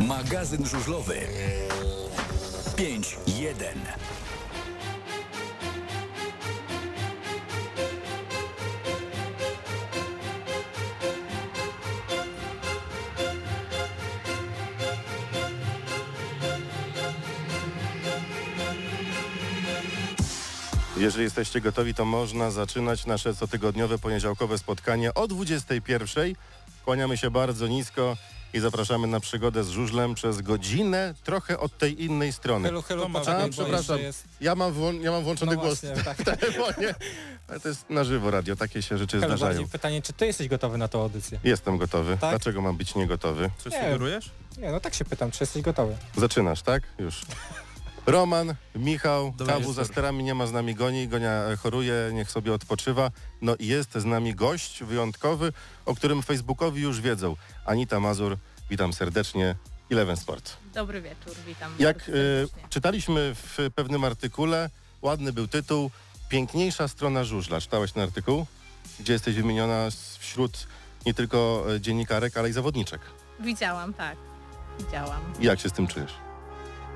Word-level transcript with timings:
Magazyn 0.00 0.66
żużlowy 0.66 1.20
5-1. 2.76 3.64
Jeżeli 20.96 21.24
jesteście 21.24 21.60
gotowi, 21.60 21.94
to 21.94 22.04
można 22.04 22.50
zaczynać 22.50 23.06
nasze 23.06 23.34
cotygodniowe 23.34 23.98
poniedziałkowe 23.98 24.58
spotkanie 24.58 25.14
o 25.14 25.28
21. 25.28 26.34
Kłaniamy 26.86 27.16
się 27.16 27.30
bardzo 27.30 27.66
nisko 27.66 28.16
i 28.54 28.60
zapraszamy 28.60 29.06
na 29.06 29.20
przygodę 29.20 29.64
z 29.64 29.68
żużlem 29.68 30.14
przez 30.14 30.40
godzinę, 30.42 31.14
trochę 31.24 31.58
od 31.58 31.78
tej 31.78 32.02
innej 32.04 32.32
strony. 32.32 32.68
Helu, 32.68 32.82
helu, 32.82 33.04
A, 33.04 33.08
poczekaj, 33.08 33.42
bo 33.46 33.48
przepraszam, 33.52 33.98
jest... 33.98 34.24
ja 34.40 34.54
mam, 34.54 34.72
włą- 34.72 35.00
ja 35.00 35.10
mam 35.10 35.22
włączony 35.24 35.54
No 35.56 35.60
głos 35.62 35.80
właśnie, 35.84 36.04
tak. 36.04 36.16
w 36.18 36.24
telefonie. 36.24 36.94
Ale 37.48 37.60
to 37.60 37.68
jest 37.68 37.90
na 37.90 38.04
żywo 38.04 38.30
radio, 38.30 38.56
takie 38.56 38.82
się 38.82 38.98
rzeczy 38.98 39.20
Helu, 39.20 39.28
zdarzają. 39.30 39.52
bardziej 39.52 39.68
pytanie, 39.72 40.02
czy 40.02 40.12
ty 40.12 40.26
jesteś 40.26 40.48
gotowy 40.48 40.78
na 40.78 40.88
tą 40.88 41.02
audycję? 41.02 41.38
Jestem 41.44 41.78
gotowy. 41.78 42.18
Tak? 42.20 42.30
Dlaczego 42.30 42.62
mam 42.62 42.76
być 42.76 42.94
niegotowy? 42.94 43.50
Coś 43.58 43.72
Nie. 43.72 43.80
sugerujesz? 43.82 44.30
Nie, 44.58 44.72
no 44.72 44.80
tak 44.80 44.94
się 44.94 45.04
pytam, 45.04 45.30
czy 45.30 45.38
jesteś 45.42 45.62
gotowy? 45.62 45.96
Zaczynasz, 46.16 46.62
tak? 46.62 46.82
Już. 46.98 47.20
Roman, 48.06 48.54
Michał, 48.74 49.32
jest 49.58 49.74
za 49.74 49.84
sterami 49.84 50.24
nie 50.24 50.34
ma 50.34 50.46
z 50.46 50.52
nami 50.52 50.74
goni, 50.74 51.08
Gonia 51.08 51.42
choruje, 51.62 52.10
niech 52.12 52.30
sobie 52.30 52.52
odpoczywa. 52.52 53.10
No 53.42 53.56
i 53.58 53.66
jest 53.66 53.94
z 53.94 54.04
nami 54.04 54.34
gość 54.34 54.82
wyjątkowy, 54.84 55.52
o 55.86 55.94
którym 55.94 56.22
Facebookowi 56.22 56.82
już 56.82 57.00
wiedzą. 57.00 57.36
Anita 57.64 58.00
Mazur, 58.00 58.36
witam 58.70 58.92
serdecznie. 58.92 59.54
Eleven 59.90 60.16
Sport. 60.16 60.56
Dobry 60.74 61.02
wieczór, 61.02 61.34
witam. 61.46 61.72
Jak 61.78 61.98
bardzo 61.98 62.12
e, 62.12 62.68
czytaliśmy 62.68 63.34
w 63.34 63.70
pewnym 63.74 64.04
artykule, 64.04 64.70
ładny 65.02 65.32
był 65.32 65.48
tytuł, 65.48 65.90
Piękniejsza 66.28 66.88
strona 66.88 67.24
żużla. 67.24 67.60
Czytałeś 67.60 67.92
ten 67.92 68.02
artykuł? 68.02 68.46
Gdzie 69.00 69.12
jesteś 69.12 69.34
wymieniona 69.34 69.88
wśród 70.18 70.66
nie 71.06 71.14
tylko 71.14 71.66
e, 71.74 71.80
dziennikarek, 71.80 72.36
ale 72.36 72.48
i 72.48 72.52
zawodniczek. 72.52 73.00
Widziałam, 73.40 73.94
tak. 73.94 74.16
Widziałam. 74.78 75.20
Jak 75.40 75.60
się 75.60 75.68
z 75.68 75.72
tym 75.72 75.86
czujesz? 75.86 76.14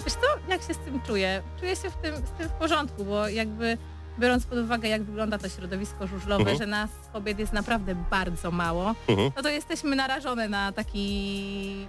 Wiesz 0.05 0.15
co, 0.15 0.27
jak 0.49 0.63
się 0.63 0.75
z 0.75 0.79
tym 0.79 1.01
czuję? 1.01 1.43
Czuję 1.61 1.77
się 1.77 1.91
w 1.91 1.97
tym, 1.97 2.17
z 2.17 2.31
tym 2.39 2.49
w 2.49 2.53
porządku, 2.53 3.05
bo 3.05 3.29
jakby 3.29 3.79
biorąc 4.19 4.47
pod 4.47 4.59
uwagę, 4.59 4.89
jak 4.89 5.03
wygląda 5.03 5.39
to 5.39 5.49
środowisko 5.49 6.07
żużlowe, 6.07 6.41
Mhm. 6.41 6.59
że 6.59 6.67
nas 6.67 6.91
kobiet 7.13 7.39
jest 7.39 7.53
naprawdę 7.53 7.95
bardzo 7.95 8.51
mało, 8.51 8.95
Mhm. 9.09 9.31
no 9.37 9.43
to 9.43 9.49
jesteśmy 9.49 9.97
narażone 9.97 10.49
na 10.49 10.73
taki 10.73 11.87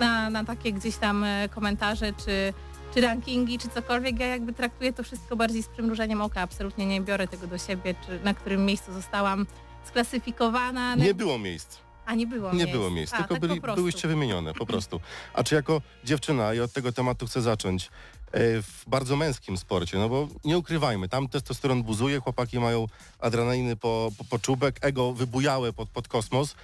na, 0.00 0.30
na 0.30 0.44
takie 0.44 0.72
gdzieś 0.72 0.96
tam 0.96 1.24
e, 1.24 1.48
komentarze, 1.48 2.12
czy, 2.12 2.52
czy 2.94 3.00
rankingi, 3.00 3.58
czy 3.58 3.68
cokolwiek. 3.68 4.20
Ja 4.20 4.26
jakby 4.26 4.52
traktuję 4.52 4.92
to 4.92 5.02
wszystko 5.02 5.36
bardziej 5.36 5.62
z 5.62 5.68
przymrużeniem 5.68 6.20
oka. 6.22 6.40
Absolutnie 6.40 6.86
nie 6.86 7.00
biorę 7.00 7.28
tego 7.28 7.46
do 7.46 7.58
siebie, 7.58 7.94
czy 8.06 8.20
na 8.24 8.34
którym 8.34 8.64
miejscu 8.66 8.92
zostałam 8.92 9.46
sklasyfikowana. 9.84 10.94
Nie 10.94 11.14
było 11.14 11.38
miejsc. 11.38 11.78
A 12.08 12.14
nie 12.14 12.26
było 12.26 12.50
Nie 12.52 12.56
miejsc. 12.58 12.72
było 12.72 12.90
miejsc, 12.90 13.14
A, 13.14 13.16
tylko 13.16 13.34
tak 13.34 13.40
byli, 13.40 13.54
po 13.56 13.60
prostu. 13.62 13.76
byłyście 13.76 14.08
wymienione, 14.08 14.54
po 14.54 14.66
prostu. 14.66 15.00
A 15.34 15.44
czy 15.44 15.54
jako 15.54 15.82
dziewczyna, 16.04 16.54
i 16.54 16.60
od 16.60 16.72
tego 16.72 16.92
tematu 16.92 17.26
chcę 17.26 17.42
zacząć, 17.42 17.84
e, 18.32 18.62
w 18.62 18.84
bardzo 18.86 19.16
męskim 19.16 19.56
sporcie, 19.56 19.98
no 19.98 20.08
bo 20.08 20.28
nie 20.44 20.58
ukrywajmy, 20.58 21.08
tam 21.08 21.28
testosteron 21.28 21.82
buzuje, 21.82 22.20
chłopaki 22.20 22.58
mają 22.60 22.86
adrenaliny 23.18 23.76
po, 23.76 24.10
po, 24.18 24.24
po 24.24 24.38
czubek, 24.38 24.78
ego 24.80 25.12
wybujałe 25.12 25.72
pod, 25.72 25.88
pod 25.88 26.08
kosmos. 26.08 26.54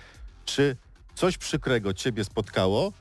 Czy 0.45 0.77
coś 1.15 1.39
przykrego 1.39 1.95
ciebie 1.95 2.25
spotkało, 2.25 2.93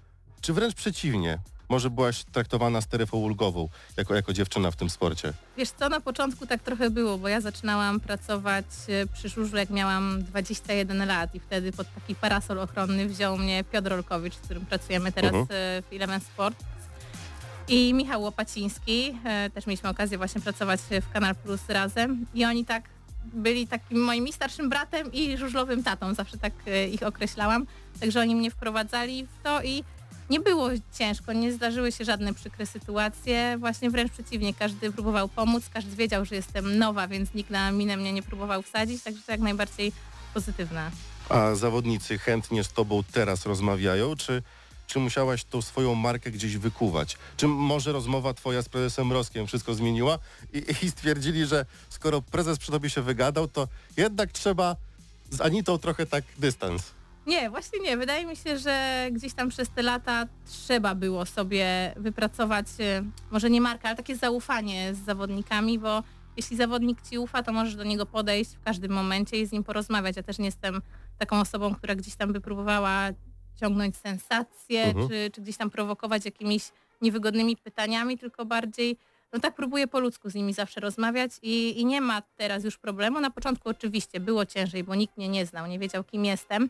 czy 0.41 0.53
wręcz 0.53 0.73
przeciwnie? 0.75 1.39
Może 1.73 1.89
byłaś 1.89 2.23
traktowana 2.23 2.81
steryfą 2.81 3.17
ulgową 3.17 3.69
jako, 3.97 4.15
jako 4.15 4.33
dziewczyna 4.33 4.71
w 4.71 4.75
tym 4.75 4.89
sporcie? 4.89 5.33
Wiesz 5.57 5.69
co, 5.71 5.89
na 5.89 5.99
początku 5.99 6.47
tak 6.47 6.61
trochę 6.61 6.89
było, 6.89 7.17
bo 7.17 7.27
ja 7.27 7.41
zaczynałam 7.41 7.99
pracować 7.99 8.65
e, 8.89 9.07
przy 9.13 9.29
żużlu 9.29 9.57
jak 9.57 9.69
miałam 9.69 10.23
21 10.23 11.07
lat 11.07 11.35
i 11.35 11.39
wtedy 11.39 11.71
pod 11.71 11.87
taki 11.95 12.15
parasol 12.15 12.59
ochronny 12.59 13.07
wziął 13.07 13.37
mnie 13.37 13.63
Piotr 13.63 13.89
Rolkowicz, 13.89 14.33
z 14.35 14.39
którym 14.39 14.65
pracujemy 14.65 15.11
teraz 15.11 15.33
Mhm. 15.33 15.45
e, 15.51 15.81
w 15.81 15.93
Eleven 15.93 16.19
Sport 16.21 16.57
i 17.67 17.93
Michał 17.93 18.21
Łopaciński. 18.21 19.17
E, 19.25 19.49
Też 19.49 19.65
mieliśmy 19.67 19.89
okazję 19.89 20.17
właśnie 20.17 20.41
pracować 20.41 20.79
w 21.01 21.13
Kanal 21.13 21.35
Plus 21.35 21.61
razem 21.69 22.25
i 22.33 22.45
oni 22.45 22.65
tak 22.65 22.83
byli 23.33 23.67
takim 23.67 24.03
moim 24.03 24.33
starszym 24.33 24.69
bratem 24.69 25.13
i 25.13 25.37
żużlowym 25.37 25.83
tatą, 25.83 26.13
zawsze 26.13 26.37
tak 26.37 26.53
ich 26.91 27.03
określałam. 27.03 27.65
Także 27.99 28.19
oni 28.21 28.35
mnie 28.35 28.51
wprowadzali 28.51 29.25
w 29.25 29.43
to 29.43 29.63
i 29.63 29.83
nie 30.29 30.39
było 30.39 30.69
ciężko, 30.99 31.33
nie 31.33 31.53
zdarzyły 31.53 31.91
się 31.91 32.05
żadne 32.05 32.33
przykre 32.33 32.65
sytuacje, 32.65 33.57
właśnie 33.59 33.89
wręcz 33.89 34.11
przeciwnie, 34.11 34.53
każdy 34.53 34.91
próbował 34.91 35.29
pomóc, 35.29 35.63
każdy 35.73 35.95
wiedział, 35.95 36.25
że 36.25 36.35
jestem 36.35 36.77
nowa, 36.77 37.07
więc 37.07 37.33
nikt 37.33 37.49
na 37.49 37.71
minę 37.71 37.97
mnie 37.97 38.13
nie 38.13 38.23
próbował 38.23 38.61
wsadzić, 38.61 39.03
także 39.03 39.21
to 39.25 39.31
jak 39.31 39.41
najbardziej 39.41 39.91
pozytywne. 40.33 40.91
A 41.29 41.55
zawodnicy 41.55 42.17
chętnie 42.17 42.63
z 42.63 42.73
tobą 42.73 43.03
teraz 43.11 43.45
rozmawiają, 43.45 44.15
czy, 44.15 44.43
czy 44.87 44.99
musiałaś 44.99 45.43
tą 45.43 45.61
swoją 45.61 45.95
markę 45.95 46.31
gdzieś 46.31 46.57
wykuwać? 46.57 47.17
Czy 47.37 47.47
może 47.47 47.91
rozmowa 47.91 48.33
twoja 48.33 48.61
z 48.61 48.69
prezesem 48.69 49.11
Roskiem 49.11 49.47
wszystko 49.47 49.73
zmieniła 49.73 50.19
i, 50.53 50.65
i 50.85 50.91
stwierdzili, 50.91 51.45
że 51.45 51.65
skoro 51.89 52.21
prezes 52.21 52.57
przy 52.57 52.71
tobie 52.71 52.89
się 52.89 53.01
wygadał, 53.01 53.47
to 53.47 53.67
jednak 53.97 54.31
trzeba 54.31 54.75
z 55.29 55.41
Anitą 55.41 55.77
trochę 55.77 56.05
tak 56.05 56.23
dystans. 56.37 56.83
Nie, 57.27 57.49
właśnie 57.49 57.79
nie. 57.79 57.97
Wydaje 57.97 58.25
mi 58.25 58.35
się, 58.35 58.57
że 58.57 59.07
gdzieś 59.11 59.33
tam 59.33 59.49
przez 59.49 59.69
te 59.69 59.81
lata 59.83 60.27
trzeba 60.45 60.95
było 60.95 61.25
sobie 61.25 61.93
wypracować, 61.95 62.65
e, 62.79 63.03
może 63.31 63.49
nie 63.49 63.61
markę, 63.61 63.87
ale 63.87 63.97
takie 63.97 64.15
zaufanie 64.15 64.93
z 64.93 64.97
zawodnikami, 64.97 65.79
bo 65.79 66.03
jeśli 66.37 66.57
zawodnik 66.57 67.01
ci 67.09 67.17
ufa, 67.17 67.43
to 67.43 67.53
możesz 67.53 67.75
do 67.75 67.83
niego 67.83 68.05
podejść 68.05 68.55
w 68.55 68.61
każdym 68.61 68.91
momencie 68.91 69.41
i 69.41 69.45
z 69.45 69.51
nim 69.51 69.63
porozmawiać. 69.63 70.15
Ja 70.17 70.23
też 70.23 70.39
nie 70.39 70.45
jestem 70.45 70.81
taką 71.19 71.39
osobą, 71.39 71.75
która 71.75 71.95
gdzieś 71.95 72.15
tam 72.15 72.33
by 72.33 72.41
próbowała 72.41 73.09
ciągnąć 73.59 73.97
sensację, 73.97 74.83
Mhm. 74.83 75.09
czy, 75.09 75.31
czy 75.33 75.41
gdzieś 75.41 75.57
tam 75.57 75.69
prowokować 75.69 76.25
jakimiś 76.25 76.63
niewygodnymi 77.01 77.57
pytaniami, 77.57 78.17
tylko 78.17 78.45
bardziej 78.45 78.97
no 79.33 79.39
tak 79.39 79.55
próbuję 79.55 79.87
po 79.87 79.99
ludzku 79.99 80.29
z 80.29 80.35
nimi 80.35 80.53
zawsze 80.53 80.79
rozmawiać 80.79 81.31
i, 81.41 81.81
i 81.81 81.85
nie 81.85 82.01
ma 82.01 82.21
teraz 82.21 82.63
już 82.63 82.77
problemu. 82.77 83.19
Na 83.19 83.29
początku 83.31 83.69
oczywiście 83.69 84.19
było 84.19 84.45
ciężej, 84.45 84.83
bo 84.83 84.95
nikt 84.95 85.17
mnie 85.17 85.29
nie 85.29 85.45
znał, 85.45 85.67
nie 85.67 85.79
wiedział 85.79 86.03
kim 86.03 86.25
jestem. 86.25 86.69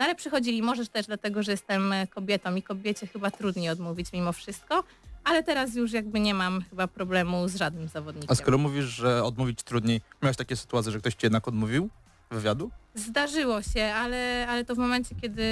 No 0.00 0.06
ale 0.06 0.14
przychodzili, 0.14 0.62
możesz 0.62 0.88
też 0.88 1.06
dlatego, 1.06 1.42
że 1.42 1.50
jestem 1.50 1.92
e, 1.92 2.06
kobietą 2.06 2.54
i 2.54 2.62
kobiecie 2.62 3.06
chyba 3.06 3.30
trudniej 3.30 3.68
odmówić 3.68 4.12
mimo 4.12 4.32
wszystko, 4.32 4.84
ale 5.24 5.42
teraz 5.42 5.74
już 5.74 5.92
jakby 5.92 6.20
nie 6.20 6.34
mam 6.34 6.62
chyba 6.70 6.86
problemu 6.86 7.48
z 7.48 7.56
żadnym 7.56 7.88
zawodnikiem. 7.88 8.30
A 8.30 8.34
skoro 8.34 8.58
mówisz, 8.58 8.84
że 8.84 9.24
odmówić 9.24 9.62
trudniej, 9.62 10.00
miałeś 10.22 10.36
takie 10.36 10.56
sytuacje, 10.56 10.92
że 10.92 10.98
ktoś 10.98 11.14
ci 11.14 11.26
jednak 11.26 11.48
odmówił 11.48 11.88
wywiadu? 12.30 12.70
Zdarzyło 12.94 13.62
się, 13.62 13.84
ale, 13.84 14.46
ale 14.48 14.64
to 14.64 14.74
w 14.74 14.78
momencie, 14.78 15.14
kiedy 15.20 15.42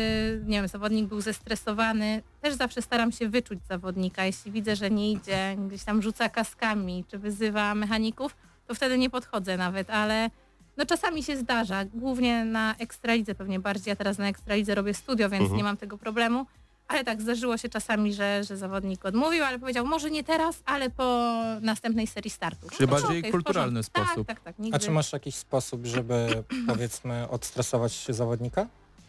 nie 0.47 0.57
wiem, 0.57 0.69
zawodnik 0.69 1.07
był 1.07 1.21
zestresowany, 1.21 2.23
też 2.41 2.55
zawsze 2.55 2.83
staram 2.83 3.13
się 3.13 3.29
wyczuć 3.29 3.59
zawodnika. 3.69 4.25
Jeśli 4.25 4.53
widzę, 4.53 4.77
że 4.77 4.91
nie 4.91 5.13
idzie, 5.13 5.57
gdzieś 5.69 5.85
tam 5.85 6.03
rzuca 6.03 6.29
kaskami, 6.29 7.05
czy 7.11 7.19
wyzywa 7.19 7.75
mechaników, 7.75 8.37
to 8.67 8.75
wtedy 8.75 8.99
nie 8.99 9.11
podchodzę 9.11 9.57
nawet, 9.57 9.91
ale 9.91 10.31
no 10.79 10.87
czasami 10.87 11.23
się 11.23 11.37
zdarza, 11.37 11.85
głównie 11.85 12.45
na 12.45 12.75
ekstralidze 12.79 13.35
pewnie 13.35 13.61
bardziej. 13.61 13.91
Ja 13.91 13.97
teraz 13.97 14.19
na 14.19 14.29
ekstralidze 14.29 14.75
robię 14.75 14.95
studio, 14.95 15.29
więc 15.29 15.43
Mhm. 15.43 15.57
nie 15.59 15.65
mam 15.65 15.77
tego 15.77 15.99
problemu. 15.99 16.47
Ale 16.89 17.05
tak, 17.05 17.23
zdarzyło 17.23 17.57
się 17.57 17.69
czasami, 17.69 18.15
że, 18.15 18.45
że 18.45 18.57
zawodnik 18.57 19.05
odmówił, 19.05 19.45
ale 19.45 19.59
powiedział, 19.59 19.87
może 19.87 20.11
nie 20.11 20.25
teraz, 20.25 20.63
ale 20.65 20.91
po 20.91 21.33
następnej 21.61 22.07
serii 22.07 22.31
startu. 22.31 22.69
Czyli 22.77 22.91
No, 22.91 23.01
bardziej 23.01 23.23
w 23.23 23.31
kulturalny 23.31 23.81
porządku. 23.83 24.03
sposób. 24.05 24.27
Tak, 24.27 24.37
tak, 24.41 24.45
tak. 24.45 24.55
A 24.59 24.63
Nigdy... 24.63 24.79
czy 24.79 24.91
masz 24.91 25.13
jakiś 25.13 25.35
sposób, 25.35 25.87
żeby 25.87 26.45
powiedzmy 26.69 27.29
odstresować 27.29 27.93
się 27.93 28.13
zawodnika? 28.15 28.67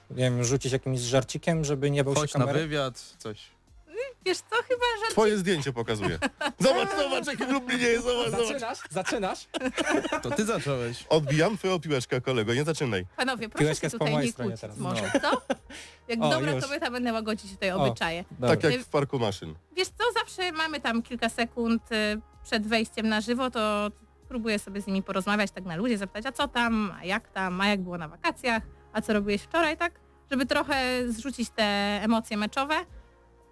Nie 0.09 0.15
wiem, 0.15 0.43
rzucić 0.43 0.71
jakimś 0.73 0.99
żarcikiem, 0.99 1.65
żeby 1.65 1.91
nie 1.91 2.03
bał 2.03 2.13
Chodź 2.15 2.31
się 2.31 2.39
na 2.39 2.45
kamery? 2.45 2.59
wywiad, 2.67 2.99
coś. 3.17 3.47
Wiesz 4.25 4.37
co, 4.37 4.55
chyba, 4.67 4.85
że 5.05 5.11
Twoje 5.11 5.37
zdjęcie 5.37 5.73
pokazuje. 5.73 6.19
Zobacz, 6.59 6.89
zobacz, 6.97 7.27
jaki 7.27 7.45
w 7.45 7.49
Lublinie 7.49 7.85
jest, 7.87 8.05
zobacz, 8.05 8.31
zobacz. 8.31 8.47
Zaczynasz? 8.47 8.79
Zaczynasz? 8.89 9.47
To 10.21 10.31
ty 10.31 10.45
zacząłeś. 10.45 11.03
Odbijam 11.09 11.57
twoją 11.57 11.79
piłeczkę, 11.79 12.21
kolego, 12.21 12.53
nie 12.53 12.63
zaczynaj. 12.63 13.05
Panowie, 13.17 13.49
proszę 13.49 13.63
Piłeczka 13.63 13.81
się 13.81 13.85
jest 13.85 13.95
po 13.95 13.99
tutaj 13.99 14.13
mojej 14.13 14.27
nie 14.27 14.33
stronie 14.33 14.49
kłócić 14.49 14.61
teraz. 14.61 14.77
może, 14.77 15.11
No. 15.23 15.29
co? 15.31 15.41
Jak 16.07 16.19
O, 16.21 16.29
dobra 16.29 16.51
już. 16.51 16.65
kobieta 16.65 16.91
będę 16.91 17.13
łagodzić 17.13 17.51
tutaj 17.51 17.71
O. 17.71 17.75
obyczaje. 17.85 18.25
Dobra. 18.31 18.49
Tak 18.49 18.63
jak 18.63 18.81
w 18.81 18.89
parku 18.89 19.19
maszyn. 19.19 19.55
Wiesz 19.75 19.87
co, 19.87 20.03
zawsze 20.19 20.51
mamy 20.51 20.79
tam 20.81 21.01
kilka 21.01 21.29
sekund 21.29 21.91
y, 21.91 21.95
przed 22.43 22.67
wejściem 22.67 23.09
na 23.09 23.21
żywo, 23.21 23.51
to 23.51 23.91
próbuję 24.27 24.59
sobie 24.59 24.81
z 24.81 24.87
nimi 24.87 25.03
porozmawiać 25.03 25.51
tak 25.51 25.65
na 25.65 25.75
ludzie, 25.75 25.97
zapytać, 25.97 26.25
a 26.25 26.31
co 26.31 26.47
tam, 26.47 26.93
a 26.99 27.05
jak 27.05 27.27
tam, 27.29 27.61
a 27.61 27.67
jak 27.67 27.81
było 27.81 27.97
na 27.97 28.07
wakacjach, 28.07 28.63
a 28.93 29.01
co 29.01 29.13
robiłeś 29.13 29.41
wczoraj, 29.41 29.77
tak? 29.77 29.99
Żeby 30.31 30.45
trochę 30.45 31.03
zrzucić 31.11 31.49
te 31.49 31.63
emocje 32.03 32.37
meczowe, 32.37 32.75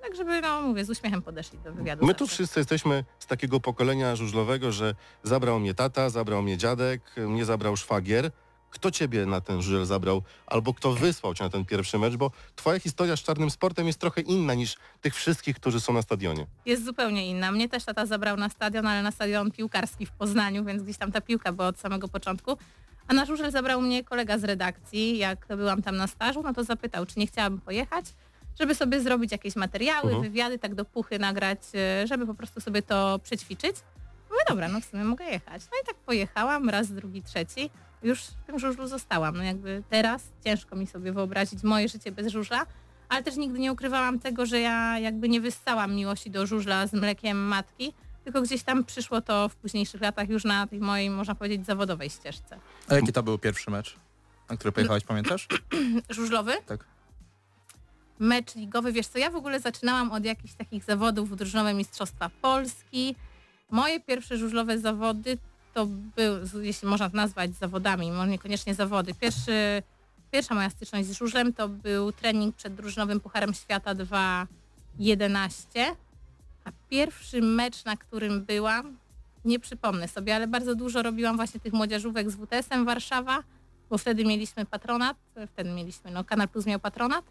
tak 0.08 0.16
żeby, 0.18 0.42
no 0.42 0.62
mówię, 0.62 0.86
z 0.86 0.90
uśmiechem 0.90 1.22
podeszli 1.22 1.60
do 1.60 1.74
wywiadu. 1.74 2.06
My 2.06 2.14
tu 2.14 2.26
zawsze. 2.26 2.36
wszyscy 2.36 2.60
jesteśmy 2.60 3.04
z 3.20 3.26
takiego 3.26 3.60
pokolenia 3.60 4.16
żużlowego, 4.16 4.72
że 4.72 4.96
zabrał 5.24 5.60
mnie 5.60 5.74
tata, 5.74 6.10
zabrał 6.10 6.42
mnie 6.42 6.58
dziadek, 6.58 7.02
mnie 7.18 7.46
zabrał 7.46 7.78
szwagier. 7.78 8.32
kto 8.70 8.92
ciebie 8.92 9.26
na 9.26 9.42
ten 9.42 9.62
żużel 9.62 9.86
zabrał, 9.86 10.22
albo 10.48 10.74
kto 10.74 10.94
wysłał 10.94 11.34
cię 11.34 11.44
na 11.44 11.50
ten 11.50 11.66
pierwszy 11.66 11.98
mecz, 12.00 12.16
bo 12.16 12.32
twoja 12.56 12.80
historia 12.80 13.16
z 13.16 13.20
czarnym 13.24 13.50
sportem 13.50 13.88
jest 13.88 14.00
trochę 14.00 14.22
inna 14.22 14.54
niż 14.54 14.78
tych 15.02 15.16
wszystkich, 15.16 15.56
którzy 15.56 15.80
są 15.82 15.94
na 15.94 16.02
stadionie. 16.02 16.46
Jest 16.66 16.86
zupełnie 16.86 17.28
inna. 17.28 17.52
Mnie 17.52 17.70
też 17.70 17.86
tata 17.86 18.06
zabrał 18.06 18.38
na 18.38 18.50
stadion, 18.50 18.88
ale 18.88 19.04
na 19.04 19.12
stadion 19.12 19.52
piłkarski 19.52 20.06
w 20.06 20.12
Poznaniu, 20.12 20.66
więc 20.66 20.84
gdzieś 20.84 20.98
tam 20.98 21.12
ta 21.12 21.22
piłka 21.22 21.52
była 21.52 21.68
od 21.68 21.80
samego 21.80 22.08
początku. 22.08 22.58
A 23.08 23.14
na 23.14 23.26
żużel 23.26 23.52
zabrał 23.52 23.82
mnie 23.82 24.04
kolega 24.04 24.38
z 24.38 24.44
redakcji. 24.44 25.18
Jak 25.18 25.48
byłam 25.48 25.82
tam 25.82 25.96
na 25.98 26.08
stażu, 26.08 26.44
no 26.44 26.54
to 26.54 26.64
zapytał, 26.64 27.06
czy 27.06 27.20
nie 27.20 27.28
chciałabym 27.28 27.62
pojechać, 27.62 28.06
żeby 28.60 28.76
sobie 28.76 29.02
zrobić 29.02 29.32
jakieś 29.32 29.56
materiały, 29.56 30.04
Mhm. 30.12 30.22
wywiady, 30.24 30.60
tak 30.60 30.76
do 30.76 30.86
puchy 30.86 31.20
nagrać, 31.20 31.60
e, 31.76 32.08
żeby 32.08 32.26
po 32.28 32.34
prostu 32.34 32.62
sobie 32.62 32.82
to 32.82 33.20
przećwiczyć. 33.24 33.76
Mówię, 34.30 34.42
dobra, 34.50 34.68
no 34.68 34.82
w 34.82 34.86
sumie 34.86 35.04
mogę 35.04 35.26
jechać. 35.26 35.62
No 35.72 35.78
i 35.84 35.86
tak 35.86 35.96
pojechałam, 35.96 36.70
raz, 36.70 36.92
drugi, 36.92 37.24
trzeci. 37.24 37.70
Już 38.04 38.22
w 38.22 38.44
tym 38.46 38.60
żużlu 38.60 38.88
zostałam. 38.88 39.38
No 39.38 39.44
jakby 39.44 39.84
teraz 39.90 40.24
ciężko 40.46 40.76
mi 40.76 40.88
sobie 40.88 41.12
wyobrazić 41.12 41.64
moje 41.64 41.88
życie 41.88 42.12
bez 42.12 42.28
żużla, 42.28 42.66
ale 43.10 43.24
też 43.24 43.36
nigdy 43.36 43.60
nie 43.60 43.72
ukrywałam 43.74 44.20
tego, 44.20 44.46
że 44.46 44.60
ja 44.60 45.00
jakby 45.00 45.30
nie 45.30 45.42
wyssałam 45.42 45.96
miłości 45.96 46.32
do 46.32 46.46
żużla 46.48 46.88
z 46.88 46.94
mlekiem 46.94 47.38
matki, 47.48 47.94
tylko 48.24 48.42
gdzieś 48.42 48.64
tam 48.64 48.84
przyszło 48.84 49.22
to 49.22 49.50
w 49.50 49.56
późniejszych 49.56 50.02
latach 50.02 50.30
już 50.30 50.44
na 50.44 50.68
tej 50.68 50.80
mojej, 50.80 51.10
można 51.10 51.36
powiedzieć, 51.36 51.66
zawodowej 51.66 52.10
ścieżce. 52.10 52.60
A 52.90 52.96
jaki 52.96 53.14
to 53.14 53.24
był 53.24 53.38
pierwszy 53.38 53.72
mecz, 53.72 53.96
na 54.50 54.56
który 54.58 54.72
pojechałeś, 54.72 55.04
pamiętasz? 55.04 55.48
Żużlowy? 56.10 56.54
Tak. 56.66 56.86
Mecz 58.20 58.56
ligowy, 58.56 58.92
wiesz 58.92 59.08
co, 59.08 59.20
ja 59.20 59.30
w 59.30 59.36
ogóle 59.36 59.60
zaczynałam 59.60 60.12
od 60.12 60.26
jakichś 60.26 60.54
takich 60.54 60.84
zawodów 60.84 61.36
drużynowe 61.36 61.74
Mistrzostwa 61.74 62.30
Polski. 62.42 63.16
Moje 63.72 64.00
pierwsze 64.00 64.38
żużlowe 64.38 64.80
zawody 64.80 65.38
to 65.74 65.86
były, 65.86 66.66
jeśli 66.66 66.88
można 66.88 67.10
nazwać 67.14 67.56
zawodami, 67.56 68.12
może 68.12 68.32
niekoniecznie 68.32 68.76
zawody. 68.76 69.14
Pierwszy, 69.14 69.84
pierwsza 70.32 70.56
moja 70.56 70.70
styczność 70.70 71.08
z 71.08 71.12
żużlem 71.12 71.54
to 71.54 71.70
był 71.70 72.12
trening 72.12 72.56
przed 72.56 72.76
drużynowym 72.76 73.20
Pucharem 73.20 73.54
Świata 73.54 73.96
2.11, 73.96 75.66
a 76.66 76.72
pierwszy 76.90 77.42
mecz, 77.42 77.86
na 77.86 77.98
którym 77.98 78.46
byłam, 78.46 78.98
nie 79.46 79.60
przypomnę 79.60 80.08
sobie, 80.08 80.36
ale 80.36 80.48
bardzo 80.48 80.76
dużo 80.76 81.02
robiłam 81.04 81.36
właśnie 81.36 81.60
tych 81.60 81.74
młodzieżówek 81.74 82.32
z 82.32 82.36
WTS-em 82.36 82.86
Warszawa, 82.86 83.44
bo 83.90 83.98
wtedy 83.98 84.26
mieliśmy 84.26 84.66
patronat, 84.66 85.18
wtedy 85.54 85.70
mieliśmy, 85.70 86.12
no 86.12 86.24
Kanal 86.24 86.50
Plus 86.50 86.66
miał 86.66 86.80
patronat, 86.80 87.26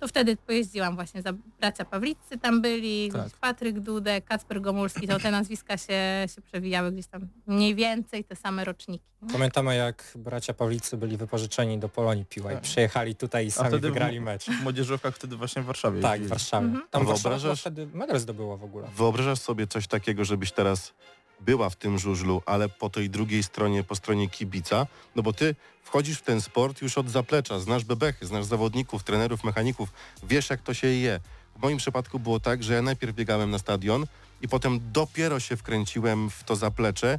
to 0.00 0.08
wtedy 0.08 0.36
pojeździłam 0.36 0.94
właśnie 0.94 1.22
za 1.22 1.32
bracia 1.60 1.84
Pawlicy 1.84 2.38
tam 2.42 2.60
byli, 2.62 3.10
Tak. 3.12 3.28
Patryk 3.40 3.80
Dudek, 3.80 4.24
Kacper 4.24 4.60
Gomulski, 4.60 5.08
to 5.08 5.18
te 5.18 5.30
nazwiska 5.30 5.76
się, 5.78 6.26
się 6.34 6.42
przewijały 6.42 6.92
gdzieś 6.92 7.06
tam 7.06 7.28
mniej 7.46 7.74
więcej 7.74 8.24
te 8.24 8.36
same 8.36 8.64
roczniki. 8.64 9.04
Pamiętamy 9.32 9.76
jak 9.76 10.12
bracia 10.16 10.54
Pawlicy 10.54 10.96
byli 10.96 11.16
wypożyczeni 11.16 11.78
do 11.78 11.88
Polonii 11.88 12.24
Piła 12.24 12.52
i 12.52 12.54
Tak. 12.54 12.62
przyjechali 12.62 13.14
tutaj 13.14 13.46
i 13.46 13.50
sami 13.50 13.78
wygrali 13.80 14.20
mecz. 14.20 14.44
W 14.44 14.62
młodzieżówkach 14.62 15.14
wtedy 15.16 15.36
właśnie 15.36 15.62
w 15.62 15.64
Warszawie 15.64 16.00
Tak, 16.00 16.20
w. 16.22 16.28
Warszawie. 16.28 16.66
Mhm. 16.66 16.86
Tam 16.90 17.06
Wyobrażasz- 17.06 17.60
wtedy 17.60 17.86
medal 17.94 18.18
zdobyła 18.20 18.56
w 18.56 18.64
ogóle. 18.64 18.88
Wyobrażasz 18.96 19.38
sobie 19.38 19.66
coś 19.66 19.86
takiego, 19.86 20.24
żebyś 20.24 20.52
teraz 20.52 20.92
była 21.40 21.70
w 21.70 21.76
tym 21.76 21.98
żużlu, 21.98 22.42
ale 22.46 22.68
po 22.68 22.90
tej 22.90 23.10
drugiej 23.10 23.42
stronie, 23.42 23.84
po 23.84 23.94
stronie 23.94 24.28
kibica, 24.28 24.86
no 25.16 25.22
bo 25.22 25.32
ty 25.32 25.54
wchodzisz 25.82 26.18
w 26.18 26.22
ten 26.22 26.40
sport 26.40 26.82
już 26.82 26.98
od 26.98 27.10
zaplecza, 27.10 27.60
znasz 27.60 27.84
bebechy, 27.84 28.26
znasz 28.26 28.44
zawodników, 28.44 29.04
trenerów, 29.04 29.44
mechaników, 29.44 29.92
wiesz 30.22 30.50
jak 30.50 30.62
to 30.62 30.74
się 30.74 30.86
je. 30.86 31.20
W 31.56 31.62
moim 31.62 31.78
przypadku 31.78 32.18
było 32.18 32.40
tak, 32.40 32.62
że 32.62 32.74
ja 32.74 32.82
najpierw 32.82 33.14
biegałem 33.14 33.50
na 33.50 33.58
stadion 33.58 34.06
i 34.42 34.48
potem 34.48 34.80
dopiero 34.92 35.40
się 35.40 35.56
wkręciłem 35.56 36.30
w 36.30 36.44
to 36.44 36.56
zaplecze 36.56 37.18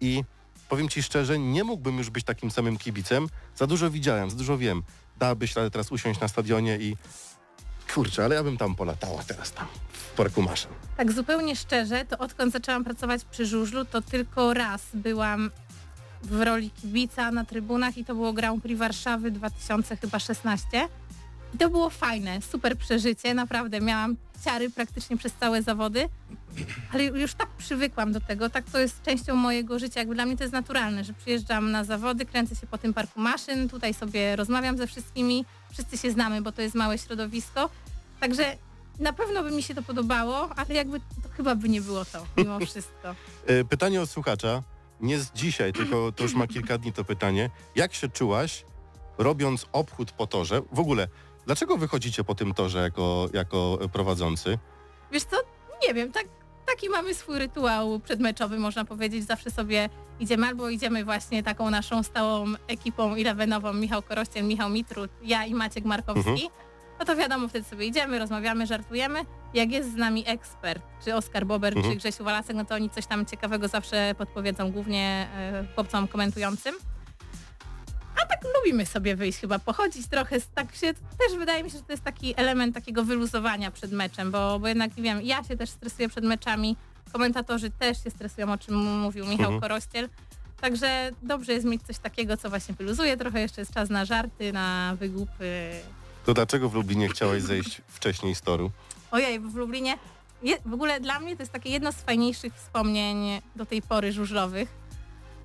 i 0.00 0.24
powiem 0.68 0.88
ci 0.88 1.02
szczerze, 1.02 1.38
nie 1.38 1.64
mógłbym 1.64 1.98
już 1.98 2.10
być 2.10 2.24
takim 2.24 2.50
samym 2.50 2.78
kibicem. 2.78 3.28
Za 3.56 3.66
dużo 3.66 3.90
widziałem, 3.90 4.30
za 4.30 4.36
dużo 4.36 4.58
wiem. 4.58 4.82
Dałabyś 5.18 5.56
radę 5.56 5.70
teraz 5.70 5.92
usiąść 5.92 6.20
na 6.20 6.28
stadionie 6.28 6.78
i 6.80 6.96
kurczę, 7.94 8.24
ale 8.24 8.34
ja 8.34 8.42
bym 8.42 8.56
tam 8.56 8.74
polatała 8.74 9.22
teraz 9.22 9.52
tam, 9.52 9.66
w 9.92 10.16
parku 10.16 10.42
maszyn. 10.42 10.70
Tak 10.96 11.12
zupełnie 11.12 11.56
szczerze, 11.56 12.04
to 12.04 12.18
odkąd 12.18 12.52
zaczęłam 12.52 12.84
pracować 12.84 13.24
przy 13.24 13.46
żużlu, 13.46 13.84
to 13.84 14.02
tylko 14.02 14.54
raz 14.54 14.82
byłam 14.94 15.50
w 16.22 16.40
roli 16.42 16.70
kibica 16.70 17.30
na 17.30 17.44
trybunach 17.44 17.98
i 17.98 18.04
to 18.04 18.14
było 18.14 18.32
Grand 18.32 18.62
Prix 18.62 18.78
Warszawy 18.78 19.30
2016. 19.30 20.88
I 21.54 21.58
to 21.58 21.70
było 21.70 21.90
fajne, 21.90 22.42
super 22.42 22.76
przeżycie, 22.76 23.34
naprawdę 23.34 23.80
miałam 23.80 24.16
ciary 24.44 24.70
praktycznie 24.70 25.16
przez 25.16 25.32
całe 25.32 25.62
zawody, 25.62 26.08
ale 26.92 27.04
już 27.04 27.34
tak 27.34 27.48
przywykłam 27.48 28.12
do 28.12 28.20
tego, 28.20 28.50
tak 28.50 28.64
to 28.64 28.78
jest 28.78 29.02
częścią 29.02 29.36
mojego 29.36 29.78
życia, 29.78 30.00
jakby 30.00 30.14
dla 30.14 30.26
mnie 30.26 30.36
to 30.36 30.44
jest 30.44 30.52
naturalne, 30.52 31.04
że 31.04 31.12
przyjeżdżam 31.12 31.70
na 31.70 31.84
zawody, 31.84 32.26
kręcę 32.26 32.56
się 32.56 32.66
po 32.66 32.78
tym 32.78 32.94
parku 32.94 33.20
maszyn, 33.20 33.68
tutaj 33.68 33.94
sobie 33.94 34.36
rozmawiam 34.36 34.78
ze 34.78 34.86
wszystkimi, 34.86 35.44
wszyscy 35.78 35.98
się 35.98 36.10
znamy, 36.10 36.42
bo 36.42 36.52
to 36.52 36.62
jest 36.62 36.74
małe 36.74 36.98
środowisko, 36.98 37.70
także 38.20 38.56
na 38.98 39.12
pewno 39.12 39.42
by 39.42 39.50
mi 39.50 39.62
się 39.62 39.74
to 39.74 39.82
podobało, 39.82 40.48
ale 40.56 40.74
jakby 40.74 41.00
to 41.00 41.28
chyba 41.36 41.54
by 41.54 41.68
nie 41.68 41.80
było 41.80 42.04
to, 42.04 42.26
mimo 42.36 42.58
wszystko. 42.66 43.14
E, 43.46 43.64
Pytanie 43.64 44.02
od 44.02 44.10
słuchacza, 44.10 44.62
nie 45.00 45.18
z 45.18 45.32
dzisiaj, 45.32 45.72
tylko 45.72 46.12
to 46.12 46.22
już 46.22 46.34
ma 46.34 46.46
kilka 46.46 46.78
dni 46.78 46.92
to 46.92 47.04
pytanie. 47.04 47.50
Jak 47.76 47.94
się 47.94 48.08
czułaś, 48.08 48.64
robiąc 49.18 49.66
obchód 49.72 50.12
po 50.12 50.26
torze? 50.26 50.62
W 50.72 50.78
ogóle, 50.80 51.08
dlaczego 51.46 51.76
wychodzicie 51.76 52.24
po 52.24 52.34
tym 52.34 52.54
torze 52.54 52.78
jako, 52.78 53.28
jako 53.32 53.78
prowadzący? 53.92 54.58
Wiesz 55.12 55.24
co, 55.24 55.36
nie 55.88 55.94
wiem, 55.94 56.12
tak, 56.12 56.24
taki 56.70 56.88
mamy 56.88 57.14
swój 57.14 57.38
rytuał 57.38 58.00
przedmeczowy, 58.00 58.58
można 58.58 58.84
powiedzieć. 58.84 59.24
Zawsze 59.26 59.50
sobie 59.50 59.88
idziemy 60.20 60.46
albo 60.46 60.68
idziemy 60.68 61.04
właśnie 61.04 61.42
taką 61.42 61.70
naszą 61.70 62.02
stałą 62.02 62.46
ekipą 62.68 63.14
elevenową, 63.14 63.72
Michał 63.72 64.02
Korościel, 64.02 64.44
Michał 64.44 64.70
Mitrut, 64.70 65.10
ja 65.22 65.44
i 65.44 65.54
Maciek 65.54 65.84
Markowski. 65.84 66.30
Mhm. 66.30 66.48
No 66.98 67.04
to 67.04 67.16
wiadomo, 67.16 67.48
wtedy 67.48 67.64
sobie 67.68 67.86
idziemy, 67.86 68.18
rozmawiamy, 68.18 68.66
żartujemy. 68.66 69.18
Jak 69.54 69.70
jest 69.70 69.92
z 69.92 69.96
nami 69.96 70.24
ekspert, 70.26 70.82
czy 71.04 71.14
Oskar 71.14 71.46
Bober, 71.46 71.76
Mhm. 71.76 71.92
czy 71.94 71.98
Grzesiu 71.98 72.24
Walasek, 72.24 72.56
no 72.56 72.64
to 72.64 72.74
oni 72.74 72.90
coś 72.90 73.06
tam 73.06 73.26
ciekawego 73.26 73.68
zawsze 73.68 74.14
podpowiedzą, 74.18 74.70
głównie 74.72 75.28
e, 75.36 75.64
chłopcom 75.74 76.08
komentującym. 76.08 76.74
A 78.22 78.26
tak 78.26 78.40
lubimy 78.56 78.86
sobie 78.86 79.16
wyjść 79.16 79.38
chyba, 79.38 79.58
pochodzić 79.58 80.06
trochę, 80.06 80.36
tak 80.54 80.74
się, 80.74 80.94
też 80.94 81.38
wydaje 81.38 81.64
mi 81.64 81.70
się, 81.70 81.78
że 81.78 81.84
to 81.84 81.92
jest 81.92 82.04
taki 82.04 82.34
element 82.36 82.74
takiego 82.74 83.04
wyluzowania 83.04 83.70
przed 83.70 83.92
meczem, 83.92 84.30
bo, 84.30 84.58
bo 84.58 84.68
jednak, 84.68 84.96
nie 84.96 85.02
wiem, 85.02 85.22
ja 85.22 85.44
się 85.44 85.56
też 85.56 85.70
stresuję 85.70 86.08
przed 86.08 86.24
meczami, 86.24 86.76
komentatorzy 87.12 87.70
też 87.70 88.04
się 88.04 88.10
stresują, 88.10 88.52
o 88.52 88.58
czym 88.58 88.74
mówił 88.76 89.24
Michał 89.26 89.44
Mhm. 89.44 89.60
Korościel. 89.60 90.08
Także 90.60 91.10
dobrze 91.22 91.52
jest 91.52 91.66
mieć 91.66 91.82
coś 91.82 91.98
takiego, 91.98 92.36
co 92.36 92.48
właśnie 92.50 92.74
wyluzuje, 92.74 93.16
trochę 93.16 93.40
jeszcze 93.40 93.60
jest 93.60 93.74
czas 93.74 93.90
na 93.90 94.04
żarty, 94.04 94.52
na 94.52 94.96
wygłupy. 95.00 95.70
To 96.26 96.34
dlaczego 96.34 96.68
w 96.68 96.74
Lublinie 96.74 97.08
chciałeś 97.08 97.42
zejść 97.42 97.82
wcześniej 97.88 98.34
z 98.34 98.40
toru? 98.40 98.70
Ojej, 99.10 99.40
w 99.40 99.54
Lublinie, 99.54 99.98
w 100.66 100.72
ogóle 100.72 101.00
dla 101.00 101.20
mnie 101.20 101.36
to 101.36 101.42
jest 101.42 101.52
takie 101.52 101.70
jedno 101.70 101.92
z 101.92 101.96
fajniejszych 101.96 102.54
wspomnień 102.54 103.40
do 103.56 103.66
tej 103.66 103.82
pory 103.82 104.12
żużlowych. 104.12 104.68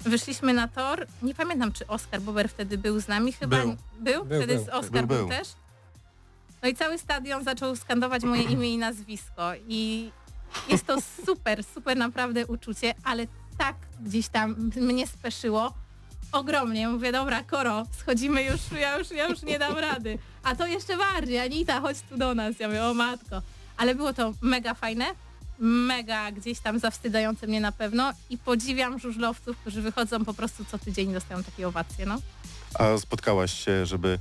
Wyszliśmy 0.06 0.54
na 0.54 0.68
tor, 0.68 1.08
nie 1.22 1.36
pamiętam 1.36 1.72
czy 1.72 1.88
Oskar 1.88 2.22
Bober 2.22 2.50
wtedy 2.50 2.78
był 2.78 3.00
z 3.00 3.08
nami, 3.08 3.34
chyba 3.34 3.58
Był. 3.58 3.76
był, 4.00 4.26
Był, 4.26 4.38
wtedy 4.38 4.56
był. 4.56 4.66
z 4.66 4.70
Oskar 4.70 5.08
Był, 5.08 5.18
był, 5.18 5.28
był. 5.28 5.38
też. 5.38 5.48
No 6.64 6.70
i 6.70 6.76
cały 6.76 6.98
stadion 6.98 7.44
zaczął 7.44 7.76
skandować 7.76 8.24
moje 8.24 8.44
imię 8.44 8.74
i 8.74 8.78
nazwisko 8.78 9.52
i 9.68 10.12
jest 10.70 10.88
to 10.88 10.98
super, 11.26 11.64
super 11.64 11.98
naprawdę 11.98 12.46
uczucie, 12.48 12.94
ale 13.04 13.28
tak 13.58 13.76
gdzieś 14.02 14.28
tam 14.28 14.72
mnie 14.76 15.08
speszyło 15.08 15.74
ogromnie. 16.32 16.88
Mówię, 16.90 17.12
dobra, 17.12 17.44
Koro, 17.44 17.86
schodzimy 18.00 18.44
już, 18.44 18.60
ja 18.80 18.98
już, 18.98 19.12
ja 19.12 19.28
już 19.28 19.42
nie 19.42 19.60
dam 19.60 19.78
rady. 19.78 20.18
A 20.44 20.56
to 20.56 20.68
jeszcze 20.68 20.98
bardziej, 20.98 21.40
Anita, 21.40 21.82
chodź 21.82 21.98
tu 22.10 22.18
do 22.18 22.36
nas. 22.36 22.60
Ja 22.60 22.68
mówię, 22.68 22.86
o 22.86 22.94
matko. 22.94 23.42
Ale 23.78 23.96
było 23.96 24.14
to 24.14 24.34
mega 24.42 24.74
fajne, 24.74 25.06
mega 25.60 26.32
gdzieś 26.32 26.60
tam 26.60 26.80
zawstydzające 26.80 27.48
mnie 27.48 27.62
na 27.62 27.72
pewno 27.72 28.14
i 28.30 28.38
podziwiam 28.38 29.00
żużlowców, 29.00 29.58
którzy 29.58 29.82
wychodzą 29.82 30.26
po 30.26 30.34
prostu 30.34 30.66
co 30.66 30.80
tydzień 30.80 31.10
i 31.10 31.14
dostają 31.14 31.44
takie 31.44 31.68
owacje, 31.68 32.06
no. 32.06 32.18
A 32.80 32.98
spotkałaś 32.98 33.66
się, 33.66 33.86
żeby 33.86 34.20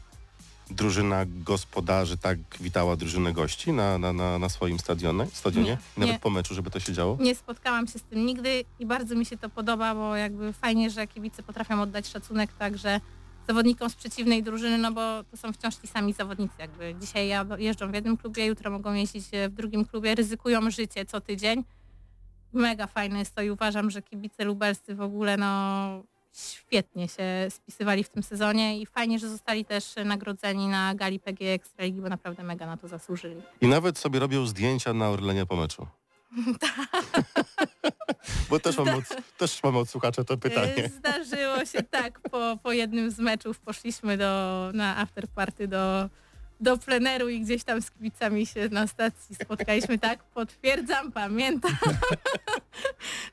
drużyna 0.70 1.24
gospodarzy 1.26 2.16
tak 2.16 2.38
witała 2.60 2.96
drużynę 2.96 3.32
gości 3.32 3.72
na, 3.72 3.98
na, 3.98 4.12
na, 4.12 4.38
na 4.38 4.48
swoim 4.48 4.78
stadionie? 4.78 5.26
stadionie? 5.32 5.68
Nie, 5.70 5.78
Nawet 5.96 6.14
nie. 6.14 6.20
po 6.20 6.30
meczu, 6.30 6.54
żeby 6.54 6.70
to 6.70 6.80
się 6.80 6.92
działo? 6.92 7.16
Nie 7.20 7.34
spotkałam 7.34 7.86
się 7.86 7.98
z 7.98 8.02
tym 8.02 8.26
nigdy 8.26 8.64
i 8.80 8.86
bardzo 8.86 9.14
mi 9.14 9.26
się 9.26 9.38
to 9.38 9.48
podoba, 9.48 9.94
bo 9.94 10.16
jakby 10.16 10.52
fajnie, 10.52 10.90
że 10.90 11.06
kibice 11.06 11.42
potrafią 11.42 11.82
oddać 11.82 12.08
szacunek 12.08 12.52
także 12.52 13.00
zawodnikom 13.46 13.90
z 13.90 13.94
przeciwnej 13.94 14.42
drużyny, 14.42 14.78
no 14.78 14.92
bo 14.92 15.24
to 15.30 15.36
są 15.36 15.52
wciąż 15.52 15.76
ci 15.76 15.86
sami 15.86 16.12
zawodnicy. 16.12 16.54
Jakby 16.58 16.94
dzisiaj 17.00 17.28
ja 17.28 17.46
jeżdżą 17.58 17.90
w 17.90 17.94
jednym 17.94 18.16
klubie, 18.16 18.46
jutro 18.46 18.70
mogą 18.70 18.92
jeździć 18.92 19.24
w 19.48 19.54
drugim 19.54 19.84
klubie, 19.84 20.14
ryzykują 20.14 20.70
życie 20.70 21.04
co 21.04 21.20
tydzień. 21.20 21.64
Mega 22.52 22.86
fajne 22.86 23.18
jest 23.18 23.34
to 23.34 23.42
i 23.42 23.50
uważam, 23.50 23.90
że 23.90 24.02
kibice 24.02 24.44
lubelscy 24.44 24.94
w 24.94 25.00
ogóle 25.00 25.36
no 25.36 26.02
świetnie 26.32 27.08
się 27.08 27.24
spisywali 27.50 28.04
w 28.04 28.08
tym 28.08 28.22
sezonie 28.22 28.80
i 28.80 28.86
fajnie, 28.86 29.18
że 29.18 29.28
zostali 29.28 29.64
też 29.64 29.94
nagrodzeni 30.04 30.68
na 30.68 30.94
gali 30.94 31.20
PG 31.20 31.52
Ekstraligi, 31.52 32.00
bo 32.00 32.08
naprawdę 32.08 32.42
mega 32.42 32.66
na 32.66 32.76
to 32.76 32.88
zasłużyli. 32.88 33.42
I 33.60 33.68
nawet 33.68 33.98
sobie 33.98 34.18
robią 34.18 34.46
zdjęcia 34.46 34.94
na 34.94 35.10
Orlenie 35.10 35.46
po 35.46 35.56
meczu. 35.56 35.86
Bo 38.50 38.60
też 38.60 38.78
mamy, 38.78 38.96
od, 38.96 39.04
też 39.38 39.62
mamy 39.62 39.78
od 39.78 39.90
słuchacza 39.90 40.24
to 40.24 40.34
E, 40.34 40.36
pytanie. 40.36 40.90
Zdarzyło 40.98 41.64
się 41.64 41.82
tak, 41.82 42.20
po, 42.20 42.58
po 42.62 42.72
jednym 42.72 43.10
z 43.10 43.18
meczów 43.18 43.58
poszliśmy 43.58 44.16
do, 44.16 44.70
na 44.74 44.96
afterparty 44.96 45.68
do, 45.68 46.08
do 46.60 46.78
pleneru 46.78 47.28
i 47.28 47.40
gdzieś 47.40 47.64
tam 47.64 47.82
z 47.82 47.90
kibicami 47.90 48.46
się 48.46 48.68
na 48.68 48.86
stacji 48.86 49.34
spotkaliśmy. 49.34 49.98
Tak, 49.98 50.24
potwierdzam, 50.24 51.12
pamiętam. 51.12 51.76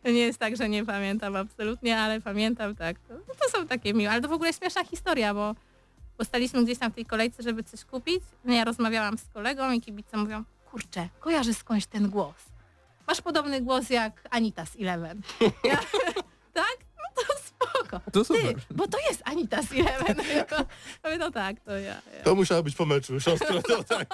To 0.03 0.09
nie 0.09 0.19
jest 0.19 0.39
tak, 0.39 0.57
że 0.57 0.69
nie 0.69 0.85
pamiętam 0.85 1.35
absolutnie, 1.35 1.99
ale 1.99 2.21
pamiętam, 2.21 2.75
tak. 2.75 2.99
To, 2.99 3.13
no 3.13 3.33
to 3.39 3.57
są 3.57 3.67
takie 3.67 3.93
miłe, 3.93 4.11
ale 4.11 4.21
to 4.21 4.27
w 4.27 4.31
ogóle 4.31 4.53
śmieszna 4.53 4.83
historia, 4.83 5.33
bo 5.33 5.55
bo 6.19 6.25
staliśmy 6.25 6.63
gdzieś 6.63 6.77
tam 6.77 6.91
w 6.91 6.95
tej 6.95 7.05
kolejce, 7.05 7.43
żeby 7.43 7.63
coś 7.63 7.85
kupić. 7.85 8.23
No 8.45 8.53
ja 8.53 8.63
rozmawiałam 8.63 9.17
z 9.17 9.27
kolegą 9.33 9.71
i 9.71 9.81
kibice 9.81 10.17
mówią, 10.17 10.43
kurczę, 10.71 11.09
kojarzy 11.19 11.53
skądś 11.53 11.85
ten 11.85 12.09
głos. 12.09 12.48
Masz 13.09 13.21
podobny 13.21 13.61
głos 13.61 13.89
jak 13.89 14.27
Anita 14.29 14.65
z 14.65 14.75
Eleven. 14.79 15.21
Ja, 15.69 15.77
tak? 16.61 16.77
No 16.97 17.23
to 17.23 17.33
spoko. 17.45 17.99
To 18.11 18.19
Ty, 18.19 18.25
super. 18.25 18.55
bo 18.71 18.87
to 18.87 18.97
jest 19.09 19.21
Anita 19.25 19.61
z 19.63 19.71
Eleven. 19.71 20.17
Ja 20.35 20.45
mówię, 21.03 21.17
no 21.17 21.31
tak, 21.31 21.59
to 21.59 21.71
ja. 21.71 22.01
ja. 22.17 22.23
To 22.23 22.35
musiało 22.35 22.63
być 22.63 22.75
po 22.75 22.85
meczu, 22.85 23.19
siostro, 23.19 23.61
to 23.61 23.83
tak. 23.83 24.07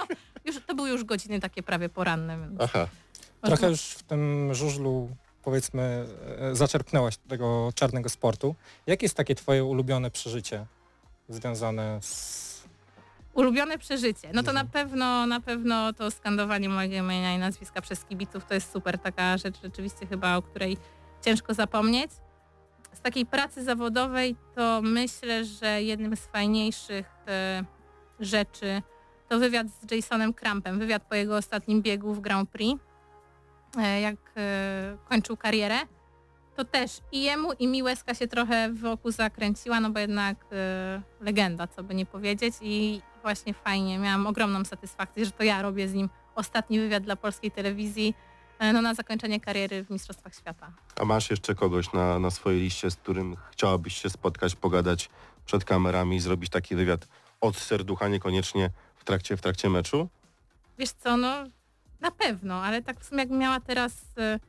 Już, 0.45 0.55
to 0.67 0.75
były 0.75 0.89
już 0.89 1.03
godziny 1.03 1.39
takie 1.39 1.63
prawie 1.63 1.89
poranne. 1.89 2.37
Więc 2.39 2.61
Aha. 2.61 2.87
Trochę 3.41 3.69
już 3.69 3.81
w 3.81 4.03
tym 4.03 4.53
żużlu 4.53 5.09
powiedzmy 5.43 6.05
e, 6.39 6.55
zaczerpnęłaś 6.55 7.17
tego 7.17 7.71
czarnego 7.75 8.09
sportu. 8.09 8.55
Jakie 8.87 9.05
jest 9.05 9.17
takie 9.17 9.35
twoje 9.35 9.63
ulubione 9.63 10.11
przeżycie 10.11 10.65
związane 11.29 11.99
z... 12.01 12.54
Ulubione 13.35 13.77
przeżycie. 13.77 14.27
No 14.33 14.43
to 14.43 14.51
Mhm. 14.51 14.55
na 14.55 14.71
pewno, 14.71 15.25
na 15.25 15.39
pewno 15.39 15.93
to 15.93 16.11
skandowanie 16.11 16.69
mojego 16.69 16.95
imienia 16.95 17.35
i 17.35 17.37
nazwiska 17.37 17.81
przez 17.81 18.05
kibiców 18.05 18.45
to 18.45 18.53
jest 18.53 18.71
super 18.71 18.99
taka 18.99 19.37
rzecz 19.37 19.61
rzeczywiście 19.63 20.05
chyba, 20.07 20.37
o 20.37 20.41
której 20.41 20.77
ciężko 21.21 21.53
zapomnieć. 21.53 22.11
Z 22.93 23.01
takiej 23.01 23.25
pracy 23.25 23.63
zawodowej 23.63 24.35
to 24.55 24.81
myślę, 24.83 25.45
że 25.45 25.83
jednym 25.83 26.15
z 26.15 26.25
fajniejszych 26.25 27.05
e, 27.27 27.63
rzeczy 28.19 28.81
to 29.29 29.39
wywiad 29.39 29.67
z 29.69 29.91
Jasonem 29.91 30.33
Crampem, 30.33 30.79
wywiad 30.79 31.03
po 31.03 31.15
jego 31.15 31.37
ostatnim 31.37 31.81
biegu 31.81 32.13
w 32.13 32.19
Grand 32.19 32.49
Prix, 32.49 32.81
e, 33.77 34.01
jak 34.01 34.15
e, 34.37 34.97
kończył 35.09 35.37
karierę. 35.37 35.75
To 36.55 36.65
też 36.65 36.99
i 37.11 37.23
jemu 37.23 37.53
i 37.53 37.67
mi 37.67 37.83
łezka 37.83 38.13
się 38.13 38.27
trochę 38.27 38.73
wokół 38.73 39.11
zakręciła, 39.11 39.79
no 39.79 39.89
bo 39.89 39.99
jednak 39.99 40.37
e, 40.51 41.01
legenda, 41.21 41.67
co 41.67 41.83
by 41.83 41.95
nie 41.95 42.05
powiedzieć 42.05 42.53
i 42.61 43.01
właśnie 43.21 43.53
fajnie, 43.53 43.99
miałam 43.99 44.27
ogromną 44.27 44.65
satysfakcję, 44.65 45.25
że 45.25 45.31
to 45.31 45.43
ja 45.43 45.61
robię 45.61 45.87
z 45.87 45.93
nim 45.93 46.09
ostatni 46.35 46.79
wywiad 46.79 47.03
dla 47.03 47.15
polskiej 47.15 47.51
telewizji 47.51 48.15
e, 48.59 48.73
no, 48.73 48.81
na 48.81 48.93
zakończenie 48.93 49.39
kariery 49.39 49.83
w 49.83 49.89
Mistrzostwach 49.89 50.35
Świata. 50.35 50.71
A 50.99 51.05
masz 51.05 51.29
jeszcze 51.29 51.55
kogoś 51.55 51.93
na, 51.93 52.19
na 52.19 52.31
swojej 52.31 52.61
liście, 52.61 52.91
z 52.91 52.95
którym 52.95 53.35
chciałabyś 53.51 54.01
się 54.01 54.09
spotkać, 54.09 54.55
pogadać 54.55 55.09
przed 55.45 55.65
kamerami, 55.65 56.19
zrobić 56.19 56.49
taki 56.49 56.75
wywiad 56.75 57.07
od 57.41 57.57
serducha, 57.57 58.07
niekoniecznie 58.07 58.69
w 58.95 59.03
trakcie, 59.03 59.37
w 59.37 59.41
trakcie 59.41 59.69
meczu? 59.69 60.09
Wiesz 60.77 60.91
co, 60.91 61.17
no 61.17 61.43
na 61.99 62.11
pewno, 62.11 62.55
ale 62.63 62.81
tak 62.81 62.99
w 62.99 63.05
sumie 63.05 63.19
jakbym 63.19 63.39
miała 63.39 63.59
teraz, 63.59 63.93
e, 64.17 64.39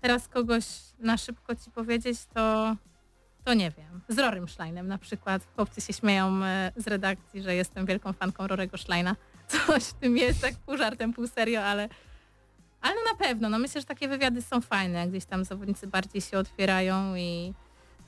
teraz 0.00 0.28
kogoś 0.28 0.64
na 0.98 1.16
szybko 1.16 1.56
ci 1.56 1.70
powiedzieć, 1.70 2.18
to, 2.34 2.76
to 3.44 3.54
nie 3.54 3.70
wiem. 3.70 4.00
Z 4.08 4.18
Rorym 4.18 4.48
Schleinem 4.48 4.88
na 4.88 4.98
przykład. 4.98 5.42
Chłopcy 5.56 5.80
się 5.80 5.92
śmieją 5.92 6.44
e, 6.44 6.72
z 6.76 6.86
redakcji, 6.86 7.42
że 7.42 7.54
jestem 7.54 7.86
wielką 7.86 8.12
fanką 8.12 8.46
Rorego 8.46 8.78
Schleina. 8.78 9.16
Coś 9.66 9.84
w 9.84 9.94
tym 9.94 10.16
jest, 10.16 10.40
tak 10.40 10.54
pół 10.54 10.76
żartem, 10.76 11.12
pół 11.12 11.26
serio, 11.26 11.64
ale, 11.64 11.88
ale 12.80 12.94
na 13.12 13.18
pewno. 13.18 13.48
No 13.48 13.58
myślę, 13.58 13.80
że 13.80 13.86
takie 13.86 14.08
wywiady 14.08 14.42
są 14.42 14.60
fajne, 14.60 15.08
gdzieś 15.08 15.24
tam 15.24 15.44
zawodnicy 15.44 15.86
bardziej 15.86 16.20
się 16.20 16.38
otwierają 16.38 17.16
i 17.16 17.54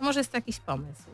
no 0.00 0.06
może 0.06 0.20
jest 0.20 0.30
to 0.30 0.38
jakiś 0.38 0.58
pomysł. 0.58 1.08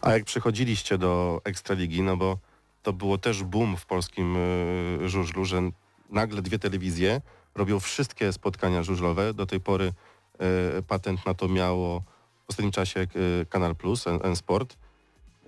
A 0.00 0.12
jak 0.12 0.24
przechodziliście 0.24 0.98
do 0.98 1.40
Ekstraligi, 1.44 2.02
no 2.02 2.16
bo 2.16 2.38
to 2.82 2.92
było 2.92 3.18
też 3.18 3.44
boom 3.44 3.76
w 3.76 3.86
polskim 3.86 4.36
y, 4.36 5.08
żużlu, 5.08 5.44
że 5.44 5.62
nagle 6.10 6.42
dwie 6.42 6.58
telewizje 6.58 7.20
robią 7.58 7.80
wszystkie 7.80 8.32
spotkania 8.32 8.82
żużlowe. 8.82 9.34
Do 9.34 9.46
tej 9.46 9.60
pory 9.60 9.92
y, 10.78 10.82
patent 10.82 11.26
na 11.26 11.34
to 11.34 11.48
miało 11.48 12.00
w 12.46 12.50
ostatnim 12.50 12.72
czasie 12.72 13.00
y, 13.16 13.46
Kanal 13.50 13.76
Plus, 13.76 14.06
N-Sport. 14.06 14.76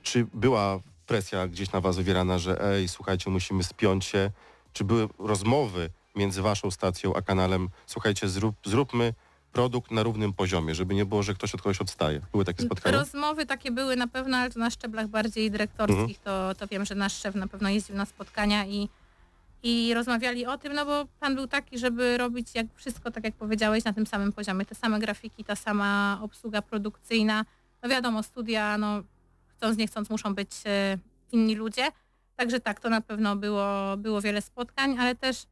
Czy 0.03 0.27
była 0.35 0.81
presja 1.07 1.49
gdzieś 1.49 1.73
na 1.73 1.81
was 1.81 1.97
wywierana, 1.97 2.39
że 2.39 2.65
ej, 2.73 2.89
słuchajcie, 2.89 3.31
musimy 3.31 3.65
spiąć 3.65 4.05
się? 4.05 4.31
Czy 4.73 4.85
były 4.85 5.09
rozmowy 5.19 5.91
między 6.17 6.43
waszą 6.43 6.71
stacją 6.71 7.15
a 7.15 7.23
kanalem, 7.23 7.69
słuchajcie, 7.87 8.29
zrób, 8.29 8.55
zróbmy 8.65 9.15
produkt 9.53 9.91
na 9.91 10.03
równym 10.03 10.33
poziomie, 10.33 10.75
żeby 10.75 10.95
nie 10.95 11.05
było, 11.05 11.23
że 11.23 11.35
ktoś 11.35 11.55
od 11.55 11.63
kogoś 11.63 11.81
odstaje? 11.81 12.21
Były 12.33 12.45
takie 12.45 12.63
spotkania? 12.65 12.99
Rozmowy 12.99 13.47
takie 13.47 13.71
były 13.71 13.97
na 13.97 14.07
pewno, 14.07 14.37
ale 14.37 14.51
to 14.51 14.59
na 14.59 14.71
szczeblach 14.71 15.09
bardziej 15.09 15.51
dyrektorskich, 15.51 16.19
Mhm. 16.19 16.19
to, 16.25 16.55
to 16.55 16.67
wiem, 16.67 16.85
że 16.85 16.95
nasz 16.95 17.13
szef 17.21 17.35
na 17.35 17.47
pewno 17.49 17.69
jeździł 17.69 17.97
na 17.97 18.07
spotkania 18.07 18.67
i, 18.67 18.89
i 19.63 19.95
rozmawiali 19.95 20.47
o 20.47 20.59
tym, 20.59 20.73
no 20.73 20.87
bo 20.87 21.07
pan 21.21 21.35
był 21.35 21.47
taki, 21.47 21.79
żeby 21.79 22.19
robić 22.19 22.55
jak 22.55 22.67
wszystko, 22.75 23.11
tak 23.11 23.25
jak 23.25 23.35
powiedziałeś, 23.35 23.85
na 23.85 23.93
tym 23.93 24.07
samym 24.07 24.33
poziomie. 24.33 24.65
Te 24.65 24.75
same 24.75 24.99
grafiki, 24.99 25.45
ta 25.45 25.57
sama 25.57 26.19
obsługa 26.23 26.63
produkcyjna. 26.63 27.45
No 27.83 27.89
wiadomo, 27.89 28.23
studia, 28.23 28.79
no 28.79 29.03
chcąc 29.49 29.77
nie 29.77 29.87
chcąc 29.87 30.11
muszą 30.11 30.35
być 30.35 30.51
e, 30.67 30.99
inni 31.33 31.55
ludzie. 31.55 31.89
Także 32.37 32.61
tak, 32.61 32.81
to 32.81 32.91
na 32.91 33.01
pewno 33.01 33.37
było, 33.37 33.97
było 33.97 34.21
wiele 34.21 34.43
spotkań, 34.43 34.99
ale 34.99 35.15
też 35.15 35.47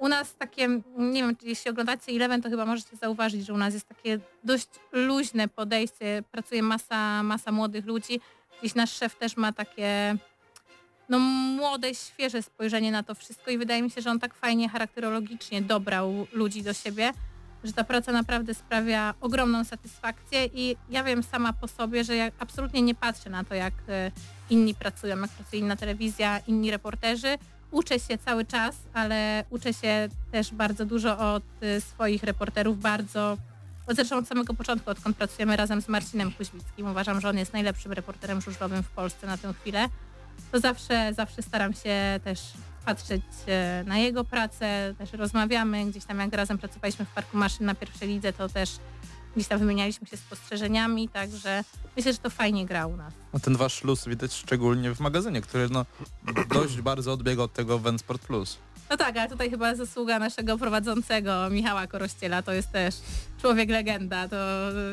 u 0.00 0.08
nas 0.08 0.36
takie, 0.36 0.68
nie 0.96 1.22
wiem, 1.22 1.36
jeśli 1.42 1.70
oglądacie 1.70 2.12
Eleven, 2.12 2.42
to 2.42 2.50
chyba 2.50 2.66
możecie 2.66 2.96
zauważyć, 2.96 3.46
że 3.46 3.52
u 3.52 3.56
nas 3.56 3.74
jest 3.74 3.88
takie 3.88 4.18
dość 4.44 4.68
luźne 4.92 5.48
podejście, 5.48 6.22
pracuje 6.30 6.62
masa, 6.62 7.22
masa 7.22 7.52
młodych 7.52 7.86
ludzi. 7.86 8.20
Gdzieś 8.60 8.74
nasz 8.74 8.92
szef 8.92 9.14
też 9.16 9.36
ma 9.36 9.52
takie 9.52 10.16
no, 11.10 11.18
młode, 11.18 11.94
świeże 11.94 12.42
spojrzenie 12.42 12.92
na 12.92 13.02
to 13.02 13.14
wszystko 13.14 13.50
i 13.50 13.58
wydaje 13.58 13.82
mi 13.82 13.90
się, 13.90 14.00
że 14.00 14.10
on 14.10 14.20
tak 14.20 14.34
fajnie 14.34 14.68
charakterologicznie 14.68 15.62
dobrał 15.62 16.26
ludzi 16.32 16.62
do 16.62 16.74
siebie, 16.74 17.12
że 17.64 17.72
ta 17.72 17.84
praca 17.84 18.12
naprawdę 18.12 18.54
sprawia 18.54 19.14
ogromną 19.20 19.64
satysfakcję 19.64 20.46
i 20.46 20.76
ja 20.90 21.04
wiem 21.04 21.22
sama 21.22 21.52
po 21.52 21.68
sobie, 21.68 22.04
że 22.04 22.16
ja 22.16 22.30
absolutnie 22.38 22.82
nie 22.82 22.94
patrzę 22.94 23.30
na 23.30 23.44
to, 23.44 23.54
jak 23.54 23.74
e, 23.88 24.10
inni 24.50 24.74
pracują, 24.74 25.20
jak 25.20 25.30
pracuje 25.30 25.62
inna 25.62 25.76
telewizja, 25.76 26.38
inni 26.38 26.70
reporterzy. 26.70 27.38
Uczę 27.70 28.00
się 28.00 28.18
cały 28.18 28.44
czas, 28.44 28.76
ale 28.94 29.44
uczę 29.50 29.74
się 29.74 30.08
też 30.32 30.54
bardzo 30.54 30.86
dużo 30.86 31.34
od 31.34 31.42
e, 31.60 31.80
swoich 31.80 32.22
reporterów, 32.22 32.80
bardzo 32.80 33.36
zresztą 33.88 34.16
od 34.16 34.28
samego 34.28 34.54
początku, 34.54 34.90
odkąd 34.90 35.16
pracujemy 35.16 35.56
razem 35.56 35.82
z 35.82 35.88
Marcinem 35.88 36.32
Kuźbickim. 36.32 36.90
Uważam, 36.90 37.20
że 37.20 37.28
on 37.28 37.38
jest 37.38 37.52
najlepszym 37.52 37.92
reporterem 37.92 38.40
żużlowym 38.40 38.82
w 38.82 38.88
Polsce 38.90 39.26
na 39.26 39.38
tę 39.38 39.54
chwilę. 39.60 39.88
To 40.52 40.60
zawsze, 40.60 41.14
zawsze 41.16 41.42
staram 41.42 41.72
się 41.72 42.20
też 42.24 42.40
patrzeć 42.84 43.22
e, 43.46 43.84
na 43.86 43.98
jego 43.98 44.24
pracę, 44.24 44.94
też 44.98 45.12
rozmawiamy. 45.12 45.86
Gdzieś 45.86 46.04
tam 46.04 46.18
jak 46.18 46.34
razem 46.34 46.58
pracowaliśmy 46.58 47.04
w 47.04 47.08
Parku 47.08 47.36
Maszyn 47.36 47.66
na 47.66 47.74
pierwszej 47.74 48.08
lidze, 48.08 48.32
to 48.32 48.48
też 48.48 48.70
gdzieś 49.36 49.48
tam 49.48 49.58
wymienialiśmy 49.58 50.06
się 50.06 50.16
spostrzeżeniami, 50.16 51.08
także 51.08 51.64
myślę, 51.96 52.12
że 52.12 52.18
to 52.18 52.30
fajnie 52.30 52.66
gra 52.66 52.86
u 52.86 52.96
nas. 52.96 53.14
No 53.32 53.40
ten 53.40 53.56
wasz 53.56 53.84
luz 53.84 54.08
widać 54.08 54.32
szczególnie 54.32 54.94
w 54.94 55.00
magazynie, 55.00 55.40
który 55.40 55.68
no 55.68 55.86
dość 56.48 56.80
bardzo 56.80 57.12
odbiega 57.12 57.42
od 57.42 57.52
tego 57.52 57.78
Vensport 57.78 58.26
Plus. 58.26 58.58
No 58.90 58.96
tak, 58.96 59.16
ale 59.16 59.28
tutaj 59.30 59.50
chyba 59.50 59.74
zasługa 59.74 60.18
naszego 60.18 60.58
prowadzącego 60.58 61.50
Michała 61.50 61.86
Korościela, 61.86 62.42
to 62.42 62.52
jest 62.52 62.72
też 62.72 62.94
człowiek 63.40 63.70
legenda, 63.70 64.28
to 64.28 64.36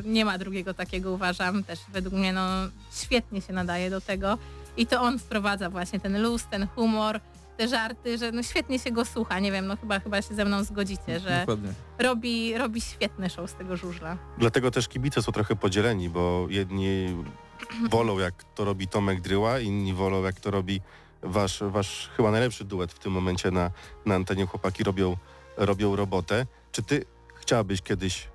nie 0.05 0.25
ma 0.25 0.37
drugiego 0.37 0.73
takiego 0.73 1.11
uważam, 1.11 1.63
też 1.63 1.79
według 1.93 2.13
mnie 2.15 2.33
no 2.33 2.47
świetnie 2.91 3.41
się 3.41 3.53
nadaje 3.53 3.89
do 3.89 4.01
tego 4.01 4.37
i 4.77 4.87
to 4.87 5.01
on 5.01 5.19
wprowadza 5.19 5.69
właśnie 5.69 5.99
ten 5.99 6.21
luz, 6.21 6.45
ten 6.51 6.67
humor, 6.67 7.19
te 7.57 7.67
żarty, 7.67 8.17
że 8.17 8.31
no 8.31 8.43
świetnie 8.43 8.79
się 8.79 8.91
go 8.91 9.05
słucha, 9.05 9.39
nie 9.39 9.51
wiem, 9.51 9.67
no 9.67 9.77
chyba 9.77 9.99
chyba 9.99 10.21
się 10.21 10.35
ze 10.35 10.45
mną 10.45 10.63
zgodzicie, 10.63 11.19
że 11.19 11.39
Dokładnie. 11.39 11.73
robi, 11.99 12.57
robi 12.57 12.81
świetny 12.81 13.29
show 13.29 13.51
z 13.51 13.53
tego 13.53 13.77
żużla. 13.77 14.17
Dlatego 14.37 14.71
też 14.71 14.87
kibice 14.87 15.21
są 15.21 15.31
trochę 15.31 15.55
podzieleni, 15.55 16.09
bo 16.09 16.47
jedni 16.49 17.15
wolą 17.91 18.19
jak 18.19 18.43
to 18.43 18.65
robi 18.65 18.87
Tomek 18.87 19.21
Dryła, 19.21 19.59
inni 19.59 19.93
wolą 19.93 20.23
jak 20.23 20.39
to 20.39 20.51
robi 20.51 20.81
wasz, 21.23 21.59
wasz 21.61 22.09
chyba 22.17 22.31
najlepszy 22.31 22.65
duet 22.65 22.93
w 22.93 22.99
tym 22.99 23.11
momencie 23.11 23.51
na, 23.51 23.71
na 24.05 24.15
antenie. 24.15 24.45
Chłopaki 24.45 24.83
robią, 24.83 25.17
robią 25.57 25.95
robotę. 25.95 26.45
Czy 26.71 26.83
ty 26.83 27.05
chciałabyś 27.35 27.81
kiedyś, 27.81 28.27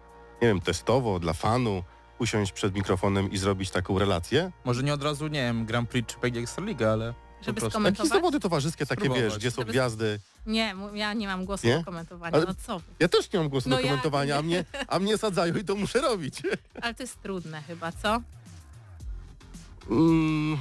nie 0.43 0.49
wiem, 0.49 0.61
testowo, 0.61 1.19
dla 1.19 1.33
fanu, 1.33 1.83
usiąść 2.23 2.53
przed 2.53 2.75
mikrofonem 2.75 3.31
i 3.31 3.39
zrobić 3.39 3.71
taką 3.71 3.99
relację? 3.99 4.53
Może 4.65 4.83
nie 4.83 4.95
od 4.95 5.03
razu, 5.03 5.27
nie 5.29 5.43
wiem, 5.43 5.67
Grand 5.67 5.91
Prix 5.91 6.13
czy 6.15 6.19
PG 6.21 6.41
Ekstraliga, 6.41 6.93
ale 6.93 7.15
Żeby 7.43 7.61
po 7.61 7.71
prostu. 7.71 7.83
Takie 7.97 8.09
zawody 8.09 8.41
towarzyskie, 8.41 8.87
takie 8.87 9.01
Spróbować. 9.01 9.25
wiesz, 9.25 9.39
gdzie 9.39 9.51
są 9.51 9.61
Żeby- 9.63 9.73
gwiazdy. 9.73 10.21
Nie, 10.47 10.75
ja 10.95 11.13
nie 11.13 11.27
mam 11.27 11.45
głosu 11.45 11.67
Nie? 11.67 11.79
do 11.79 11.85
komentowania, 11.85 12.33
Ale- 12.37 12.45
no 12.47 12.55
co. 12.67 12.81
Ja 13.01 13.09
też 13.09 13.33
nie 13.33 13.39
mam 13.39 13.49
głosu 13.49 13.69
No 13.69 13.77
do 13.77 13.83
komentowania, 13.83 14.35
a 14.39 14.41
nie? 14.41 14.43
mnie, 14.47 14.65
a 14.89 14.99
mnie 14.99 15.19
sadzają 15.19 15.55
i 15.57 15.65
to 15.65 15.75
muszę 15.75 16.01
robić. 16.01 16.43
Ale 16.83 16.95
to 16.95 17.03
jest 17.03 17.23
trudne 17.23 17.63
chyba, 17.63 17.93
co? 17.93 18.21
Mm, 19.91 20.59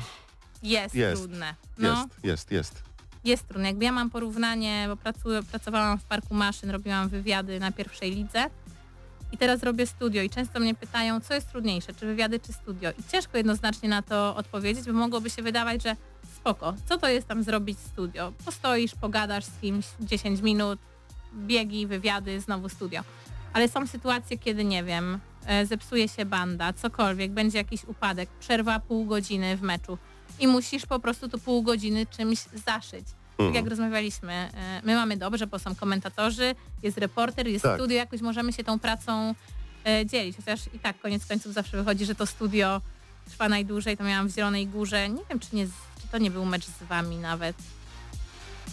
Jest, 0.64 0.96
Jest, 0.96 1.22
trudne. 1.22 1.56
No. 1.78 1.90
jest, 1.90 2.24
jest, 2.24 2.52
jest. 2.52 2.84
jest 3.24 3.48
trudne. 3.48 3.68
Jakby 3.68 3.86
ja 3.86 3.92
mam 3.92 4.10
porównanie, 4.10 4.86
bo 4.90 4.96
pracuję, 4.96 5.44
pracowałam 5.44 6.00
w 6.00 6.04
Parku 6.04 6.34
Maszyn, 6.34 6.70
robiłam 6.70 7.10
wywiady 7.10 7.60
na 7.60 7.72
pierwszej 7.72 8.12
lidze 8.16 8.46
I 9.32 9.38
teraz 9.38 9.64
robię 9.64 9.88
studio 9.88 10.22
i 10.22 10.30
często 10.30 10.60
mnie 10.60 10.76
pytają, 10.76 11.20
co 11.20 11.34
jest 11.34 11.50
trudniejsze, 11.50 11.94
czy 11.94 12.06
wywiady, 12.06 12.40
czy 12.40 12.54
studio. 12.54 12.92
I 13.00 13.04
ciężko 13.12 13.38
jednoznacznie 13.38 13.90
na 13.90 14.02
to 14.02 14.36
odpowiedzieć, 14.36 14.86
bo 14.86 14.94
mogłoby 14.94 15.30
się 15.30 15.42
wydawać, 15.42 15.84
że 15.84 15.96
spoko, 16.36 16.74
co 16.86 16.98
to 16.98 17.08
jest 17.08 17.28
tam 17.28 17.44
zrobić 17.44 17.80
studio? 17.80 18.34
Postoisz, 18.46 18.96
pogadasz 18.96 19.46
z 19.46 19.60
kimś 19.62 19.86
10 20.00 20.42
minut, 20.42 20.80
biegi, 21.34 21.88
wywiady, 21.88 22.40
znowu 22.40 22.70
studio. 22.70 23.02
Ale 23.54 23.68
są 23.70 23.88
sytuacje, 23.88 24.38
kiedy 24.38 24.66
nie 24.66 24.84
wiem, 24.84 25.20
e, 25.46 25.66
zepsuje 25.66 26.08
się 26.08 26.26
banda, 26.26 26.74
cokolwiek, 26.74 27.32
będzie 27.32 27.58
jakiś 27.58 27.84
upadek, 27.84 28.30
przerwa 28.40 28.80
pół 28.80 29.06
godziny 29.06 29.58
w 29.58 29.62
meczu 29.62 29.98
i 30.40 30.48
musisz 30.48 30.86
po 30.86 31.00
prostu 31.00 31.30
to 31.30 31.38
pół 31.38 31.64
godziny 31.64 32.06
czymś 32.06 32.40
zaszyć. 32.66 33.06
Tak 33.48 33.56
jak 33.56 33.68
rozmawialiśmy, 33.68 34.34
e, 34.34 34.82
my 34.84 34.96
mamy 34.96 35.18
dobrze, 35.18 35.48
bo 35.48 35.60
są 35.60 35.76
komentatorzy, 35.76 36.56
jest 36.84 36.98
reporter, 36.98 37.48
jest 37.48 37.64
Tak. 37.64 37.76
studio, 37.76 37.98
jakoś 37.98 38.22
możemy 38.22 38.54
się 38.54 38.64
tą 38.64 38.80
pracą 38.80 39.36
e, 39.88 40.06
dzielić, 40.06 40.38
chociaż 40.38 40.60
i 40.74 40.80
tak 40.80 41.00
koniec 41.00 41.26
końców 41.26 41.54
zawsze 41.54 41.78
wychodzi, 41.78 42.06
że 42.06 42.16
to 42.16 42.26
studio 42.26 42.82
trwa 43.30 43.50
najdłużej, 43.50 43.98
to 43.98 44.04
miałam 44.04 44.28
w 44.28 44.36
Zielonej 44.36 44.68
Górze, 44.68 45.10
nie 45.10 45.22
wiem 45.30 45.40
czy, 45.40 45.56
nie, 45.56 45.66
czy 46.02 46.08
to 46.12 46.18
nie 46.18 46.32
był 46.32 46.46
mecz 46.46 46.66
z 46.66 46.84
wami 46.90 47.18
nawet. 47.18 47.56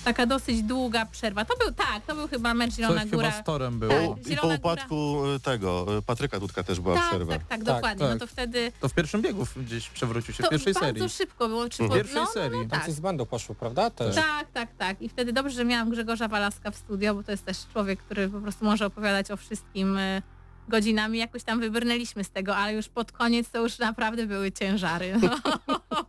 Taka 0.08 0.26
dosyć 0.26 0.62
długa 0.62 1.06
przerwa. 1.06 1.44
To 1.44 1.56
był, 1.56 1.72
tak, 1.72 2.02
to 2.06 2.14
był 2.14 2.28
chyba 2.28 2.54
mecz 2.54 2.74
Zielona 2.74 3.00
Coś 3.02 3.10
Góra. 3.10 3.30
chyba 3.30 3.42
z 3.42 3.46
Torem 3.46 3.78
było. 3.78 3.92
Tak. 3.92 4.18
I 4.18 4.22
po 4.24 4.28
Zielona 4.30 4.54
upadku 4.54 5.26
y, 5.36 5.40
tego, 5.40 5.86
y, 5.98 6.02
Patryka 6.02 6.40
Dudka 6.40 6.62
też 6.62 6.80
była 6.80 6.94
Tak, 6.94 7.08
przerwa. 7.08 7.32
tak, 7.32 7.40
tak, 7.40 7.48
Tak, 7.48 7.62
dokładnie. 7.64 8.04
tak. 8.06 8.14
No 8.14 8.18
to 8.18 8.26
wtedy 8.26 8.72
To 8.80 8.88
w 8.88 8.94
pierwszym 8.94 9.22
biegu 9.22 9.46
gdzieś 9.56 9.88
przewrócił 9.90 10.34
się, 10.34 10.42
to 10.42 10.46
w 10.48 10.50
pierwszej 10.50 10.74
bardzo 10.74 10.86
serii. 10.94 11.08
szybko 11.08 11.48
było. 11.48 11.68
Czy 11.68 11.82
Mhm. 11.82 11.88
po, 11.88 11.94
W 11.94 12.12
pierwszej 12.12 12.22
no, 12.22 12.26
no, 12.26 12.32
serii. 12.32 12.58
no, 12.58 12.68
Tam 12.68 12.70
tak. 12.70 12.84
coś 12.86 12.94
z 12.94 13.00
bandą 13.00 13.26
poszło, 13.26 13.54
prawda? 13.54 13.90
Też. 13.90 14.14
Tak, 14.16 14.46
tak, 14.52 14.68
tak. 14.78 15.02
I 15.02 15.08
wtedy 15.08 15.32
dobrze, 15.32 15.54
że 15.54 15.64
miałam 15.64 15.90
Grzegorza 15.90 16.28
Walaska 16.28 16.70
w 16.70 16.76
studio, 16.76 17.14
bo 17.14 17.22
to 17.22 17.30
jest 17.30 17.44
też 17.44 17.56
człowiek, 17.72 17.98
który 18.02 18.28
po 18.28 18.40
prostu 18.40 18.64
może 18.64 18.86
opowiadać 18.86 19.30
o 19.30 19.36
wszystkim 19.36 19.96
y, 19.96 20.22
godzinami. 20.68 21.18
Jakoś 21.18 21.42
tam 21.44 21.60
wybrnęliśmy 21.60 22.24
z 22.24 22.30
tego, 22.30 22.56
ale 22.56 22.72
już 22.74 22.88
pod 22.88 23.12
koniec 23.12 23.50
to 23.50 23.62
już 23.62 23.78
naprawdę 23.78 24.26
były 24.26 24.52
ciężary. 24.52 25.14
No. 25.22 25.36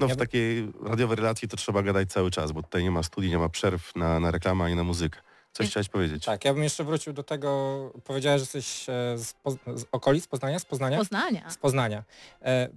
No 0.00 0.14
w 0.14 0.16
takiej 0.16 0.72
radiowej 0.82 1.16
relacji 1.16 1.48
to 1.48 1.56
trzeba 1.56 1.82
gadać 1.82 2.10
cały 2.12 2.30
czas, 2.30 2.52
bo 2.52 2.62
tutaj 2.62 2.82
nie 2.82 2.90
ma 2.90 3.02
studii, 3.02 3.30
nie 3.30 3.38
ma 3.38 3.48
przerw 3.48 3.96
na, 3.96 4.20
na 4.20 4.30
reklamę 4.30 4.64
ani 4.64 4.76
na 4.76 4.84
muzykę. 4.84 5.20
Coś 5.52 5.70
chciałeś 5.70 5.88
powiedzieć? 5.88 6.24
Tak, 6.24 6.44
ja 6.44 6.54
bym 6.54 6.62
jeszcze 6.62 6.84
wrócił 6.84 7.12
do 7.12 7.22
tego, 7.22 7.76
powiedziałeś, 8.04 8.40
że 8.40 8.42
jesteś 8.42 8.88
e, 8.88 9.18
z, 9.18 9.34
Poz- 9.44 9.78
z 9.78 9.84
okolic 9.92 10.26
Poznania, 10.26 10.58
z 10.58 10.64
Poznania? 10.64 10.98
Poznania. 10.98 11.50
Z 11.50 11.56
Poznania. 11.56 12.04
E, 12.42 12.68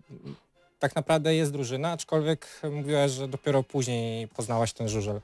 tak 0.80 0.96
naprawdę 0.96 1.36
jest 1.36 1.52
drużyna, 1.52 1.92
aczkolwiek 1.92 2.62
mówiłaś, 2.72 3.12
że 3.12 3.28
dopiero 3.28 3.64
później 3.64 4.28
poznałaś 4.28 4.74
ten 4.74 4.90
żużel. 4.90 5.22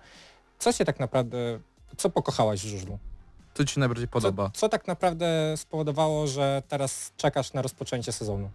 Co 0.60 0.74
cię 0.74 0.86
tak 0.86 1.00
naprawdę, 1.00 1.60
co 1.98 2.10
pokochałaś 2.10 2.62
w 2.62 2.68
żużlu? 2.68 3.00
Co 3.54 3.66
ci 3.66 3.74
się 3.74 3.80
najbardziej 3.80 4.08
podoba? 4.08 4.50
Co, 4.54 4.60
co 4.60 4.70
tak 4.70 4.88
naprawdę 4.88 5.54
spowodowało, 5.58 6.28
że 6.28 6.64
teraz 6.68 7.14
czekasz 7.18 7.54
na 7.54 7.62
rozpoczęcie 7.62 8.12
sezonu? 8.12 8.50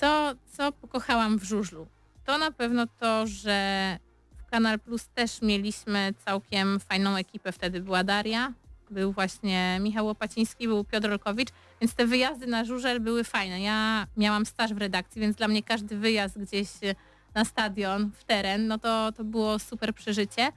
Co, 0.00 0.34
co 0.56 0.72
pokochałam 0.72 1.38
w 1.38 1.44
żużlu? 1.44 1.86
To 2.24 2.38
na 2.38 2.50
pewno 2.50 2.86
to, 2.86 3.26
że 3.26 3.98
w 4.36 4.50
Kanal 4.50 4.80
Plus 4.80 5.08
też 5.08 5.42
mieliśmy 5.42 6.14
całkiem 6.24 6.80
fajną 6.80 7.16
ekipę. 7.16 7.52
Wtedy 7.52 7.80
była 7.80 8.04
Daria, 8.04 8.52
był 8.90 9.12
właśnie 9.12 9.78
Michał 9.80 10.06
Łopaciński, 10.06 10.68
był 10.68 10.84
Piotr 10.84 11.10
Olkowicz, 11.10 11.48
więc 11.80 11.94
te 11.94 12.06
wyjazdy 12.06 12.46
na 12.46 12.64
żużel 12.64 13.00
były 13.00 13.24
fajne. 13.24 13.60
Ja 13.60 14.06
miałam 14.16 14.46
staż 14.46 14.74
w 14.74 14.78
redakcji, 14.78 15.20
więc 15.20 15.36
dla 15.36 15.48
mnie 15.48 15.62
każdy 15.62 15.96
wyjazd 15.96 16.38
gdzieś 16.38 16.68
na 17.34 17.44
stadion, 17.44 18.10
w 18.18 18.24
teren, 18.24 18.66
no 18.66 18.78
to, 18.78 19.12
to 19.12 19.24
było 19.24 19.58
super 19.58 19.94
przeżycie. 19.94 20.52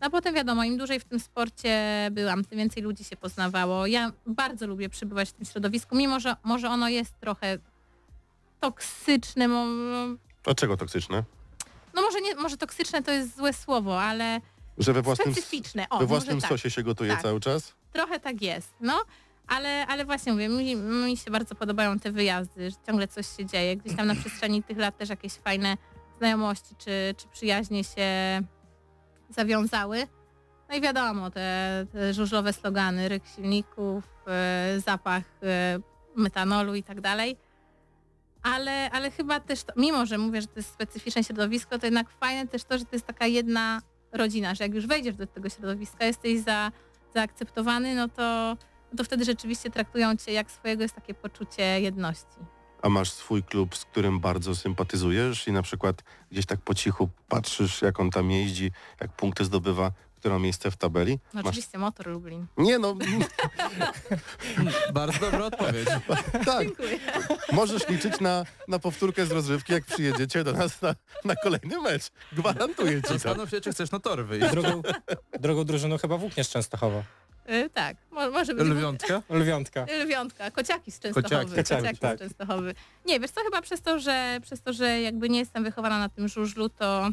No 0.00 0.06
a 0.06 0.10
potem 0.10 0.34
wiadomo, 0.34 0.64
im 0.64 0.78
dłużej 0.78 1.00
w 1.00 1.04
tym 1.04 1.20
sporcie 1.20 1.80
byłam, 2.12 2.44
tym 2.44 2.58
więcej 2.58 2.82
ludzi 2.82 3.04
się 3.04 3.16
poznawało. 3.16 3.86
Ja 3.86 4.12
bardzo 4.26 4.66
lubię 4.66 4.88
przybywać 4.88 5.28
w 5.28 5.32
tym 5.32 5.46
środowisku, 5.46 5.96
mimo 5.96 6.20
że 6.20 6.36
może 6.44 6.68
ono 6.68 6.88
jest 6.88 7.20
trochę 7.20 7.58
toksyczne, 8.60 9.48
Dlaczego 10.44 10.76
toksyczne? 10.76 11.24
no 11.94 12.02
może 12.02 12.20
nie, 12.20 12.34
może 12.34 12.56
toksyczne 12.56 13.02
to 13.02 13.10
jest 13.10 13.36
złe 13.36 13.52
słowo, 13.52 14.02
ale 14.02 14.40
Że 14.78 14.92
we 14.92 15.02
własnym, 15.02 15.32
specyficzne. 15.32 15.86
O, 15.90 15.98
we 15.98 16.06
własnym 16.06 16.40
tak. 16.40 16.48
sosie 16.50 16.70
się 16.70 16.82
gotuje 16.82 17.12
Tak. 17.12 17.22
cały 17.22 17.40
czas? 17.40 17.74
Trochę 17.92 18.20
tak 18.20 18.42
jest, 18.42 18.74
no. 18.80 19.04
Ale, 19.46 19.86
ale 19.86 20.04
właśnie 20.04 20.32
mówię, 20.32 20.48
mi, 20.48 20.76
mi 20.76 21.16
się 21.16 21.30
bardzo 21.30 21.54
podobają 21.54 21.98
te 21.98 22.12
wyjazdy, 22.12 22.70
że 22.70 22.76
ciągle 22.86 23.08
coś 23.08 23.36
się 23.36 23.46
dzieje. 23.46 23.76
Gdzieś 23.76 23.96
tam 23.96 24.06
na 24.06 24.14
przestrzeni 24.14 24.62
tych 24.62 24.78
lat 24.78 24.96
też 24.98 25.08
jakieś 25.08 25.32
fajne 25.32 25.76
znajomości 26.18 26.74
czy, 26.78 27.14
czy 27.16 27.28
przyjaźnie 27.28 27.84
się 27.84 28.08
zawiązały. 29.30 30.06
No 30.68 30.76
i 30.76 30.80
wiadomo, 30.80 31.30
te, 31.30 31.86
te 31.92 32.14
żużlowe 32.14 32.52
slogany, 32.52 33.08
ryk 33.08 33.22
silników, 33.36 34.04
e, 34.26 34.80
zapach 34.86 35.22
e, 35.42 35.78
metanolu 36.16 36.74
i 36.74 36.82
tak 36.82 37.00
dalej. 37.00 37.36
Ale, 38.44 38.90
ale 38.90 39.10
chyba 39.10 39.40
też, 39.40 39.64
to, 39.64 39.72
mimo 39.76 40.06
że 40.06 40.18
mówię, 40.18 40.40
że 40.40 40.46
to 40.46 40.52
jest 40.56 40.72
specyficzne 40.72 41.24
środowisko, 41.24 41.78
to 41.78 41.86
jednak 41.86 42.10
fajne 42.10 42.48
też 42.48 42.64
to, 42.64 42.78
że 42.78 42.84
to 42.84 42.96
jest 42.96 43.06
taka 43.06 43.26
jedna 43.26 43.82
rodzina, 44.12 44.54
że 44.54 44.64
jak 44.64 44.74
już 44.74 44.86
wejdziesz 44.86 45.16
do 45.16 45.26
tego 45.26 45.48
środowiska, 45.48 46.04
jesteś 46.04 46.40
za, 46.40 46.72
zaakceptowany, 47.14 47.94
no 47.94 48.08
to, 48.08 48.56
no 48.92 48.96
to 48.96 49.04
wtedy 49.04 49.24
rzeczywiście 49.24 49.70
traktują 49.70 50.16
cię 50.16 50.32
jak 50.32 50.50
swojego, 50.50 50.82
jest 50.82 50.94
takie 50.94 51.14
poczucie 51.14 51.80
jedności. 51.80 52.38
A 52.82 52.88
masz 52.88 53.10
swój 53.10 53.42
klub, 53.42 53.76
z 53.76 53.84
którym 53.84 54.20
bardzo 54.20 54.54
sympatyzujesz 54.54 55.48
i 55.48 55.52
na 55.52 55.62
przykład 55.62 56.02
gdzieś 56.30 56.46
tak 56.46 56.60
po 56.60 56.74
cichu 56.74 57.08
patrzysz, 57.28 57.82
jak 57.82 58.00
on 58.00 58.10
tam 58.10 58.30
jeździ, 58.30 58.70
jak 59.00 59.16
punkty 59.16 59.44
zdobywa, 59.44 59.92
które 60.24 60.34
ma 60.34 60.40
miejsce 60.40 60.70
w 60.70 60.76
tabeli? 60.76 61.18
No 61.34 61.42
Masz... 61.42 61.50
oczywiście 61.50 61.78
motor 61.78 62.06
Lublin. 62.06 62.46
Nie 62.56 62.78
no, 62.78 62.96
Bardzo 64.92 65.18
dobra 65.18 65.44
odpowiedź. 65.44 65.88
tak. 66.46 66.66
Dziękuję. 66.66 66.98
Możesz 67.52 67.88
liczyć 67.88 68.20
na, 68.20 68.44
na 68.68 68.78
powtórkę 68.78 69.26
z 69.26 69.30
rozrywki, 69.30 69.72
jak 69.72 69.84
przyjedziecie 69.84 70.44
do 70.44 70.52
nas 70.52 70.82
na, 70.82 70.94
na 71.24 71.36
kolejny 71.36 71.80
mecz. 71.80 72.10
Gwarantuję 72.32 72.96
ci 72.96 73.02
to. 73.02 73.12
Zastanów 73.12 73.50
się, 73.50 73.60
czy 73.60 73.72
chcesz 73.72 73.90
na 73.90 74.00
tor 74.00 74.26
wyjść. 74.26 74.50
Drugą, 74.50 74.82
drugą 75.40 75.64
drużyną 75.64 75.98
chyba 75.98 76.16
Włókniesz 76.16 76.48
Częstochowa. 76.48 77.02
Y, 77.50 77.70
tak, 77.70 77.96
mo, 78.10 78.30
może 78.30 78.54
być. 78.54 78.68
Lwiątka? 78.68 79.22
Lwiątka. 79.30 79.86
Lwiątka, 80.04 80.50
kociaki 80.50 80.92
z 80.92 81.00
Częstochowy. 81.00 81.28
Kociaki. 81.28 81.56
Kociaki, 81.56 81.98
tak. 81.98 82.18
z 82.18 82.20
Częstochowy. 82.20 82.74
Nie, 83.06 83.20
wiesz 83.20 83.30
co, 83.30 83.40
chyba 83.40 83.62
przez 83.62 83.82
to, 83.82 83.98
że 83.98 84.38
przez 84.42 84.62
to, 84.62 84.72
że 84.72 85.00
jakby 85.00 85.28
nie 85.28 85.38
jestem 85.38 85.64
wychowana 85.64 85.98
na 85.98 86.08
tym 86.08 86.28
żużlu, 86.28 86.68
to 86.68 87.10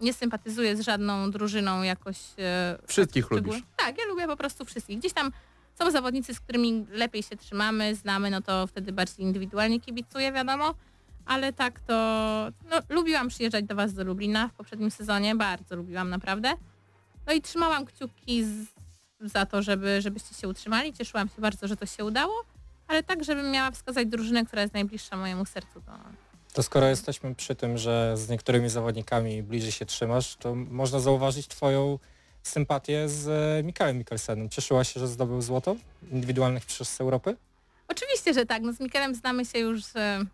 nie 0.00 0.12
sympatyzuję 0.12 0.76
z 0.76 0.80
żadną 0.80 1.30
drużyną 1.30 1.82
jakoś... 1.82 2.18
E, 2.38 2.78
Wszystkich 2.86 3.30
lubisz. 3.30 3.62
Tak, 3.76 3.98
ja 3.98 4.04
lubię 4.04 4.26
po 4.26 4.36
prostu 4.36 4.64
wszystkich. 4.64 4.98
Gdzieś 4.98 5.12
tam 5.12 5.32
są 5.78 5.90
zawodnicy, 5.90 6.34
z 6.34 6.40
którymi 6.40 6.86
lepiej 6.90 7.22
się 7.22 7.36
trzymamy, 7.36 7.94
znamy, 7.94 8.30
no 8.30 8.40
to 8.40 8.66
wtedy 8.66 8.92
bardziej 8.92 9.26
indywidualnie 9.26 9.80
kibicuję, 9.80 10.32
wiadomo. 10.32 10.74
Ale 11.26 11.52
tak 11.52 11.80
to... 11.80 11.94
No, 12.70 12.76
lubiłam 12.88 13.28
przyjeżdżać 13.28 13.64
do 13.64 13.74
Was 13.74 13.94
do 13.94 14.04
Lublina 14.04 14.48
w 14.48 14.52
poprzednim 14.52 14.90
sezonie, 14.90 15.34
bardzo 15.34 15.76
lubiłam 15.76 16.10
naprawdę. 16.10 16.52
No 17.26 17.32
i 17.32 17.42
trzymałam 17.42 17.86
kciuki 17.86 18.44
z, 18.44 18.66
za 19.20 19.46
to, 19.46 19.62
żeby, 19.62 20.02
żebyście 20.02 20.34
się 20.34 20.48
utrzymali. 20.48 20.92
Cieszyłam 20.92 21.28
się 21.28 21.42
bardzo, 21.42 21.68
że 21.68 21.76
to 21.76 21.86
się 21.86 22.04
udało, 22.04 22.34
ale 22.86 23.02
tak, 23.02 23.24
żebym 23.24 23.50
miała 23.50 23.70
wskazać 23.70 24.08
drużynę, 24.08 24.44
która 24.44 24.62
jest 24.62 24.74
najbliższa 24.74 25.16
mojemu 25.16 25.44
sercu, 25.44 25.80
to 25.80 25.92
To 26.58 26.62
skoro 26.62 26.86
jesteśmy 26.86 27.34
przy 27.34 27.54
tym, 27.54 27.78
że 27.78 28.12
z 28.16 28.28
niektórymi 28.28 28.68
zawodnikami 28.68 29.42
bliżej 29.42 29.72
się 29.72 29.86
trzymasz, 29.86 30.36
to 30.36 30.54
można 30.54 31.00
zauważyć 31.00 31.48
twoją 31.48 31.98
sympatię 32.42 33.08
z 33.08 33.28
e, 33.28 33.62
Mikaelem 33.62 33.98
Mikkelsenem. 33.98 34.48
Cieszyłaś 34.48 34.92
się, 34.94 35.00
że 35.00 35.08
zdobył 35.08 35.42
złoto 35.42 35.76
indywidualnych 36.12 36.66
przez 36.66 37.00
Europy? 37.00 37.36
Oczywiście, 37.88 38.34
że 38.34 38.46
tak. 38.46 38.62
No 38.62 38.72
z 38.72 38.80
Mikelem 38.80 39.14
znamy 39.14 39.44
się 39.44 39.58
już 39.58 39.96
e, 39.96 40.24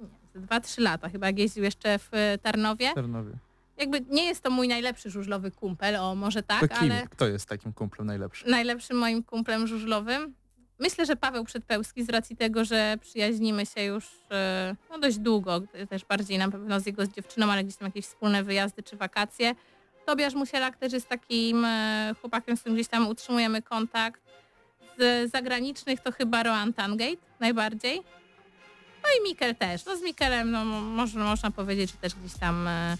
nie, 0.00 0.06
ze 0.34 0.40
2-3 0.40 0.82
lata, 0.82 1.08
chyba 1.08 1.26
jak 1.26 1.38
jeździł 1.38 1.64
jeszcze 1.64 1.98
w 1.98 2.08
e, 2.12 2.38
Tarnowie. 2.38 2.94
Tarnowie. 2.94 3.32
Jakby 3.78 4.00
nie 4.00 4.24
jest 4.24 4.42
to 4.42 4.50
mój 4.50 4.68
najlepszy 4.68 5.10
żużlowy 5.10 5.50
kumpel, 5.50 5.96
o 5.96 6.14
może 6.14 6.42
To 6.42 6.48
tak, 6.48 6.78
kim? 6.78 6.92
ale 6.92 7.06
Kto 7.10 7.26
jest 7.28 7.48
takim 7.48 7.72
kumplem 7.72 8.06
najlepszy? 8.06 8.50
najlepszym 8.50 8.96
moim 8.96 9.22
kumplem 9.22 9.66
żużlowym. 9.66 10.34
Myślę, 10.78 11.06
że 11.06 11.16
Paweł 11.16 11.44
Przedpełski 11.44 12.04
z 12.04 12.08
racji 12.08 12.36
tego, 12.36 12.64
że 12.64 12.96
przyjaźnimy 13.00 13.66
się 13.66 13.82
już 13.82 14.06
e, 14.30 14.76
no, 14.90 14.98
dość 14.98 15.18
długo, 15.18 15.60
też 15.90 16.04
bardziej 16.04 16.38
na 16.38 16.50
pewno 16.50 16.80
z 16.80 16.86
jego 16.86 17.06
z 17.06 17.08
dziewczyną, 17.08 17.52
ale 17.52 17.64
gdzieś 17.64 17.76
tam 17.76 17.86
jakieś 17.86 18.06
wspólne 18.06 18.44
wyjazdy 18.44 18.82
czy 18.82 18.96
wakacje. 18.96 19.54
Tobiasz 20.06 20.34
Musielak 20.34 20.76
też 20.76 20.92
jest 20.92 21.08
takim 21.08 21.64
e, 21.64 22.14
chłopakiem, 22.20 22.56
z 22.56 22.60
którym 22.60 22.76
gdzieś 22.76 22.88
tam 22.88 23.08
utrzymujemy 23.08 23.62
kontakt. 23.62 24.20
Z 24.98 25.30
zagranicznych 25.32 26.00
to 26.00 26.12
chyba 26.12 26.42
Roan 26.42 26.72
Tangate 26.72 27.16
najbardziej. 27.40 28.02
No 29.02 29.08
i 29.20 29.28
Mikel 29.28 29.56
też. 29.56 29.84
No 29.84 29.96
z 29.96 30.02
Mikelem 30.02 30.50
no, 30.50 30.64
mo- 30.64 30.80
można, 30.80 31.24
można 31.24 31.50
powiedzieć, 31.50 31.90
że 31.90 31.96
też 31.96 32.14
gdzieś 32.14 32.38
tam 32.40 32.68
e, 32.68 32.96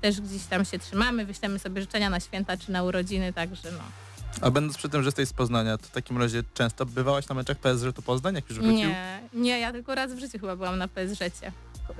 też 0.00 0.20
gdzieś 0.20 0.44
tam 0.44 0.64
się 0.64 0.78
trzymamy, 0.78 1.24
wyślemy 1.24 1.58
sobie 1.58 1.80
życzenia 1.80 2.10
na 2.10 2.20
święta 2.20 2.56
czy 2.56 2.72
na 2.72 2.82
urodziny, 2.82 3.32
także 3.32 3.70
no. 3.72 4.07
A 4.40 4.50
będąc 4.50 4.76
przy 4.76 4.88
tym, 4.88 5.02
że 5.02 5.08
jesteś 5.08 5.28
z 5.28 5.32
Poznania, 5.32 5.78
to 5.78 5.86
w 5.86 5.90
takim 5.90 6.18
razie 6.18 6.42
często 6.54 6.86
bywałaś 6.86 7.28
na 7.28 7.34
meczach 7.34 7.56
PSG 7.58 7.92
tu 7.96 8.02
Poznań, 8.02 8.34
jak 8.34 8.48
już 8.50 8.58
wrócił? 8.58 8.74
Nie, 8.76 9.20
nie, 9.34 9.60
ja 9.60 9.72
tylko 9.72 9.94
raz 9.94 10.12
w 10.12 10.18
życiu 10.18 10.38
chyba 10.38 10.56
byłam 10.56 10.78
na 10.78 10.88
PSG. 10.88 11.22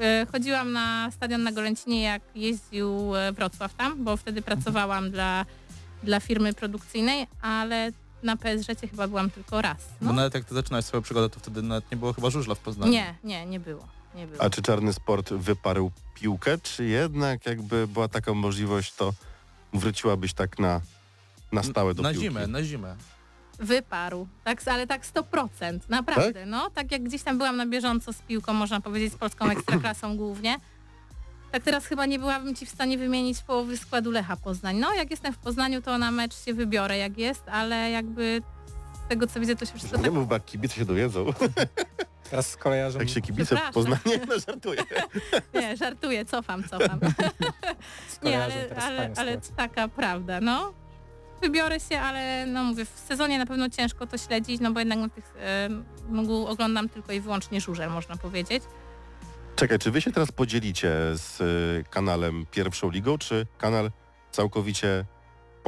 E, 0.00 0.26
Chodziłam 0.32 0.72
na 0.72 1.10
stadion 1.10 1.42
na 1.42 1.52
Golęcinie, 1.52 2.02
jak 2.02 2.22
jeździł 2.34 3.16
e, 3.16 3.32
Wrocław 3.32 3.74
tam, 3.74 4.04
bo 4.04 4.16
wtedy 4.16 4.42
pracowałam 4.42 5.10
dla, 5.10 5.46
dla 6.02 6.20
firmy 6.20 6.54
produkcyjnej, 6.54 7.26
ale 7.42 7.92
na 8.22 8.36
PSG 8.36 8.80
chyba 8.90 9.08
byłam 9.08 9.30
tylko 9.30 9.62
raz. 9.62 9.76
Bo 10.00 10.06
No. 10.06 10.12
nawet 10.12 10.34
jak 10.34 10.44
ty 10.44 10.54
zaczynałeś 10.54 10.84
swoją 10.84 11.02
przygodę, 11.02 11.30
to 11.30 11.40
wtedy 11.40 11.62
nawet 11.62 11.90
nie 11.90 11.96
było 11.96 12.12
chyba 12.12 12.30
żużla 12.30 12.54
w 12.54 12.58
Poznaniu. 12.58 12.92
Nie, 12.92 13.14
nie, 13.24 13.46
nie 13.46 13.60
było. 13.60 13.86
Nie 14.14 14.26
było. 14.26 14.42
A 14.42 14.50
czy 14.50 14.62
czarny 14.62 14.92
sport 14.92 15.32
wyparł 15.32 15.90
piłkę, 16.14 16.58
czy 16.58 16.84
jednak 16.84 17.46
jakby 17.46 17.86
była 17.88 18.08
taka 18.08 18.34
możliwość, 18.34 18.92
to 18.94 19.12
wróciłabyś 19.74 20.32
tak 20.34 20.58
na, 20.58 20.80
na 21.52 21.62
stałe 21.62 21.94
do 21.94 22.02
Na 22.02 22.10
piłki? 22.10 22.24
zimę, 22.24 22.46
na 22.46 22.62
zimę. 22.62 22.96
Wyparł, 23.58 24.26
tak, 24.44 24.62
ale 24.66 24.86
tak 24.86 25.02
100%, 25.06 25.78
naprawdę, 25.88 26.46
no, 26.46 26.70
tak 26.70 26.92
jak 26.92 27.02
gdzieś 27.02 27.22
tam 27.22 27.38
byłam 27.38 27.56
na 27.56 27.66
bieżąco 27.66 28.12
z 28.12 28.22
piłką, 28.22 28.52
można 28.52 28.80
powiedzieć, 28.80 29.12
z 29.12 29.16
polską 29.16 29.50
ekstraklasą 29.50 30.16
głównie, 30.22 30.56
tak 31.52 31.62
teraz 31.62 31.86
chyba 31.86 32.06
nie 32.06 32.18
byłabym 32.18 32.54
Ci 32.54 32.66
w 32.66 32.70
stanie 32.70 32.98
wymienić 32.98 33.42
połowy 33.42 33.76
składu 33.76 34.10
Lecha 34.10 34.36
Poznań. 34.36 34.76
No, 34.76 34.94
jak 34.94 35.10
jestem 35.10 35.32
w 35.32 35.38
Poznaniu, 35.38 35.82
to 35.82 35.98
na 35.98 36.10
mecz 36.10 36.44
się 36.44 36.54
wybiorę, 36.54 36.98
jak 36.98 37.18
jest, 37.18 37.48
ale 37.48 37.90
jakby 37.90 38.42
z 39.06 39.08
tego, 39.08 39.26
co 39.26 39.40
widzę, 39.40 39.56
to 39.56 39.66
się 39.66 39.72
wszystko 39.78 39.96
Nie 39.96 40.04
tak... 40.04 40.12
mów, 40.12 40.28
bo 40.28 40.34
jak 40.34 40.44
kibice 40.44 40.74
się 40.74 40.84
dowiedzą. 40.84 41.26
Teraz 42.30 42.50
z 42.50 42.56
kolejarzem 42.56 43.00
Jak 43.00 43.10
się 43.10 43.20
kibice 43.20 43.56
w. 43.56 43.72
Poznaniu, 43.74 44.00
no 44.28 44.38
żartuję. 44.46 44.82
Nie, 45.54 45.76
żartuję, 45.76 46.24
cofam, 46.24 46.64
cofam. 46.64 47.00
Nie, 48.22 48.44
ale, 48.44 48.76
ale, 48.82 49.10
ale 49.16 49.40
taka 49.56 49.88
prawda, 49.88 50.40
no. 50.40 50.72
Wybiorę 51.42 51.80
się, 51.80 52.00
ale 52.00 52.46
no 52.46 52.64
mówię, 52.64 52.84
w 52.84 52.98
sezonie 53.08 53.38
na 53.38 53.46
pewno 53.46 53.68
ciężko 53.70 54.06
to 54.06 54.18
śledzić, 54.18 54.60
no 54.60 54.72
bo 54.72 54.78
jednak 54.78 54.98
na 54.98 55.08
tych, 55.08 55.34
mógł, 56.08 56.46
oglądam 56.46 56.88
tylko 56.88 57.12
i 57.12 57.20
wyłącznie 57.20 57.60
żużel, 57.60 57.90
można 57.90 58.16
powiedzieć. 58.16 58.62
Czekaj, 59.56 59.78
czy 59.78 59.90
wy 59.90 60.00
się 60.00 60.12
teraz 60.12 60.32
podzielicie 60.32 60.90
z 61.14 61.40
y, 61.40 61.90
kanalem 61.90 62.46
Pierwszą 62.50 62.90
Ligą, 62.90 63.18
czy 63.18 63.46
kanal 63.58 63.90
całkowicie 64.30 65.04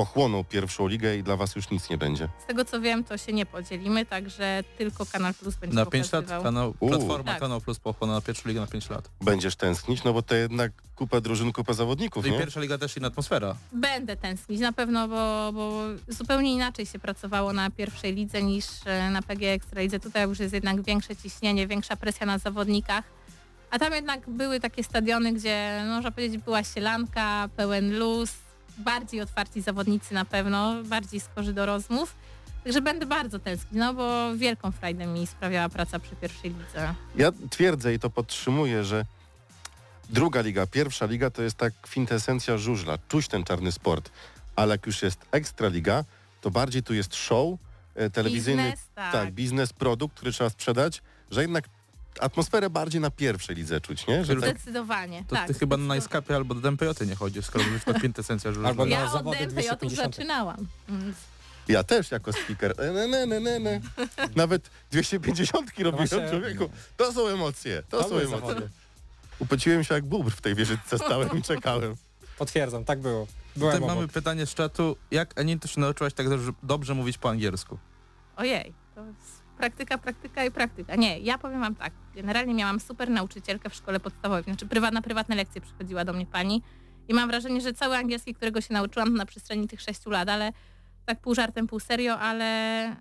pochłonął 0.04 0.44
Pierwszą 0.44 0.86
Ligę 0.88 1.16
i 1.16 1.22
dla 1.22 1.36
was 1.36 1.56
już 1.56 1.70
nic 1.70 1.90
nie 1.90 1.98
będzie? 1.98 2.28
Z 2.42 2.46
tego 2.46 2.64
co 2.64 2.80
wiem, 2.80 3.04
to 3.04 3.18
się 3.18 3.32
nie 3.32 3.46
podzielimy, 3.46 4.06
także 4.06 4.64
tylko 4.78 5.06
Kanal 5.06 5.34
Plus 5.34 5.54
będzie 5.56 5.76
Na 5.76 5.86
5 5.86 6.12
lat 6.12 6.26
kanał, 6.26 6.74
U. 6.80 6.88
platforma 6.88 7.32
Tak. 7.32 7.40
Kanał 7.40 7.60
Plus 7.60 7.78
pochłonęła 7.78 8.18
na 8.18 8.22
pierwszą 8.22 8.48
ligę 8.48 8.60
na 8.60 8.66
5 8.66 8.90
lat. 8.90 9.10
Będziesz 9.20 9.56
tęsknić? 9.56 10.04
No 10.04 10.12
bo 10.12 10.22
to 10.22 10.34
jednak 10.34 10.72
kupę 10.96 11.20
drużyn, 11.20 11.52
kupę 11.52 11.74
zawodników, 11.74 12.24
No 12.24 12.28
i 12.28 12.32
nie? 12.32 12.38
pierwsza 12.38 12.60
liga 12.60 12.78
też 12.78 12.96
inna 12.96 13.08
atmosfera. 13.08 13.56
Będę 13.72 14.16
tęsknić 14.16 14.60
na 14.60 14.72
pewno, 14.72 15.08
bo, 15.08 15.50
bo 15.52 15.82
zupełnie 16.08 16.54
inaczej 16.54 16.86
się 16.86 16.98
pracowało 16.98 17.52
na 17.52 17.70
pierwszej 17.70 18.14
lidze 18.14 18.42
niż 18.42 18.64
e, 18.86 19.10
na 19.10 19.22
PG 19.22 19.52
Ekstralidze. 19.52 20.00
Tutaj 20.00 20.28
już 20.28 20.38
jest 20.38 20.54
jednak 20.54 20.82
większe 20.82 21.16
ciśnienie, 21.16 21.66
większa 21.66 21.96
presja 21.96 22.26
na 22.26 22.38
zawodnikach. 22.38 23.04
A 23.70 23.78
tam 23.78 23.92
jednak 23.92 24.30
były 24.30 24.60
takie 24.60 24.84
stadiony, 24.84 25.32
gdzie 25.32 25.82
no, 25.86 25.94
można 25.94 26.10
powiedzieć 26.10 26.42
była 26.42 26.64
sielanka, 26.64 27.48
pełen 27.56 27.98
luz, 27.98 28.32
bardziej 28.80 29.20
otwarci 29.20 29.62
zawodnicy 29.62 30.14
na 30.14 30.24
pewno, 30.24 30.84
bardziej 30.84 31.20
skorzy 31.20 31.52
do 31.52 31.66
rozmów. 31.66 32.14
Także 32.64 32.80
będę 32.80 33.06
bardzo 33.06 33.38
tęsknić, 33.38 33.72
no 33.72 33.94
bo 33.94 34.36
wielką 34.36 34.72
frajdę 34.72 35.06
mi 35.06 35.26
sprawiała 35.26 35.68
praca 35.68 35.98
przy 35.98 36.16
pierwszej 36.16 36.50
lidze. 36.50 36.94
Ja 37.16 37.32
twierdzę 37.50 37.94
i 37.94 37.98
to 37.98 38.10
podtrzymuję, 38.10 38.84
że 38.84 39.04
druga 40.10 40.40
liga, 40.40 40.66
pierwsza 40.66 41.06
liga 41.06 41.30
to 41.30 41.42
jest 41.42 41.56
tak 41.56 41.72
kwintesencja 41.82 42.58
żużla, 42.58 42.98
czuć 43.08 43.28
ten 43.28 43.44
czarny 43.44 43.72
sport, 43.72 44.10
ale 44.56 44.74
jak 44.74 44.86
już 44.86 45.02
jest 45.02 45.20
ekstra 45.32 45.68
liga, 45.68 46.04
to 46.40 46.50
bardziej 46.50 46.82
tu 46.82 46.94
jest 46.94 47.14
show 47.14 47.58
e, 47.94 48.10
telewizyjny, 48.10 48.62
Biznes, 48.62 48.88
tak. 48.94 49.12
tak, 49.12 49.32
biznes, 49.32 49.72
produkt, 49.72 50.16
który 50.16 50.32
trzeba 50.32 50.50
sprzedać, 50.50 51.02
że 51.30 51.42
jednak 51.42 51.64
atmosferę 52.20 52.70
bardziej 52.70 53.00
na 53.00 53.10
pierwszej 53.10 53.56
lidze 53.56 53.80
czuć, 53.80 54.06
nie? 54.06 54.24
Że 54.24 54.36
tak, 54.36 54.50
Zdecydowanie, 54.58 55.24
To 55.28 55.36
tak. 55.36 55.46
ty 55.46 55.54
chyba 55.54 55.76
na. 55.76 55.84
Najskapie 55.84 56.36
albo 56.36 56.54
do 56.54 56.60
DMPJ 56.60 57.06
nie 57.06 57.14
chodzisz, 57.16 57.44
skoro 57.44 57.64
mówisz 57.64 57.84
to 57.84 57.94
kwintesencja 57.94 58.52
żużla. 58.52 58.68
Albo 58.68 58.84
na- 58.86 58.90
Ja 58.96 59.04
od 59.04 59.12
zawody 59.12 59.36
DMPJ 59.38 59.52
250. 59.52 60.14
zaczynałam. 60.16 60.66
Mm, 60.88 61.14
ja 61.68 61.84
też 61.84 62.10
jako 62.10 62.32
speaker, 62.32 62.74
e, 62.78 62.92
ne, 62.92 63.08
ne, 63.08 63.26
ne, 63.26 63.40
ne, 63.40 63.58
ne. 63.58 63.80
nawet 64.36 64.70
250 64.90 65.68
robiłem 65.78 65.96
właśnie- 66.08 66.30
człowieku. 66.30 66.70
To 66.96 67.12
są 67.12 67.26
emocje, 67.28 67.82
to, 67.88 67.98
To 68.02 68.08
są 68.08 68.16
emocje. 68.16 68.28
zawody. 68.28 68.68
Upociłem 69.38 69.84
się 69.84 69.94
jak 69.94 70.04
bubr 70.04 70.30
w 70.32 70.40
tej 70.40 70.54
wieżyczce, 70.54 70.98
stałem 70.98 71.38
i 71.38 71.42
czekałem. 71.42 71.94
Potwierdzam, 72.38 72.84
tak 72.84 73.00
było. 73.00 73.26
Byłem 73.56 73.74
Tutaj 73.76 73.88
mamy 73.88 74.00
obok. 74.00 74.12
pytanie 74.12 74.46
z 74.46 74.54
czatu. 74.54 74.96
Jak 75.10 75.40
Anita 75.40 75.68
się 75.68 75.80
nauczyłaś 75.80 76.14
tak 76.14 76.28
dobrze, 76.28 76.52
dobrze 76.62 76.94
mówić 76.94 77.18
po 77.18 77.30
angielsku? 77.30 77.78
Ojej, 78.36 78.72
to 78.94 79.04
jest 79.06 79.39
praktyka, 79.60 79.98
praktyka 79.98 80.44
i 80.44 80.50
praktyka. 80.50 80.96
Nie, 80.96 81.18
ja 81.18 81.38
powiem 81.38 81.60
wam 81.60 81.74
tak. 81.74 81.92
Generalnie 82.14 82.54
miałam 82.54 82.80
super 82.80 83.10
nauczycielkę 83.10 83.70
w 83.70 83.74
szkole 83.74 84.00
podstawowej. 84.00 84.44
Znaczy 84.44 84.66
prywatna, 84.66 85.02
prywatne 85.02 85.36
lekcje 85.36 85.60
przychodziła 85.60 86.04
do 86.04 86.12
mnie 86.12 86.26
pani 86.26 86.62
i 87.08 87.14
mam 87.14 87.28
wrażenie, 87.28 87.60
że 87.60 87.72
cały 87.72 87.96
angielski, 87.96 88.34
którego 88.34 88.60
się 88.60 88.74
nauczyłam 88.74 89.14
na 89.14 89.26
przestrzeni 89.26 89.68
tych 89.68 89.80
sześciu 89.80 90.10
lat, 90.10 90.28
ale 90.28 90.52
tak 91.06 91.20
pół 91.20 91.34
żartem, 91.34 91.66
pół 91.66 91.80
serio, 91.80 92.18
ale 92.18 92.96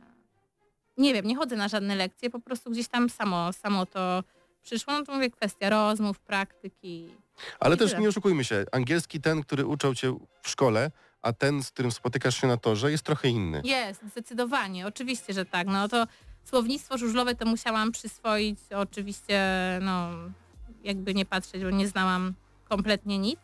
nie 0.97 1.13
wiem, 1.13 1.25
nie 1.25 1.35
chodzę 1.35 1.55
na 1.55 1.67
żadne 1.67 1.95
lekcje, 1.95 2.29
po 2.29 2.39
prostu 2.39 2.71
gdzieś 2.71 2.87
tam 2.87 3.09
samo, 3.09 3.53
samo 3.53 3.85
to 3.85 4.23
przyszło. 4.61 4.93
No 4.93 5.05
to 5.05 5.13
mówię, 5.13 5.29
kwestia 5.29 5.69
rozmów, 5.69 6.19
praktyki. 6.19 7.09
Ale 7.59 7.77
też 7.77 7.89
tyle. 7.89 8.01
nie 8.01 8.09
oszukujmy 8.09 8.43
się, 8.43 8.65
angielski 8.71 9.21
ten, 9.21 9.41
który 9.41 9.65
uczył 9.65 9.95
cię 9.95 10.17
w 10.41 10.49
szkole, 10.49 10.91
a 11.21 11.33
ten, 11.33 11.63
z 11.63 11.71
którym 11.71 11.91
spotykasz 11.91 12.41
się 12.41 12.47
na 12.47 12.57
torze, 12.57 12.91
jest 12.91 13.03
trochę 13.03 13.27
inny. 13.27 13.61
Jest, 13.63 14.01
zdecydowanie, 14.11 14.87
oczywiście, 14.87 15.33
że 15.33 15.45
tak. 15.45 15.67
No 15.67 15.87
to 15.87 16.07
słownictwo 16.49 16.97
żużlowe 16.97 17.35
to 17.35 17.45
musiałam 17.45 17.91
przyswoić, 17.91 18.59
oczywiście, 18.75 19.39
no 19.81 20.09
jakby 20.83 21.13
nie 21.13 21.25
patrzeć, 21.25 21.63
bo 21.63 21.69
nie 21.69 21.87
znałam 21.87 22.33
kompletnie 22.69 23.17
nic. 23.19 23.39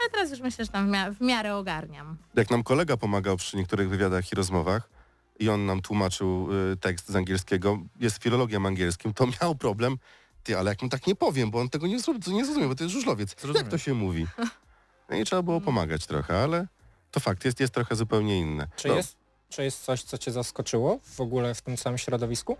Ale 0.00 0.10
teraz 0.10 0.30
już 0.30 0.40
myślę, 0.40 0.64
że 0.64 0.70
tam 0.70 0.86
w, 0.86 0.90
mia- 0.90 1.14
w 1.14 1.20
miarę 1.20 1.56
ogarniam. 1.56 2.16
Jak 2.34 2.50
nam 2.50 2.62
kolega 2.62 2.96
pomagał 2.96 3.36
przy 3.36 3.56
niektórych 3.56 3.88
wywiadach 3.88 4.32
i 4.32 4.34
rozmowach 4.34 4.90
i 5.38 5.48
on 5.48 5.66
nam 5.66 5.82
tłumaczył 5.82 6.48
y, 6.72 6.76
tekst 6.76 7.08
z 7.08 7.16
angielskiego, 7.16 7.78
jest 8.00 8.22
filologiem 8.22 8.66
angielskim, 8.66 9.14
to 9.14 9.26
miał 9.42 9.54
problem, 9.54 9.98
ty, 10.42 10.58
ale 10.58 10.70
jak 10.70 10.82
mu 10.82 10.88
tak 10.88 11.06
nie 11.06 11.14
powiem, 11.14 11.50
bo 11.50 11.60
on 11.60 11.68
tego 11.68 11.86
nie, 11.86 11.92
nie 12.26 12.44
zrozumie, 12.44 12.68
bo 12.68 12.74
to 12.74 12.84
jest 12.84 12.94
żużlowiec. 12.94 13.30
Zrozumiem. 13.30 13.56
Jak 13.56 13.70
to 13.70 13.78
się 13.78 13.94
mówi? 13.94 14.26
No 15.08 15.16
i 15.16 15.24
trzeba 15.24 15.42
było 15.42 15.60
pomagać 15.70 16.06
trochę, 16.06 16.42
ale 16.42 16.66
to 17.10 17.20
fakt, 17.20 17.44
jest, 17.44 17.60
jest 17.60 17.74
trochę 17.74 17.96
zupełnie 17.96 18.38
inne. 18.40 18.68
Czy, 18.76 18.88
No, 18.88 18.94
jest, 18.94 19.16
czy 19.50 19.64
jest 19.64 19.84
coś, 19.84 20.02
co 20.02 20.18
cię 20.18 20.32
zaskoczyło 20.32 20.98
w 21.02 21.20
ogóle 21.20 21.54
w 21.54 21.62
tym 21.62 21.76
samym 21.76 21.98
środowisku? 21.98 22.56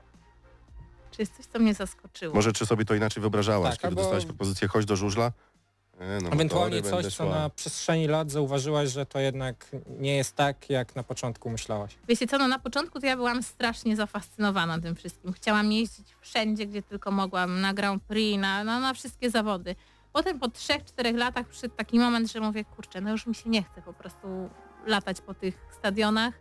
Czy 1.10 1.22
jest 1.22 1.36
coś, 1.36 1.46
co 1.46 1.58
mnie 1.58 1.74
zaskoczyło? 1.74 2.34
Może 2.34 2.52
czy 2.52 2.66
sobie 2.66 2.84
to 2.84 2.94
inaczej 2.94 3.20
wyobrażałaś, 3.20 3.70
Tak, 3.70 3.76
kiedy 3.80 3.86
albo- 3.88 4.00
dostałaś 4.02 4.24
propozycję 4.26 4.68
chodź 4.68 4.84
do 4.84 4.96
żużla? 4.96 5.32
E, 5.98 6.18
no, 6.22 6.28
Ewentualnie 6.30 6.76
motory, 6.76 6.92
będę 6.92 7.02
coś, 7.10 7.14
co 7.16 7.24
szła. 7.24 7.34
na 7.34 7.50
przestrzeni 7.50 8.06
lat 8.08 8.30
zauważyłaś, 8.30 8.88
że 8.90 9.06
to 9.06 9.18
jednak 9.18 9.66
nie 9.98 10.16
jest 10.16 10.36
tak, 10.36 10.70
jak 10.70 10.96
na 10.96 11.02
początku 11.02 11.50
myślałaś. 11.50 11.98
Wiecie 12.08 12.26
co, 12.26 12.38
no 12.38 12.48
na 12.48 12.58
początku 12.58 13.00
to 13.00 13.06
ja 13.06 13.16
byłam 13.16 13.42
strasznie 13.42 13.96
zafascynowana 13.96 14.80
tym 14.80 14.94
wszystkim. 14.96 15.32
Chciałam 15.32 15.72
jeździć 15.72 16.14
wszędzie, 16.20 16.66
gdzie 16.66 16.82
tylko 16.82 17.10
mogłam, 17.10 17.60
na 17.60 17.74
Grand 17.74 18.02
Prix, 18.02 18.40
na, 18.40 18.64
na, 18.64 18.80
na 18.80 18.94
wszystkie 18.94 19.30
zawody. 19.30 19.76
Potem 20.12 20.38
po 20.38 20.48
trzech, 20.48 20.84
czterech 20.84 21.16
latach 21.16 21.48
przyszedł 21.48 21.74
taki 21.74 21.98
moment, 21.98 22.32
że 22.32 22.40
mówię, 22.40 22.64
kurczę, 22.64 23.00
no 23.00 23.10
już 23.10 23.26
mi 23.26 23.34
się 23.34 23.50
nie 23.50 23.62
chce 23.62 23.82
po 23.82 23.92
prostu 23.92 24.50
latać 24.86 25.20
po 25.20 25.34
tych 25.34 25.58
stadionach. 25.78 26.34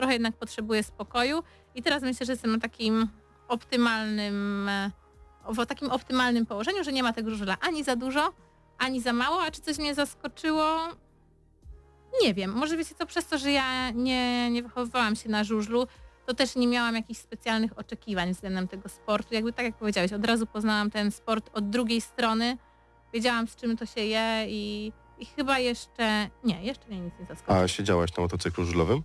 Trochę 0.00 0.12
jednak 0.12 0.36
potrzebuję 0.36 0.82
spokoju 0.82 1.42
i 1.74 1.82
teraz 1.82 2.02
myślę, 2.02 2.26
że 2.26 2.32
jestem 2.32 2.52
na 2.52 2.58
takim 2.58 3.08
optymalnym, 3.48 4.68
e, 4.68 4.90
w 5.48 5.66
takim 5.66 5.90
optymalnym 5.90 6.46
położeniu, 6.46 6.84
że 6.84 6.92
nie 6.92 7.02
ma 7.02 7.12
tego 7.12 7.30
żużla 7.30 7.56
ani 7.60 7.84
za 7.84 7.96
dużo, 7.96 8.32
ani 8.78 9.00
za 9.00 9.12
mało, 9.12 9.42
a 9.42 9.50
czy 9.50 9.60
coś 9.60 9.78
mnie 9.78 9.94
zaskoczyło? 9.94 10.76
Nie 12.22 12.34
wiem, 12.34 12.52
może 12.52 12.76
wiecie 12.76 12.94
co, 12.94 13.06
przez 13.06 13.26
to, 13.26 13.38
że 13.38 13.52
ja 13.52 13.90
nie, 13.90 14.50
nie 14.50 14.62
wychowywałam 14.62 15.16
się 15.16 15.28
na 15.28 15.44
żużlu, 15.44 15.86
to 16.26 16.34
też 16.34 16.56
nie 16.56 16.66
miałam 16.66 16.94
jakichś 16.94 17.20
specjalnych 17.20 17.78
oczekiwań 17.78 18.32
względem 18.32 18.68
tego 18.68 18.88
sportu. 18.88 19.34
Jakby 19.34 19.52
tak 19.52 19.66
jak 19.66 19.76
powiedziałeś, 19.76 20.12
od 20.12 20.24
razu 20.24 20.46
poznałam 20.46 20.90
ten 20.90 21.10
sport 21.10 21.50
od 21.52 21.70
drugiej 21.70 22.00
strony, 22.00 22.56
wiedziałam 23.12 23.48
z 23.48 23.56
czym 23.56 23.76
to 23.76 23.86
się 23.86 24.00
je 24.00 24.46
i, 24.48 24.92
i 25.18 25.26
chyba 25.26 25.58
jeszcze, 25.58 26.30
nie, 26.44 26.64
jeszcze 26.64 26.88
mnie 26.88 27.00
nic 27.00 27.14
nie 27.20 27.26
zaskoczyło. 27.26 27.58
A 27.58 27.68
siedziałaś 27.68 28.16
na 28.16 28.22
motocyklu 28.22 28.64
żużlowym? 28.64 29.02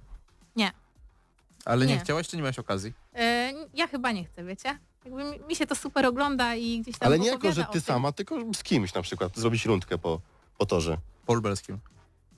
Ale 1.65 1.85
nie, 1.85 1.93
Nie. 1.93 1.99
chciałaś, 1.99 2.27
czy 2.27 2.35
nie 2.35 2.41
miałeś 2.41 2.59
okazji? 2.59 2.93
E, 3.15 3.53
ja 3.73 3.87
chyba 3.87 4.11
nie 4.11 4.25
chcę, 4.25 4.43
wiecie? 4.43 4.79
Jakby 5.05 5.23
mi, 5.47 5.55
się 5.55 5.67
to 5.67 5.75
super 5.75 6.05
ogląda 6.05 6.55
i 6.55 6.79
gdzieś 6.79 6.97
tam 6.97 7.07
Ale 7.07 7.19
nie 7.19 7.27
jako, 7.27 7.51
że 7.51 7.65
ty 7.65 7.81
sama, 7.81 8.11
tylko 8.11 8.53
z 8.53 8.63
kimś 8.63 8.93
na 8.93 9.01
przykład, 9.01 9.37
zrobić 9.37 9.65
rundkę 9.65 9.97
po, 9.97 10.21
po 10.57 10.65
torze. 10.65 10.97
Po 11.25 11.33
lubelskim. 11.33 11.79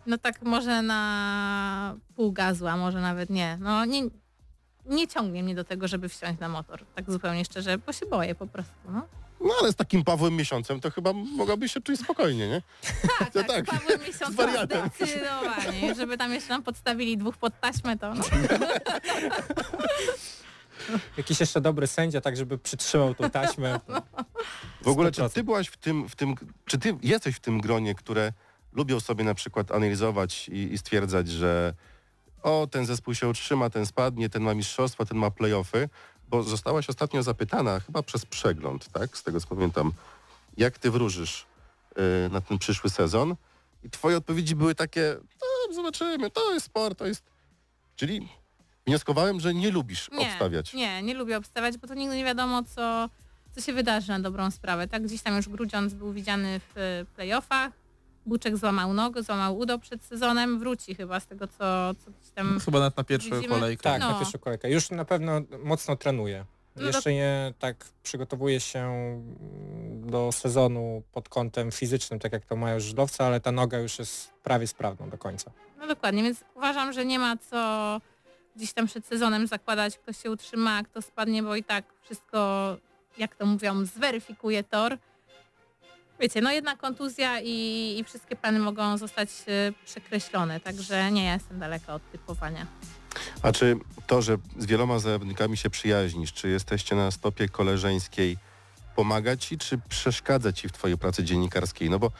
No 0.05 0.17
tak 0.17 0.41
może 0.41 0.81
na 0.81 1.95
pół 2.15 2.31
gazu, 2.31 2.67
a 2.67 2.77
może 2.77 3.01
nawet 3.01 3.29
nie. 3.29 3.57
No 3.61 3.85
nie, 3.85 4.03
nie 4.85 5.07
ciągnie 5.07 5.43
mnie 5.43 5.55
do 5.55 5.63
tego, 5.63 5.87
żeby 5.87 6.09
wsiąść 6.09 6.39
na 6.39 6.49
motor, 6.49 6.85
tak 6.95 7.11
zupełnie 7.11 7.45
szczerze, 7.45 7.77
bo 7.77 7.93
się 7.93 8.05
boję 8.05 8.35
po 8.35 8.47
prostu, 8.47 8.73
no. 8.89 9.07
No 9.41 9.53
ale 9.61 9.71
z 9.71 9.75
takim 9.75 10.03
Pawłem 10.03 10.35
miesiącem 10.35 10.79
to 10.79 10.91
chyba 10.91 11.13
mogłabyś 11.13 11.73
się 11.73 11.81
czuć 11.81 11.99
spokojnie, 11.99 12.47
nie? 12.47 12.61
Tak, 13.19 13.31
tak, 13.33 13.47
tak. 13.47 13.65
Pawłem 13.65 13.99
miesiąc 14.01 14.33
z 14.33 14.35
wariatem. 14.35 14.89
zdecydowanie. 14.95 15.95
Żeby 15.95 16.17
tam 16.17 16.33
jeszcze 16.33 16.49
nam 16.49 16.63
podstawili 16.63 17.17
dwóch 17.17 17.37
pod 17.37 17.59
taśmę, 17.59 17.97
to 17.97 18.13
no. 18.13 18.23
Jakiś 21.17 21.39
jeszcze 21.39 21.61
dobry 21.61 21.87
sędzia, 21.87 22.21
tak 22.21 22.37
żeby 22.37 22.57
przytrzymał 22.57 23.15
tą 23.15 23.29
taśmę. 23.29 23.79
W 24.81 24.87
ogóle 24.87 25.11
czy 25.11 25.21
100%. 25.21 25.29
ty 25.33 25.43
byłaś 25.43 25.67
w 25.67 25.77
tym, 25.77 26.09
w 26.09 26.15
tym, 26.15 26.35
czy 26.65 26.77
ty 26.77 26.97
jesteś 27.03 27.35
w 27.35 27.39
tym 27.39 27.61
gronie, 27.61 27.95
które 27.95 28.33
lubią 28.73 28.99
sobie 28.99 29.23
na 29.23 29.33
przykład 29.33 29.71
analizować 29.71 30.49
i, 30.49 30.73
i 30.73 30.77
stwierdzać, 30.77 31.29
że 31.29 31.73
o, 32.43 32.67
ten 32.71 32.85
zespół 32.85 33.13
się 33.15 33.27
utrzyma, 33.27 33.69
ten 33.69 33.85
spadnie, 33.85 34.29
ten 34.29 34.43
ma 34.43 34.53
mistrzostwa, 34.53 35.05
ten 35.05 35.17
ma 35.17 35.31
playoffy, 35.31 35.89
bo 36.29 36.43
zostałaś 36.43 36.89
ostatnio 36.89 37.23
zapytana, 37.23 37.79
chyba 37.79 38.03
przez 38.03 38.25
przegląd, 38.25 38.89
tak, 38.91 39.17
z 39.17 39.23
tego 39.23 39.39
co 39.39 39.47
pamiętam, 39.47 39.91
jak 40.57 40.79
ty 40.79 40.91
wróżysz 40.91 41.45
y, 42.25 42.29
na 42.29 42.41
ten 42.41 42.57
przyszły 42.57 42.89
sezon 42.89 43.35
i 43.83 43.89
twoje 43.89 44.17
odpowiedzi 44.17 44.55
były 44.55 44.75
takie, 44.75 45.17
no, 45.41 45.73
zobaczymy, 45.73 46.31
to 46.31 46.53
jest 46.53 46.65
sport, 46.65 46.99
to 46.99 47.05
jest... 47.05 47.23
Czyli 47.95 48.29
wnioskowałem, 48.87 49.39
że 49.39 49.53
nie 49.53 49.71
lubisz 49.71 50.09
Nie, 50.11 50.27
obstawiać. 50.27 50.73
Nie, 50.73 51.03
nie 51.03 51.13
lubię 51.13 51.37
obstawiać, 51.37 51.77
bo 51.77 51.87
to 51.87 51.93
nigdy 51.93 52.15
nie 52.17 52.25
wiadomo, 52.25 52.63
co, 52.63 53.09
co 53.51 53.61
się 53.61 53.73
wydarzy 53.73 54.09
na 54.09 54.19
dobrą 54.19 54.51
sprawę. 54.51 54.87
Tak, 54.87 55.03
gdzieś 55.03 55.21
tam 55.21 55.35
już 55.35 55.49
Grudziądz 55.49 55.93
był 55.93 56.13
widziany 56.13 56.59
w 56.59 56.77
y, 56.77 57.05
playoffach, 57.15 57.71
Buczek 58.27 58.57
złamał 58.57 58.93
nogę, 58.93 59.23
złamał 59.23 59.57
udo 59.57 59.79
przed 59.79 60.03
sezonem, 60.03 60.59
wróci 60.59 60.95
chyba 60.95 61.19
z 61.19 61.27
tego, 61.27 61.47
co, 61.47 61.57
co 62.05 62.11
gdzieś 62.11 62.31
tam... 62.35 62.59
Chyba 62.59 62.79
nawet 62.79 62.97
na 62.97 63.03
pierwszą 63.03 63.35
Widzimy- 63.35 63.55
kolejkę. 63.55 63.83
Tak, 63.83 64.01
No. 64.01 64.11
na 64.11 64.19
pierwszą 64.19 64.39
kolejkę. 64.39 64.71
Już 64.71 64.89
na 64.89 65.05
pewno 65.05 65.41
mocno 65.63 65.95
trenuje. 65.95 66.45
No 66.75 66.83
Jeszcze 66.87 67.13
nie 67.13 67.53
tak 67.59 67.85
przygotowuje 68.03 68.59
się 68.59 68.91
do 69.93 70.31
sezonu 70.31 71.03
pod 71.11 71.29
kątem 71.29 71.71
fizycznym, 71.71 72.19
tak 72.19 72.33
jak 72.33 72.45
to 72.45 72.55
mają 72.55 72.79
żydlowcy, 72.79 73.23
ale 73.23 73.39
ta 73.39 73.51
noga 73.51 73.77
już 73.79 73.99
jest 73.99 74.31
prawie 74.43 74.67
sprawna 74.67 75.07
do 75.07 75.17
końca. 75.17 75.51
No 75.79 75.87
dokładnie, 75.87 76.23
więc 76.23 76.43
uważam, 76.55 76.93
że 76.93 77.05
nie 77.05 77.19
ma 77.19 77.37
co 77.37 78.01
gdzieś 78.55 78.73
tam 78.73 78.87
przed 78.87 79.05
sezonem 79.05 79.47
zakładać, 79.47 79.97
kto 79.97 80.13
się 80.13 80.31
utrzyma, 80.31 80.83
kto 80.83 81.01
spadnie, 81.01 81.43
bo 81.43 81.55
i 81.55 81.63
tak 81.63 81.85
wszystko, 82.03 82.37
jak 83.17 83.35
to 83.35 83.45
mówią, 83.45 83.85
zweryfikuje 83.85 84.63
tor. 84.63 84.97
Wiecie, 86.19 86.41
no 86.41 86.51
jedna 86.51 86.75
kontuzja 86.75 87.41
i, 87.41 87.95
i 87.99 88.03
wszystkie 88.03 88.35
plany 88.35 88.59
mogą 88.59 88.97
zostać 88.97 89.29
y, 89.29 89.73
przekreślone, 89.85 90.59
także 90.59 91.11
nie 91.11 91.25
jestem 91.25 91.59
daleka 91.59 91.93
od 91.93 92.11
typowania. 92.11 92.67
A 93.41 93.51
czy 93.51 93.75
to, 94.07 94.21
że 94.21 94.37
z 94.57 94.65
wieloma 94.65 94.99
zawodnikami 94.99 95.57
się 95.57 95.69
przyjaźnisz, 95.69 96.33
czy 96.33 96.49
jesteście 96.49 96.95
na 96.95 97.11
stopie 97.11 97.49
koleżeńskiej, 97.49 98.37
pomaga 98.95 99.37
ci, 99.37 99.57
czy 99.57 99.77
przeszkadza 99.89 100.53
ci 100.53 100.69
w 100.69 100.71
twojej 100.71 100.97
pracy 100.97 101.23
dziennikarskiej? 101.23 101.89
No 101.89 101.99
bo 101.99 102.11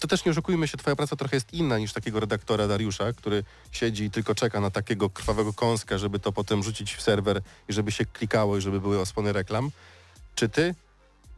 to 0.00 0.08
też 0.08 0.24
nie 0.24 0.32
oszukujmy 0.32 0.68
się, 0.68 0.78
twoja 0.78 0.96
praca 0.96 1.16
trochę 1.16 1.36
jest 1.36 1.54
inna 1.54 1.78
niż 1.78 1.92
takiego 1.92 2.20
redaktora 2.20 2.68
Dariusza, 2.68 3.12
który 3.12 3.44
siedzi 3.72 4.04
i 4.04 4.10
tylko 4.10 4.34
czeka 4.34 4.60
na 4.60 4.70
takiego 4.70 5.10
krwawego 5.10 5.52
kąska, 5.52 5.98
żeby 5.98 6.18
to 6.18 6.32
potem 6.32 6.62
rzucić 6.62 6.94
w 6.94 7.02
serwer 7.02 7.40
i 7.68 7.72
żeby 7.72 7.92
się 7.92 8.04
klikało 8.04 8.56
i 8.56 8.60
żeby 8.60 8.80
były 8.80 9.00
osłony 9.00 9.32
reklam. 9.32 9.70
Czy 10.34 10.48
ty 10.48 10.74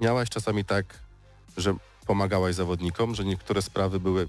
miałaś 0.00 0.28
czasami 0.28 0.64
tak, 0.64 0.98
że 1.56 1.74
pomagałaś 2.06 2.54
zawodnikom, 2.54 3.14
że 3.14 3.24
niektóre 3.24 3.62
sprawy 3.62 4.00
były 4.00 4.28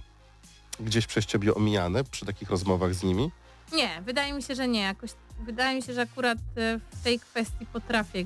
gdzieś 0.79 1.07
przez 1.07 1.25
ciebie 1.25 1.55
omijane 1.55 2.03
przy 2.03 2.25
takich 2.25 2.49
rozmowach 2.49 2.93
z 2.93 3.03
nimi? 3.03 3.31
Nie, 3.73 4.01
wydaje 4.05 4.33
mi 4.33 4.43
się, 4.43 4.55
że 4.55 4.67
nie. 4.67 4.81
Jakoś, 4.81 5.11
wydaje 5.39 5.75
mi 5.75 5.81
się, 5.81 5.93
że 5.93 6.01
akurat 6.01 6.37
y, 6.37 6.79
w 6.91 7.03
tej 7.03 7.19
kwestii 7.19 7.65
potrafię 7.65 8.25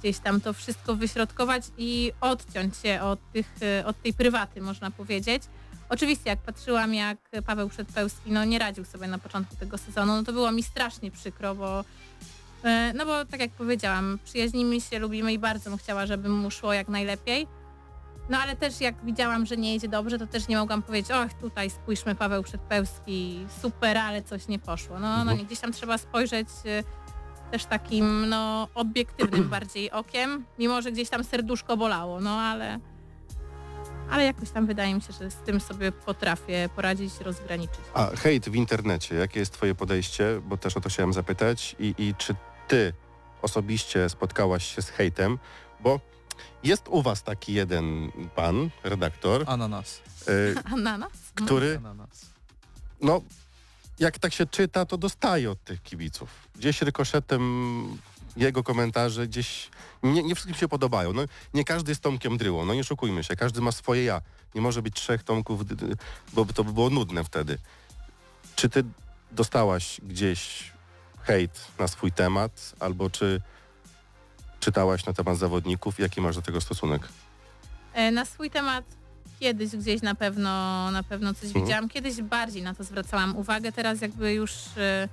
gdzieś 0.00 0.18
tam 0.18 0.40
to 0.40 0.52
wszystko 0.52 0.96
wyśrodkować 0.96 1.62
i 1.78 2.12
odciąć 2.20 2.76
się 2.76 3.00
od, 3.02 3.32
tych, 3.32 3.54
y, 3.80 3.86
od 3.86 4.02
tej 4.02 4.14
prywaty, 4.14 4.60
można 4.60 4.90
powiedzieć. 4.90 5.42
Oczywiście, 5.88 6.30
jak 6.30 6.38
patrzyłam, 6.38 6.94
jak 6.94 7.18
Paweł 7.46 7.68
Przedpełski 7.68 8.32
no, 8.32 8.44
nie 8.44 8.58
radził 8.58 8.84
sobie 8.84 9.06
na 9.06 9.18
początku 9.18 9.56
tego 9.56 9.78
sezonu, 9.78 10.12
no 10.12 10.22
to 10.22 10.32
było 10.32 10.52
mi 10.52 10.62
strasznie 10.62 11.10
przykro, 11.10 11.54
bo 11.54 11.80
y, 11.80 11.84
no 12.94 13.06
bo 13.06 13.24
tak 13.24 13.40
jak 13.40 13.50
powiedziałam, 13.50 14.18
przyjaźnimy 14.24 14.80
się, 14.80 14.98
lubimy 14.98 15.32
i 15.32 15.38
bardzo 15.38 15.70
bym 15.70 15.78
chciała, 15.78 16.06
żeby 16.06 16.28
mu 16.28 16.50
szło 16.50 16.72
jak 16.72 16.88
najlepiej. 16.88 17.46
No 18.28 18.38
ale 18.38 18.56
też 18.56 18.80
jak 18.80 19.04
widziałam, 19.04 19.46
że 19.46 19.56
nie 19.56 19.74
idzie 19.74 19.88
dobrze, 19.88 20.18
to 20.18 20.26
też 20.26 20.48
nie 20.48 20.56
mogłam 20.56 20.82
powiedzieć, 20.82 21.10
och 21.10 21.32
tutaj 21.40 21.70
spójrzmy 21.70 22.14
Paweł 22.14 22.42
Przedpełski, 22.42 23.46
super, 23.62 23.98
ale 23.98 24.22
coś 24.22 24.48
nie 24.48 24.58
poszło. 24.58 25.00
No, 25.00 25.08
no 25.24 25.30
Mhm. 25.32 25.46
gdzieś 25.46 25.60
tam 25.60 25.72
trzeba 25.72 25.98
spojrzeć 25.98 26.48
y, 26.66 26.84
też 27.50 27.64
takim 27.64 28.28
no 28.28 28.68
obiektywnym 28.74 29.48
bardziej 29.58 29.90
okiem, 29.90 30.44
mimo 30.58 30.82
że 30.82 30.92
gdzieś 30.92 31.08
tam 31.08 31.24
serduszko 31.24 31.76
bolało, 31.76 32.20
no 32.20 32.30
ale 32.40 32.78
ale 34.10 34.24
jakoś 34.24 34.50
tam 34.50 34.66
wydaje 34.66 34.94
mi 34.94 35.02
się, 35.02 35.12
że 35.12 35.30
z 35.30 35.34
tym 35.36 35.60
sobie 35.60 35.92
potrafię 35.92 36.68
poradzić, 36.76 37.20
rozgraniczyć. 37.20 37.80
A 37.94 38.06
hejt 38.06 38.48
w 38.48 38.54
internecie, 38.54 39.14
jakie 39.14 39.40
jest 39.40 39.52
twoje 39.52 39.74
podejście? 39.74 40.40
Bo 40.44 40.56
też 40.56 40.76
o 40.76 40.80
to 40.80 40.88
chciałem 40.88 41.12
zapytać. 41.12 41.76
I, 41.78 41.94
i 41.98 42.14
czy 42.18 42.34
ty 42.68 42.92
osobiście 43.42 44.08
spotkałaś 44.08 44.74
się 44.74 44.82
z 44.82 44.88
hejtem? 44.88 45.38
Bo 45.80 46.00
jest 46.62 46.88
u 46.88 47.02
was 47.02 47.22
taki 47.22 47.54
jeden 47.54 48.10
pan, 48.34 48.70
redaktor, 48.84 49.44
Ananas. 49.46 50.00
y, 50.28 50.54
Ananas? 50.74 51.12
Który, 51.34 51.76
Ananas. 51.76 52.26
no, 53.00 53.20
jak 53.98 54.18
tak 54.18 54.32
się 54.32 54.46
czyta, 54.46 54.86
to 54.86 54.98
dostaje 54.98 55.50
od 55.50 55.64
tych 55.64 55.82
kibiców. 55.82 56.28
Gdzieś 56.56 56.82
rykoszetem 56.82 57.98
jego 58.36 58.62
komentarze 58.62 59.26
gdzieś 59.26 59.70
nie, 60.02 60.22
nie 60.22 60.34
wszystkim 60.34 60.56
się 60.56 60.68
podobają. 60.68 61.12
No, 61.12 61.22
nie 61.54 61.64
każdy 61.64 61.90
jest 61.90 62.00
Tomkiem 62.00 62.38
Dryłą, 62.38 62.64
no 62.64 62.74
nie 62.74 62.84
szukujmy 62.84 63.24
się, 63.24 63.36
każdy 63.36 63.60
ma 63.60 63.72
swoje 63.72 64.04
ja. 64.04 64.20
Nie 64.54 64.60
może 64.60 64.82
być 64.82 64.94
trzech 64.94 65.22
Tomków, 65.22 65.60
bo 66.32 66.44
to 66.44 66.64
by 66.64 66.72
było 66.72 66.90
nudne 66.90 67.24
wtedy. 67.24 67.58
Czy 68.56 68.68
ty 68.68 68.84
dostałaś 69.32 70.00
gdzieś 70.02 70.72
hejt 71.22 71.60
na 71.78 71.88
swój 71.88 72.12
temat, 72.12 72.72
albo 72.80 73.10
czy 73.10 73.40
czytałaś 74.64 75.06
na 75.06 75.12
temat 75.12 75.38
zawodników? 75.38 75.98
Jaki 76.00 76.20
masz 76.20 76.36
do 76.36 76.42
tego 76.42 76.60
stosunek? 76.60 77.08
E, 77.94 78.10
Na 78.10 78.24
swój 78.24 78.50
temat 78.50 78.84
kiedyś 79.40 79.70
gdzieś 79.76 80.02
na 80.02 80.14
pewno, 80.14 80.50
na 80.90 81.02
pewno 81.02 81.34
coś 81.34 81.44
Mhm. 81.44 81.64
widziałam. 81.64 81.88
Kiedyś 81.88 82.22
bardziej 82.22 82.62
na 82.62 82.74
to 82.74 82.84
zwracałam 82.84 83.36
uwagę. 83.36 83.72
Teraz 83.72 84.00
jakby 84.00 84.32
już 84.32 84.52
e, 84.76 85.08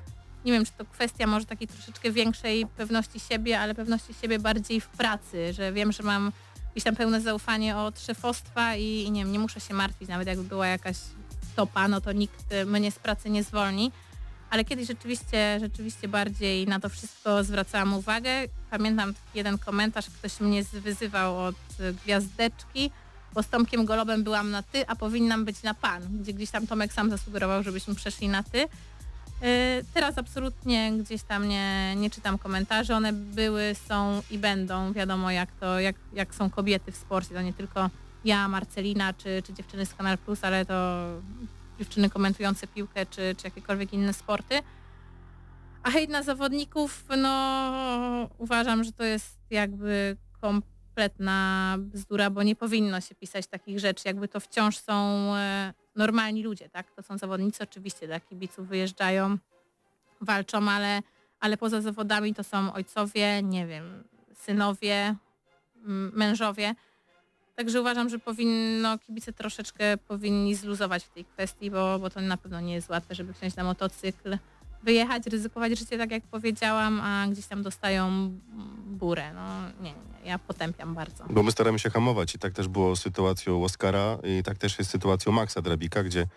nie 0.45 0.51
wiem, 0.51 0.65
czy 0.65 0.71
to 0.77 0.85
kwestia 0.85 1.27
może 1.27 1.45
takiej 1.45 1.67
troszeczkę 1.67 2.11
większej 2.11 2.67
pewności 2.67 3.19
siebie, 3.19 3.59
ale 3.59 3.75
pewności 3.75 4.13
siebie 4.21 4.39
bardziej 4.39 4.81
w 4.81 4.87
pracy, 4.87 5.53
że 5.53 5.71
wiem, 5.73 5.91
że 5.91 6.03
mam 6.03 6.31
gdzieś 6.71 6.83
tam 6.83 6.95
pełne 6.95 7.21
zaufanie 7.21 7.77
od 7.77 7.99
szefostwa 7.99 8.75
i, 8.75 8.83
i 9.03 9.11
nie 9.11 9.23
wiem, 9.23 9.31
nie 9.31 9.39
muszę 9.39 9.59
się 9.59 9.73
martwić, 9.73 10.09
nawet 10.09 10.27
jakby 10.27 10.43
była 10.43 10.67
jakaś 10.67 10.97
topa, 11.55 11.87
no 11.87 12.01
to 12.01 12.11
nikt 12.11 12.45
mnie 12.65 12.91
z 12.91 12.99
pracy 12.99 13.29
nie 13.29 13.43
zwolni. 13.43 13.91
Ale 14.51 14.65
kiedyś 14.65 14.87
rzeczywiście, 14.87 15.57
rzeczywiście 15.59 16.07
bardziej 16.07 16.67
na 16.67 16.79
to 16.79 16.89
wszystko 16.89 17.43
zwracałam 17.43 17.93
uwagę. 17.93 18.29
Pamiętam 18.71 19.13
jeden 19.35 19.57
komentarz, 19.57 20.05
ktoś 20.09 20.39
mnie 20.39 20.63
wyzywał 20.63 21.39
od 21.45 21.55
gwiazdeczki, 22.03 22.91
bo 23.33 23.43
z 23.43 23.47
Tomkiem 23.47 23.85
Golobem 23.85 24.23
byłam 24.23 24.51
na 24.51 24.63
ty, 24.63 24.87
a 24.87 24.95
powinnam 24.95 25.45
być 25.45 25.63
na 25.63 25.73
pan, 25.73 26.17
gdzie 26.21 26.33
gdzieś 26.33 26.49
tam 26.49 26.67
Tomek 26.67 26.93
sam 26.93 27.09
zasugerował, 27.09 27.63
żebyśmy 27.63 27.95
przeszli 27.95 28.27
na 28.27 28.43
ty. 28.43 28.57
Yy, 28.57 28.67
Teraz 29.93 30.17
absolutnie 30.17 30.91
gdzieś 30.99 31.23
tam 31.23 31.47
nie, 31.47 31.95
nie 31.95 32.09
czytam 32.09 32.37
komentarzy. 32.37 32.95
One 32.95 33.13
były, 33.13 33.75
są 33.87 34.21
i 34.31 34.37
będą. 34.37 34.93
Wiadomo 34.93 35.31
jak 35.31 35.51
to, 35.51 35.79
jak, 35.79 35.95
jak 36.13 36.35
są 36.35 36.49
kobiety 36.49 36.91
w 36.91 36.95
sporcie. 36.95 37.35
To 37.35 37.41
nie 37.41 37.53
tylko 37.53 37.89
ja, 38.25 38.47
Marcelina 38.47 39.13
czy, 39.13 39.43
czy 39.45 39.53
dziewczyny 39.53 39.85
z 39.85 39.93
Kanal 39.93 40.17
Plus, 40.17 40.43
ale 40.43 40.65
to 40.65 41.05
dziewczyny 41.81 42.09
komentujące 42.09 42.67
piłkę 42.67 43.05
czy, 43.05 43.35
czy 43.37 43.47
jakiekolwiek 43.47 43.93
inne 43.93 44.13
sporty. 44.13 44.59
A 45.83 45.91
hejt 45.91 46.09
na 46.09 46.23
zawodników, 46.23 47.05
no 47.17 48.29
uważam, 48.37 48.83
że 48.83 48.91
to 48.91 49.03
jest 49.03 49.39
jakby 49.49 50.17
kompletna 50.41 51.75
bzdura, 51.79 52.29
bo 52.29 52.43
nie 52.43 52.55
powinno 52.55 53.01
się 53.01 53.15
pisać 53.15 53.47
takich 53.47 53.79
rzeczy. 53.79 54.03
Jakby 54.05 54.27
to 54.27 54.39
wciąż 54.39 54.77
są 54.77 54.93
e, 55.35 55.73
normalni 55.95 56.43
ludzie, 56.43 56.69
tak? 56.69 56.91
To 56.91 57.03
są 57.03 57.17
zawodnicy 57.17 57.63
oczywiście, 57.63 58.07
dla 58.07 58.19
kibiców 58.19 58.67
wyjeżdżają, 58.67 59.37
walczą, 60.21 60.69
ale, 60.69 61.01
ale 61.39 61.57
poza 61.57 61.81
zawodami 61.81 62.33
to 62.33 62.43
są 62.43 62.73
ojcowie, 62.73 63.43
nie 63.43 63.67
wiem, 63.67 64.03
synowie, 64.33 65.15
mężowie. 66.13 66.75
Także 67.61 67.81
uważam, 67.81 68.09
że 68.09 68.19
powinno, 68.19 68.99
kibice 68.99 69.33
troszeczkę 69.33 69.97
powinni 69.97 70.55
zluzować 70.55 71.03
w 71.03 71.09
tej 71.09 71.25
kwestii, 71.25 71.71
bo, 71.71 71.99
bo 71.99 72.09
to 72.09 72.21
na 72.21 72.37
pewno 72.37 72.61
nie 72.61 72.73
jest 72.73 72.89
łatwe, 72.89 73.15
żeby 73.15 73.33
wsiąść 73.33 73.55
na 73.55 73.63
motocykl, 73.63 74.37
wyjechać, 74.83 75.27
ryzykować 75.27 75.79
życie, 75.79 75.97
tak 75.97 76.11
jak 76.11 76.23
powiedziałam, 76.23 77.01
a 77.01 77.27
gdzieś 77.27 77.45
tam 77.45 77.63
dostają 77.63 78.31
burę. 78.85 79.33
No 79.33 79.43
nie, 79.81 79.93
nie, 79.93 80.29
ja 80.29 80.39
potępiam 80.39 80.95
bardzo. 80.95 81.23
Bo 81.29 81.43
my 81.43 81.51
staramy 81.51 81.79
się 81.79 81.89
hamować 81.89 82.35
i 82.35 82.39
tak 82.39 82.53
też 82.53 82.67
było 82.67 82.95
z 82.95 83.01
sytuacją 83.01 83.63
Oscara 83.63 84.17
i 84.23 84.43
tak 84.43 84.57
też 84.57 84.79
jest 84.79 84.91
sytuacją 84.91 85.31
Maxa 85.31 85.61
Drabika, 85.61 86.03
gdzie 86.03 86.27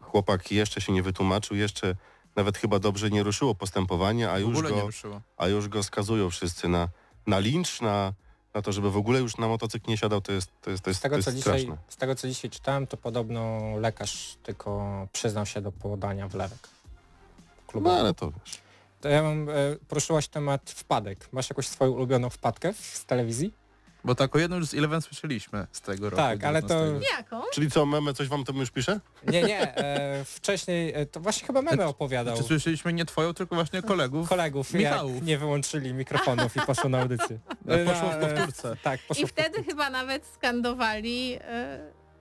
chłopak 0.00 0.52
jeszcze 0.52 0.80
się 0.80 0.92
nie 0.92 1.02
wytłumaczył, 1.02 1.56
jeszcze 1.56 1.94
nawet 2.36 2.58
chyba 2.58 2.78
dobrze 2.78 3.10
nie 3.10 3.22
ruszyło 3.22 3.54
postępowanie, 3.54 4.30
a 4.30 4.38
już 4.38 4.62
go, 4.62 4.88
a 5.36 5.48
już 5.48 5.68
go 5.68 5.82
skazują 5.82 6.30
wszyscy 6.30 6.68
na, 6.68 6.88
na 7.26 7.38
lincz, 7.38 7.80
na, 7.80 8.12
na 8.54 8.62
to, 8.62 8.72
żeby 8.72 8.90
w 8.90 8.96
ogóle 8.96 9.20
już 9.20 9.36
na 9.36 9.48
motocykl 9.48 9.90
nie 9.90 9.96
siadał, 9.96 10.20
to 10.20 10.32
jest, 10.32 10.50
to 10.62 10.70
jest, 10.70 10.82
to 10.82 10.90
jest, 10.90 11.00
Z 11.00 11.02
tego, 11.02 11.16
to 11.16 11.22
co 11.22 11.30
jest 11.30 11.38
dzisiaj, 11.44 11.60
straszne. 11.60 11.82
z 11.88 11.96
tego 11.96 12.14
co 12.14 12.28
dzisiaj 12.28 12.50
czytałem, 12.50 12.86
to 12.86 12.96
podobno 12.96 13.60
lekarz 13.78 14.36
tylko 14.42 15.08
przyznał 15.12 15.46
się 15.46 15.60
do 15.60 15.72
połodania 15.72 16.28
wlewek. 16.28 16.58
No 16.62 17.66
Klubowych. 17.66 18.00
ale 18.00 18.14
to 18.14 18.30
wiesz. 18.30 18.58
To 19.00 19.08
ja 19.08 19.22
mam, 19.22 19.48
e, 19.48 19.52
poruszyłaś 19.88 20.28
temat 20.28 20.70
wpadek. 20.70 21.28
Masz 21.32 21.50
jakąś 21.50 21.68
swoją 21.68 21.90
ulubioną 21.90 22.30
wpadkę 22.30 22.72
z 22.74 23.04
telewizji? 23.04 23.52
Bo 24.04 24.14
tak 24.14 24.36
o 24.36 24.38
jednym 24.38 24.66
z 24.66 24.74
Eleven 24.74 25.02
słyszeliśmy 25.02 25.66
z 25.72 25.80
tego 25.80 26.10
roku. 26.10 26.16
Tak, 26.22 26.44
ale 26.44 26.62
to- 26.62 26.68
19. 26.86 27.10
Jaką? 27.16 27.42
Czyli 27.52 27.70
co, 27.70 27.86
meme 27.86 28.14
coś 28.14 28.28
wam 28.28 28.44
to 28.44 28.52
już 28.52 28.70
pisze? 28.70 29.00
Nie, 29.28 29.42
nie, 29.42 29.76
e, 29.76 30.24
wcześniej 30.24 30.92
e, 30.94 31.06
to 31.06 31.20
właśnie 31.20 31.46
chyba 31.46 31.62
memy 31.62 31.84
opowiadał. 31.86 32.36
Czy 32.36 32.42
słyszeliśmy 32.42 32.92
nie 32.92 33.04
twoją, 33.04 33.34
tylko 33.34 33.54
właśnie 33.54 33.82
kolegów? 33.82 34.28
Kolegów, 34.28 34.72
Michałów. 34.74 35.14
jak 35.14 35.24
nie 35.24 35.38
wyłączyli 35.38 35.94
mikrofonów 35.94 36.56
i 36.56 36.60
poszło 36.60 36.90
na 36.90 37.00
audycję. 37.00 37.38
No, 37.64 37.74
poszło 37.92 38.08
w 38.10 38.12
E, 38.14 38.20
powtórce. 38.34 38.76
Tak, 38.82 39.00
poszło 39.08 39.24
I 39.24 39.28
wtedy 39.28 39.64
chyba 39.64 39.90
nawet 39.90 40.26
skandowali 40.26 41.38
e, 41.40 41.78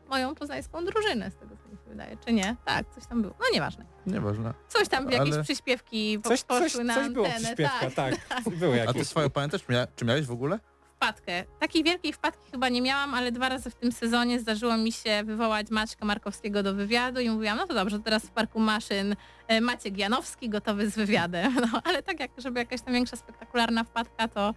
moją 0.09 0.35
poznańską 0.35 0.85
drużynę, 0.85 1.31
z 1.31 1.35
tego 1.35 1.55
co 1.63 1.69
mi 1.69 1.77
się 1.77 1.89
wydaje. 1.89 2.17
Czy 2.25 2.33
nie? 2.33 2.55
Tak, 2.65 2.85
coś 2.95 3.05
tam 3.07 3.21
było. 3.21 3.33
No 3.39 3.45
nieważne. 3.53 3.85
Nieważne. 4.05 4.53
Coś 4.69 4.87
tam, 4.87 5.11
jakieś 5.11 5.33
Ale- 5.33 5.43
przyśpiewki 5.43 6.19
po, 6.19 6.29
Coś, 6.29 6.43
poszły 6.43 6.69
coś, 6.69 6.85
na 6.85 6.95
coś 6.95 7.09
było 7.09 7.25
antenę. 7.25 7.43
przyśpiewka, 7.45 7.89
tak, 7.95 8.15
tak. 8.29 8.49
Były 8.55 8.89
A 8.89 8.93
ty 8.93 9.05
swoją 9.05 9.29
pamiętasz? 9.29 9.67
Mia 9.69 9.87
czy 9.95 10.05
miałeś 10.05 10.25
w 10.25 10.31
ogóle? 10.31 10.59
Wpadkę. 11.03 11.43
Takiej 11.59 11.83
wielkiej 11.83 12.13
wpadki 12.13 12.51
chyba 12.51 12.69
nie 12.69 12.81
miałam, 12.81 13.13
ale 13.13 13.31
dwa 13.31 13.49
razy 13.49 13.69
w 13.69 13.75
tym 13.75 13.91
sezonie 13.91 14.39
zdarzyło 14.39 14.77
mi 14.77 14.91
się 14.91 15.23
wywołać 15.23 15.69
Maćka 15.69 16.05
Markowskiego 16.05 16.63
do 16.63 16.73
wywiadu 16.73 17.19
i 17.19 17.29
mówiłam, 17.29 17.57
no 17.57 17.67
to 17.67 17.73
dobrze, 17.73 17.99
teraz 17.99 18.23
w 18.23 18.29
Parku 18.29 18.59
Maszyn 18.59 19.15
e, 19.47 19.61
Maciek 19.61 19.97
Janowski 19.97 20.49
gotowy 20.49 20.89
z 20.89 20.95
wywiadem. 20.95 21.55
No, 21.73 21.81
ale 21.83 22.03
tak 22.03 22.19
jak, 22.19 22.31
żeby 22.37 22.59
jakaś 22.59 22.81
tam 22.81 22.93
większa 22.93 23.17
spektakularna 23.17 23.83
wpadka, 23.83 24.27
to, 24.27 24.53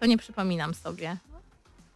to 0.00 0.06
nie 0.06 0.18
przypominam 0.18 0.74
sobie. 0.74 1.16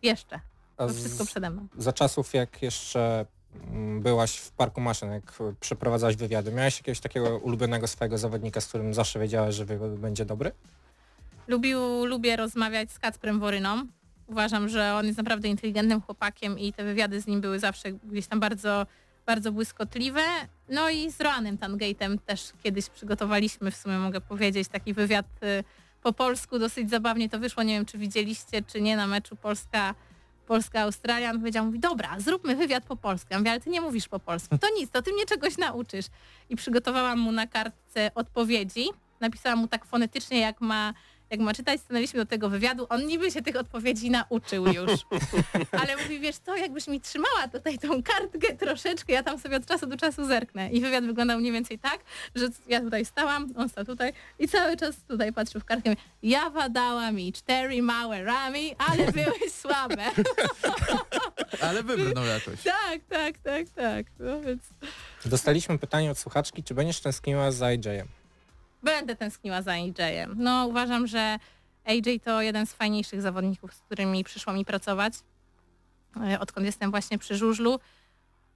Jeszcze. 0.03 0.41
To 0.77 0.89
wszystko 0.89 1.25
z, 1.25 1.27
przede 1.27 1.51
mną. 1.51 1.67
za 1.79 1.93
czasów, 1.93 2.35
jak 2.35 2.63
jeszcze 2.63 3.27
mm, 3.71 4.01
byłaś 4.01 4.37
w 4.37 4.51
parku 4.51 4.81
maszyn, 4.81 5.11
jak 5.11 5.33
przeprowadzałaś 5.61 6.17
wywiady, 6.17 6.53
miałeś 6.53 6.79
jakiegoś 6.79 7.01
takiego 7.01 7.39
ulubionego 7.39 7.87
swojego 7.87 8.19
zawodnika, 8.19 8.61
z 8.61 8.67
którym 8.67 8.95
zawsze 8.95 9.19
wiedziałeś, 9.19 9.55
że 9.55 9.65
wywiad 9.65 9.91
będzie 9.91 10.25
dobry? 10.25 10.53
Lubił, 11.49 12.07
lubię 12.07 12.37
rozmawiać 12.37 12.93
z 12.93 12.99
Kacprem 12.99 13.41
Woryną. 13.41 13.87
Uważam, 14.27 14.69
że 14.69 14.95
on 14.95 15.07
jest 15.07 15.19
naprawdę 15.19 15.49
inteligentnym 15.49 16.01
chłopakiem 16.01 16.59
i 16.59 16.73
te 16.73 16.85
wywiady 16.85 17.21
z 17.21 17.27
nim 17.27 17.41
były 17.41 17.59
zawsze 17.59 17.93
gdzieś 17.93 18.27
tam 18.27 18.41
bardzo, 18.41 18.87
bardzo 19.27 19.53
błyskotliwe. 19.53 20.21
No 20.69 20.91
i 20.91 21.11
z 21.11 21.21
Roanem 21.21 21.59
Tangate'em 21.59 22.19
też 22.27 22.53
kiedyś 22.63 22.89
przygotowaliśmy, 22.89 23.71
w 23.71 23.77
sumie 23.77 23.99
mogę 23.99 24.21
powiedzieć, 24.21 24.69
taki 24.69 24.95
wywiad 24.95 25.27
y, 25.43 25.65
po 26.03 26.13
polsku. 26.13 26.59
Dosyć 26.59 26.91
zabawnie 26.91 27.29
to 27.29 27.39
wyszło, 27.39 27.63
nie 27.63 27.75
wiem 27.75 27.87
czy 27.87 27.99
widzieliście, 27.99 28.63
czy 28.63 28.81
nie, 28.81 28.97
na 28.97 29.07
meczu 29.07 29.37
Polska 29.37 29.95
Polska-Australia. 30.47 31.31
On 31.31 31.39
powiedział, 31.39 31.67
mówi, 31.67 31.79
dobra, 31.79 32.21
zróbmy 32.21 32.57
wywiad 32.57 32.85
po 32.85 32.97
polsku. 32.97 33.29
Ja 33.31 33.39
mówię, 33.39 33.51
ale 33.51 33.61
ty 33.61 33.71
nie 33.71 33.81
mówisz 33.81 34.09
po 34.09 34.19
polsku. 34.19 34.59
To 34.59 34.67
nic, 34.77 34.91
to 34.91 35.03
ty 35.03 35.13
mnie 35.13 35.27
czegoś 35.27 35.59
nauczysz. 35.59 36.07
I 36.49 36.57
przygotowałam 36.57 37.19
mu 37.19 37.33
na 37.33 37.47
kartce 37.47 38.11
odpowiedzi. 38.15 38.85
Napisałam 39.21 39.59
mu 39.59 39.69
tak 39.69 39.85
fonetycznie, 39.85 40.41
jak 40.41 40.61
ma 40.61 40.95
jak 41.31 41.41
ma 41.41 41.55
czytać, 41.55 41.81
stanęliśmy 41.81 42.21
do 42.21 42.27
tego 42.27 42.49
wywiadu, 42.49 42.87
on 42.89 43.07
niby 43.07 43.31
się 43.31 43.43
tych 43.43 43.57
odpowiedzi 43.57 44.11
nauczył 44.11 44.67
już. 44.67 44.91
Ale 45.81 45.97
mówi, 45.97 46.21
wiesz 46.21 46.37
co, 46.37 46.57
jakbyś 46.57 46.89
mi 46.89 47.01
trzymała 47.01 47.49
tutaj 47.53 47.79
tą 47.79 48.03
kartkę 48.03 48.57
troszeczkę, 48.57 49.13
ja 49.13 49.23
tam 49.23 49.39
sobie 49.39 49.57
od 49.57 49.67
czasu 49.67 49.87
do 49.87 49.97
czasu 49.97 50.25
zerknę. 50.27 50.71
I 50.71 50.81
wywiad 50.81 51.05
wyglądał 51.05 51.39
mniej 51.39 51.53
więcej 51.53 51.79
tak, 51.79 51.99
że 52.35 52.49
ja 52.69 52.81
tutaj 52.81 53.05
stałam, 53.05 53.47
on 53.57 53.69
stał 53.69 53.85
tutaj 53.85 54.13
i 54.39 54.49
cały 54.49 54.77
czas 54.77 54.97
tutaj 55.09 55.33
patrzył 55.33 55.61
w 55.61 55.65
kartkę. 55.65 55.95
Ja 56.23 56.51
wadała 56.51 57.13
mi 57.13 57.33
cztery 57.33 57.83
małe 57.83 58.23
rami, 58.25 58.75
ale 58.79 59.13
były 59.13 59.51
słabe. 59.63 60.05
Ale 61.61 61.83
wybrnął 61.83 62.25
jakoś. 62.25 62.63
tak, 62.63 63.01
tak, 63.09 63.39
tak, 63.39 63.69
tak. 63.69 64.07
No 64.19 64.41
więc 64.41 64.63
Dostaliśmy 65.25 65.79
pytanie 65.79 66.11
od 66.11 66.19
słuchaczki, 66.19 66.65
czy 66.65 66.75
będziesz 66.75 67.01
tęskniła 67.01 67.51
za 67.51 67.67
AJ-em? 67.67 68.09
Będę 68.83 69.17
tęskniła 69.17 69.63
za 69.63 69.73
AJ-em. 69.73 70.35
No 70.39 70.67
uważam, 70.67 71.07
że 71.07 71.39
AJ 71.85 72.21
to 72.25 72.43
jeden 72.43 72.67
z 72.67 72.73
fajniejszych 72.73 73.23
zawodników, 73.23 73.75
z 73.75 73.81
którymi 73.81 74.25
przyszło 74.25 74.53
mi 74.53 74.65
pracować. 74.65 75.15
E, 76.31 76.41
Odkąd 76.41 76.67
jestem 76.67 76.91
właśnie 76.91 77.19
przy 77.19 77.37
żużlu. 77.37 77.81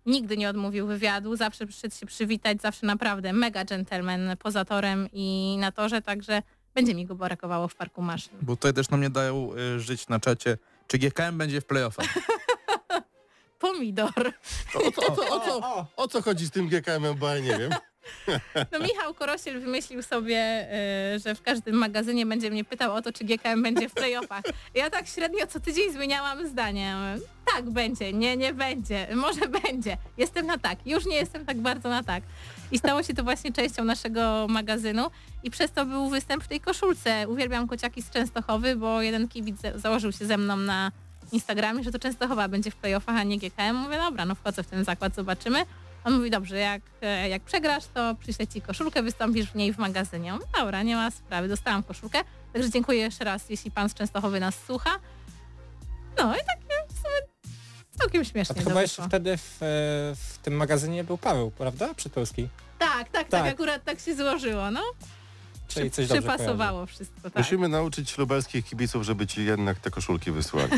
Nigdy 0.06 0.36
nie 0.36 0.48
odmówił 0.48 0.86
wywiadu, 0.86 1.36
zawsze 1.36 1.66
przyszedł 1.66 1.94
się 1.94 2.06
przywitać, 2.06 2.60
zawsze 2.62 2.86
naprawdę 2.86 3.32
mega 3.32 3.64
gentleman 3.64 4.36
poza 4.38 4.64
torem 4.64 5.08
i 5.12 5.56
na 5.60 5.72
torze, 5.72 6.02
także 6.02 6.42
będzie 6.74 6.94
mi 6.94 7.06
go 7.06 7.14
brakowało 7.14 7.68
w 7.68 7.74
parku 7.74 8.02
maszyn. 8.02 8.32
Bo 8.42 8.56
tutaj 8.56 8.74
też 8.74 8.90
nam 8.90 9.00
nie 9.00 9.10
dają 9.10 9.50
y, 9.76 9.80
żyć 9.80 10.08
na 10.08 10.20
czacie. 10.20 10.58
Czy 10.86 10.98
GKM 10.98 11.38
będzie 11.38 11.60
w 11.60 11.64
playoffach? 11.64 12.06
Pomidor. 13.58 14.32
O, 14.74 14.90
co, 14.92 15.06
o, 15.06 15.16
co, 15.16 15.28
o, 15.36 15.40
co, 15.40 15.86
o 15.96 16.08
co 16.08 16.22
chodzi 16.22 16.46
z 16.46 16.50
tym 16.50 16.68
GKM-em, 16.68 17.14
bo 17.18 17.28
ja 17.28 17.38
nie 17.40 17.58
wiem. 17.58 17.70
No 18.72 18.78
Michał 18.78 19.14
Korosiel 19.14 19.60
wymyślił 19.60 20.02
sobie, 20.02 20.36
e, 20.36 21.18
że 21.18 21.34
w 21.34 21.42
każdym 21.42 21.76
magazynie 21.76 22.26
będzie 22.26 22.50
mnie 22.50 22.64
pytał 22.64 22.94
o 22.94 23.02
to, 23.02 23.12
czy 23.12 23.24
GKM 23.24 23.62
będzie 23.62 23.88
w 23.88 23.94
playoffach. 23.94 24.42
Ja 24.74 24.90
tak 24.90 25.06
średnio 25.06 25.46
co 25.46 25.60
tydzień 25.60 25.92
zmieniałam 25.92 26.48
zdanie. 26.48 26.96
Tak 27.54 27.70
będzie, 27.70 28.12
nie, 28.12 28.36
nie 28.36 28.54
będzie, 28.54 29.08
może 29.14 29.48
będzie. 29.48 29.96
Jestem 30.18 30.46
na 30.46 30.58
tak, 30.58 30.86
już 30.86 31.06
nie 31.06 31.16
jestem 31.16 31.46
tak 31.46 31.56
bardzo 31.60 31.88
na 31.88 32.02
tak. 32.02 32.22
I 32.72 32.78
stało 32.78 33.02
się 33.02 33.14
to 33.14 33.24
właśnie 33.24 33.52
częścią 33.52 33.84
naszego 33.84 34.46
magazynu 34.50 35.10
i 35.42 35.50
przez 35.50 35.70
to 35.72 35.86
był 35.86 36.08
występ 36.08 36.44
w 36.44 36.48
tej 36.48 36.60
koszulce. 36.60 37.28
Uwielbiam 37.28 37.68
kociaki 37.68 38.02
z 38.02 38.10
Częstochowy, 38.10 38.76
bo 38.76 39.02
jeden 39.02 39.28
kibic 39.28 39.60
za- 39.60 39.78
założył 39.78 40.12
się 40.12 40.26
ze 40.26 40.36
mną 40.36 40.56
na 40.56 40.92
Instagramie, 41.32 41.84
że 41.84 41.92
to 41.92 41.98
Częstochowa 41.98 42.48
będzie 42.48 42.70
w 42.70 42.76
playoffach, 42.76 43.16
a 43.16 43.22
nie 43.22 43.38
GKM. 43.38 43.76
Mówię, 43.76 43.96
dobra, 43.98 44.24
no 44.24 44.34
wchodzę 44.34 44.62
w 44.62 44.66
ten 44.66 44.84
zakład, 44.84 45.14
zobaczymy. 45.14 45.64
On 46.04 46.14
mówi, 46.16 46.30
dobrze, 46.30 46.58
jak, 46.58 46.82
e, 47.02 47.28
jak 47.28 47.42
przegrasz, 47.42 47.84
to 47.94 48.14
przyślę 48.14 48.46
ci 48.46 48.62
koszulkę, 48.62 49.02
wystąpisz 49.02 49.50
w 49.50 49.54
niej 49.54 49.72
w 49.72 49.78
magazynie. 49.78 50.26
Ja 50.26 50.34
mówię, 50.34 50.46
Dobra, 50.58 50.82
nie 50.82 50.96
ma 50.96 51.10
sprawy, 51.10 51.48
dostałam 51.48 51.82
koszulkę. 51.82 52.18
Także 52.52 52.70
dziękuję 52.70 52.98
jeszcze 52.98 53.24
raz, 53.24 53.50
jeśli 53.50 53.70
pan 53.70 53.88
z 53.88 53.94
Częstochowy 53.94 54.40
nas 54.40 54.54
słucha. 54.66 54.90
No 56.18 56.34
i 56.34 56.38
takie 56.38 56.74
w 56.88 56.92
sumie 56.92 57.32
całkiem 57.98 58.20
A 58.20 58.24
śmiesznie 58.24 58.54
to 58.54 58.68
chyba 58.68 58.82
jeszcze 58.82 59.02
wtedy 59.08 59.36
w, 59.36 59.62
e, 59.62 59.66
w 60.16 60.38
tym 60.42 60.54
magazynie 60.54 61.04
był 61.04 61.18
Paweł, 61.18 61.50
prawda? 61.50 61.94
Przytulski. 61.94 62.48
Tak, 62.78 63.08
tak, 63.08 63.28
tak, 63.28 63.28
Tak. 63.28 63.52
akurat 63.52 63.84
tak 63.84 64.00
się 64.00 64.16
złożyło, 64.16 64.70
no. 64.70 64.80
Przy, 65.72 65.90
coś 65.90 66.06
przypasowało 66.08 66.86
wszystko, 66.86 67.20
tak. 67.22 67.36
Musimy 67.36 67.68
nauczyć 67.68 68.18
lubelskich 68.18 68.64
kibiców, 68.64 69.02
żeby 69.02 69.26
ci 69.26 69.44
jednak 69.44 69.78
te 69.78 69.90
koszulki 69.90 70.30
wysłali. 70.30 70.72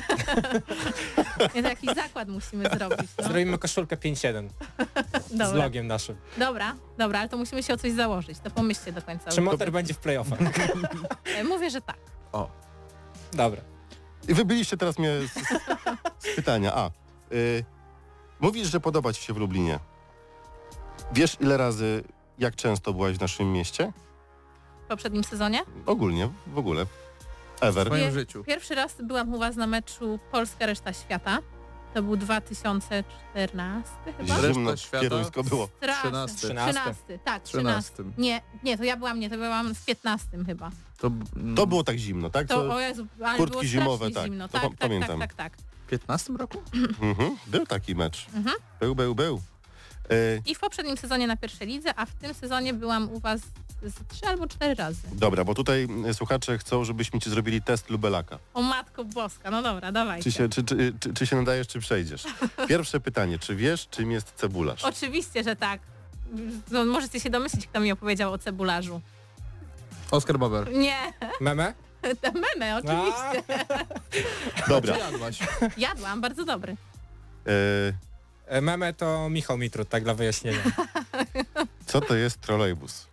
Jakiś 1.64 1.94
zakład 1.94 2.28
musimy 2.28 2.70
zrobić. 2.76 3.08
No. 3.18 3.24
Zrobimy 3.24 3.58
koszulkę 3.58 3.96
5-1 3.96 4.48
z 5.50 5.52
logiem 5.54 5.86
naszym. 5.86 6.16
dobra, 6.38 6.74
dobra, 6.98 7.18
ale 7.18 7.28
to 7.28 7.36
musimy 7.36 7.62
się 7.62 7.74
o 7.74 7.76
coś 7.76 7.92
założyć, 7.92 8.38
to 8.38 8.50
pomyślcie 8.50 8.92
do 8.92 9.02
końca. 9.02 9.30
Czy 9.30 9.40
Motor 9.40 9.72
będzie 9.72 9.94
w 9.94 9.98
playoffach? 9.98 10.38
E, 11.24 11.44
Mówię, 11.44 11.70
że 11.70 11.80
tak. 11.80 11.96
O, 12.32 12.50
Dobra. 13.32 13.60
I 14.28 14.34
wybyliście 14.34 14.76
teraz 14.76 14.98
mnie 14.98 15.10
z, 15.20 15.32
z 16.18 16.36
pytania. 16.36 16.72
A, 16.74 16.90
y, 17.32 17.64
mówisz, 18.40 18.68
że 18.68 18.80
podoba 18.80 19.12
ci 19.12 19.22
się 19.22 19.32
w 19.34 19.36
Lublinie. 19.36 19.78
Wiesz 21.12 21.36
ile 21.40 21.56
razy, 21.56 22.04
jak 22.38 22.56
często 22.56 22.92
byłaś 22.92 23.16
w 23.16 23.20
naszym 23.20 23.52
mieście? 23.52 23.92
W 24.84 24.86
poprzednim 24.86 25.24
sezonie. 25.24 25.62
Ogólnie, 25.86 26.28
w 26.46 26.58
ogóle. 26.58 26.86
Ever. 27.60 27.86
w 27.86 27.90
moim 27.90 28.02
Nie. 28.04 28.12
życiu. 28.12 28.44
Pierwszy 28.44 28.74
raz 28.74 28.96
byłam 29.02 29.34
u 29.34 29.38
was 29.38 29.56
na 29.56 29.66
meczu 29.66 30.18
Polska 30.32 30.66
Reszta 30.66 30.92
Świata. 30.92 31.38
To 31.94 32.02
był 32.02 32.16
2014 32.16 33.90
chyba? 34.18 34.34
Reszta 34.36 34.52
Zimno, 34.54 34.76
świata? 34.76 35.00
kieruńsko 35.00 35.44
było. 35.44 35.66
Straszny. 35.76 36.10
13. 36.10 36.36
13. 36.36 36.72
13, 36.80 37.18
tak, 37.24 37.42
13. 37.42 37.92
13. 37.94 38.20
Nie, 38.22 38.40
nie, 38.62 38.78
to 38.78 38.84
ja 38.84 38.96
byłam, 38.96 39.20
nie, 39.20 39.30
to 39.30 39.36
byłam 39.36 39.74
w 39.74 39.84
15 39.84 40.28
chyba. 40.46 40.70
To, 40.98 41.10
To 41.56 41.66
było 41.66 41.84
tak 41.84 41.96
zimno, 41.98 42.30
tak? 42.30 42.48
To, 42.48 42.74
o 42.74 42.80
Jezu, 42.80 43.06
ale 43.24 43.36
kurtki 43.38 43.52
było 43.52 43.62
strasznie 43.62 43.68
zimowe, 43.80 44.10
tak, 44.10 44.24
zimno. 44.24 44.48
to 44.48 44.52
Tak, 44.52 44.62
pa- 44.62 44.68
tak, 44.68 44.78
pamiętam. 44.78 45.20
tak, 45.20 45.34
tak, 45.34 45.56
tak. 45.56 45.62
w 45.86 45.90
15 45.90 46.32
roku? 46.38 46.62
mhm, 47.02 47.36
był 47.46 47.66
taki 47.66 47.94
mecz. 47.94 48.26
Mhm. 48.34 48.56
Był, 48.80 48.94
był, 48.94 49.14
był. 49.14 49.40
Y, 50.12 50.42
I 50.46 50.54
w 50.54 50.58
poprzednim 50.58 50.96
sezonie 50.96 51.26
na 51.26 51.36
pierwszej 51.36 51.66
lidze, 51.66 51.94
a 51.96 52.06
w 52.06 52.12
tym 52.14 52.34
sezonie 52.34 52.74
byłam 52.74 53.12
u 53.12 53.18
was 53.18 53.40
z 53.82 53.94
trzy 54.08 54.26
albo 54.26 54.46
cztery 54.46 54.74
razy. 54.74 55.00
dobra, 55.12 55.44
bo 55.44 55.54
tutaj 55.54 55.88
y, 56.10 56.14
słuchacze 56.14 56.58
chcą, 56.58 56.84
żebyśmy 56.84 57.20
ci 57.20 57.30
zrobili 57.30 57.62
test 57.62 57.90
lubelaka. 57.90 58.38
O 58.54 58.62
matko 58.62 59.04
boska, 59.04 59.50
no 59.50 59.62
dobra, 59.62 59.92
dawajcie. 59.92 60.24
Czy 60.24 60.32
się, 60.32 60.48
czy, 60.48 60.64
czy, 60.64 60.92
czy, 61.00 61.14
czy 61.14 61.26
się 61.26 61.36
nadajesz, 61.36 61.66
czy 61.66 61.80
przejdziesz? 61.80 62.24
Pierwsze 62.68 63.00
pytanie, 63.00 63.38
czy 63.38 63.56
wiesz, 63.56 63.88
czym 63.90 64.12
jest 64.12 64.32
cebularz? 64.36 64.84
Oczywiście, 64.84 65.44
że 65.44 65.56
tak. 65.56 65.80
No, 66.70 66.84
możecie 66.84 67.20
się 67.20 67.30
domyślić, 67.30 67.66
kto 67.66 67.80
mi 67.80 67.92
opowiedział 67.92 68.32
o 68.32 68.38
cebularzu. 68.38 69.00
Oskar 70.10 70.38
Bober. 70.38 70.72
Nie, 70.72 71.12
Meme? 71.40 71.74
te 72.20 72.32
meme, 72.32 72.76
oczywiście. 72.76 73.54
Dobra. 74.68 74.94
Czy 74.94 75.00
jadłaś? 75.00 75.38
Jadłam, 75.76 76.20
bardzo 76.20 76.44
dobry. 76.44 76.72
Y, 76.72 76.76
e, 77.50 78.13
meme 78.62 78.94
to 78.94 79.28
Michał 79.30 79.58
Mitrut, 79.58 79.88
tak 79.88 80.04
dla 80.04 80.14
wyjaśnienia. 80.14 80.62
co 81.86 82.00
to 82.00 82.14
jest 82.14 82.40
trolejbus? 82.40 83.06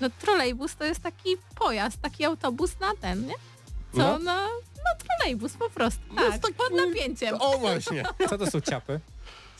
No 0.00 0.10
trolejbus 0.20 0.76
to 0.76 0.84
jest 0.84 1.00
taki 1.02 1.36
pojazd, 1.54 2.00
taki 2.00 2.24
autobus 2.24 2.80
na 2.80 2.94
ten, 3.00 3.26
nie? 3.26 3.34
Co? 3.92 3.98
No. 3.98 4.18
No, 4.18 4.46
no 4.76 4.90
trolejbus 5.06 5.52
po 5.52 5.70
prostu, 5.70 6.00
No, 6.08 6.14
tak, 6.14 6.24
jest 6.30 6.42
taki- 6.42 6.54
pod 6.54 6.72
napięciem. 6.72 7.36
O 7.40 7.58
właśnie. 7.58 8.02
Co 8.28 8.38
to 8.38 8.50
są 8.50 8.60
ciapy? 8.60 9.00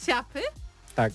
Ciapy? 0.06 0.42
Tak. 0.94 1.12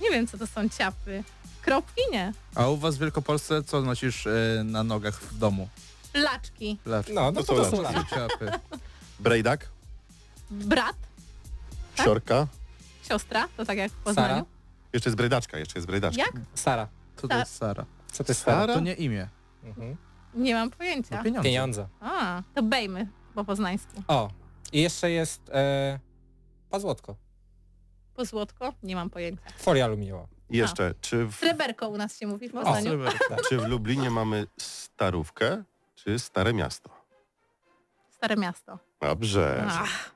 Nie 0.00 0.10
wiem, 0.10 0.26
co 0.26 0.38
to 0.38 0.46
są 0.46 0.68
ciapy. 0.68 1.24
Kropki? 1.62 2.00
Nie. 2.12 2.32
A 2.54 2.68
u 2.68 2.76
was 2.76 2.96
w 2.96 2.98
Wielkopolsce 3.00 3.62
co 3.62 3.80
nosisz 3.82 4.26
e, 4.26 4.62
na 4.64 4.82
nogach 4.84 5.20
w 5.20 5.38
domu? 5.38 5.68
Laczki. 6.14 6.78
Lacz. 6.86 7.06
No, 7.08 7.32
no 7.32 7.42
To 7.42 7.54
to, 7.54 7.64
są 7.64 7.70
to 7.70 7.76
są 7.76 7.82
laczki. 7.82 7.98
laczki. 7.98 8.14
Ciapy. 8.14 8.50
Brejdak, 9.20 9.68
Brat, 10.50 10.96
Tak? 11.96 12.06
Siorka, 12.06 12.46
siostra, 13.08 13.48
to 13.56 13.64
tak 13.64 13.78
jak 13.78 13.90
w 13.90 13.94
Sara? 13.94 14.04
Poznaniu. 14.04 14.44
jeszcze 14.92 15.08
jest 15.10 15.16
brejdaczka, 15.16 15.58
jeszcze 15.58 15.78
jest 15.78 15.86
brejdaczka. 15.86 16.22
Jak? 16.22 16.32
Sara. 16.54 16.88
Co 17.16 17.22
to 17.22 17.28
Tak. 17.28 17.38
jest 17.38 17.56
Sara? 17.56 17.86
Co 18.12 18.24
to 18.24 18.30
jest 18.32 18.42
Sara? 18.42 18.60
Sara? 18.60 18.74
To 18.74 18.80
nie 18.80 18.94
imię, 18.94 19.28
Mhm. 19.64 19.96
Nie 20.34 20.54
mam 20.54 20.70
to 20.70 20.76
pojęcia. 20.76 21.22
pieniądze. 21.22 21.42
Pieniądze. 21.48 21.88
A, 22.00 22.42
to 22.54 22.62
bejmy 22.62 23.08
po 23.34 23.44
poznańsku. 23.44 24.02
O, 24.08 24.30
i 24.72 24.82
jeszcze 24.82 25.10
jest 25.10 25.50
e, 25.54 25.98
pazłotko. 26.70 27.16
Po 28.14 28.24
złotko? 28.24 28.72
Nie 28.82 28.96
mam 28.96 29.10
pojęcia. 29.10 29.42
Folia 29.56 29.84
aluminiowa. 29.84 30.26
I 30.50 30.56
jeszcze, 30.56 30.94
czy 31.00 31.26
w, 31.26 31.34
Sreberko 31.36 31.88
u 31.88 31.96
nas 31.96 32.18
się 32.18 32.26
mówi 32.26 32.48
w 32.48 32.54
O, 32.54 32.58
Poznaniu. 32.58 32.86
Sreberka. 32.90 33.36
czy 33.48 33.58
w 33.58 33.68
Lublinie 33.68 34.10
mamy 34.10 34.46
starówkę, 34.58 35.64
czy 35.94 36.18
stare 36.18 36.52
miasto? 36.54 36.90
Stare 38.10 38.36
miasto. 38.36 38.78
Dobrze. 39.00 39.64
Ach, 39.68 40.13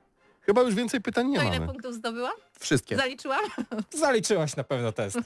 Chyba 0.48 0.62
już 0.62 0.74
więcej 0.74 1.00
pytań 1.00 1.26
nie 1.28 1.36
to 1.36 1.42
ile 1.42 1.60
mamy. 1.60 1.66
punktów 1.72 1.94
zdobyłam? 1.94 2.32
Wszystkie. 2.60 2.96
Zaliczyłam? 2.96 3.40
Zaliczyłaś 4.00 4.56
na 4.56 4.64
pewno 4.64 4.92
test. 4.92 5.18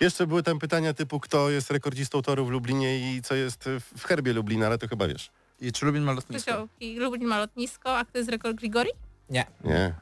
Jeszcze 0.00 0.26
były 0.26 0.42
tam 0.42 0.58
pytania 0.58 0.94
typu, 0.94 1.20
kto 1.20 1.50
jest 1.50 1.70
rekordzistą 1.70 2.22
toru 2.22 2.46
w 2.46 2.50
Lublinie 2.50 3.14
i 3.16 3.22
co 3.22 3.34
jest 3.34 3.64
w 3.96 4.04
herbie 4.04 4.32
Lublina, 4.32 4.66
ale 4.66 4.78
to 4.78 4.88
chyba 4.88 5.08
wiesz. 5.08 5.30
I 5.60 5.72
czy 5.72 5.86
Lubin 5.86 6.02
ma 6.02 6.12
lotnisko? 6.12 6.52
Krzysiu, 6.52 6.68
i 6.80 6.98
Lublin 6.98 7.26
ma 7.28 7.38
lotnisko, 7.38 7.98
a 7.98 8.04
kto 8.04 8.18
jest 8.18 8.30
rekord 8.30 8.56
Grigori? 8.56 8.90
Nie. 9.30 9.46
Nie. 9.64 9.94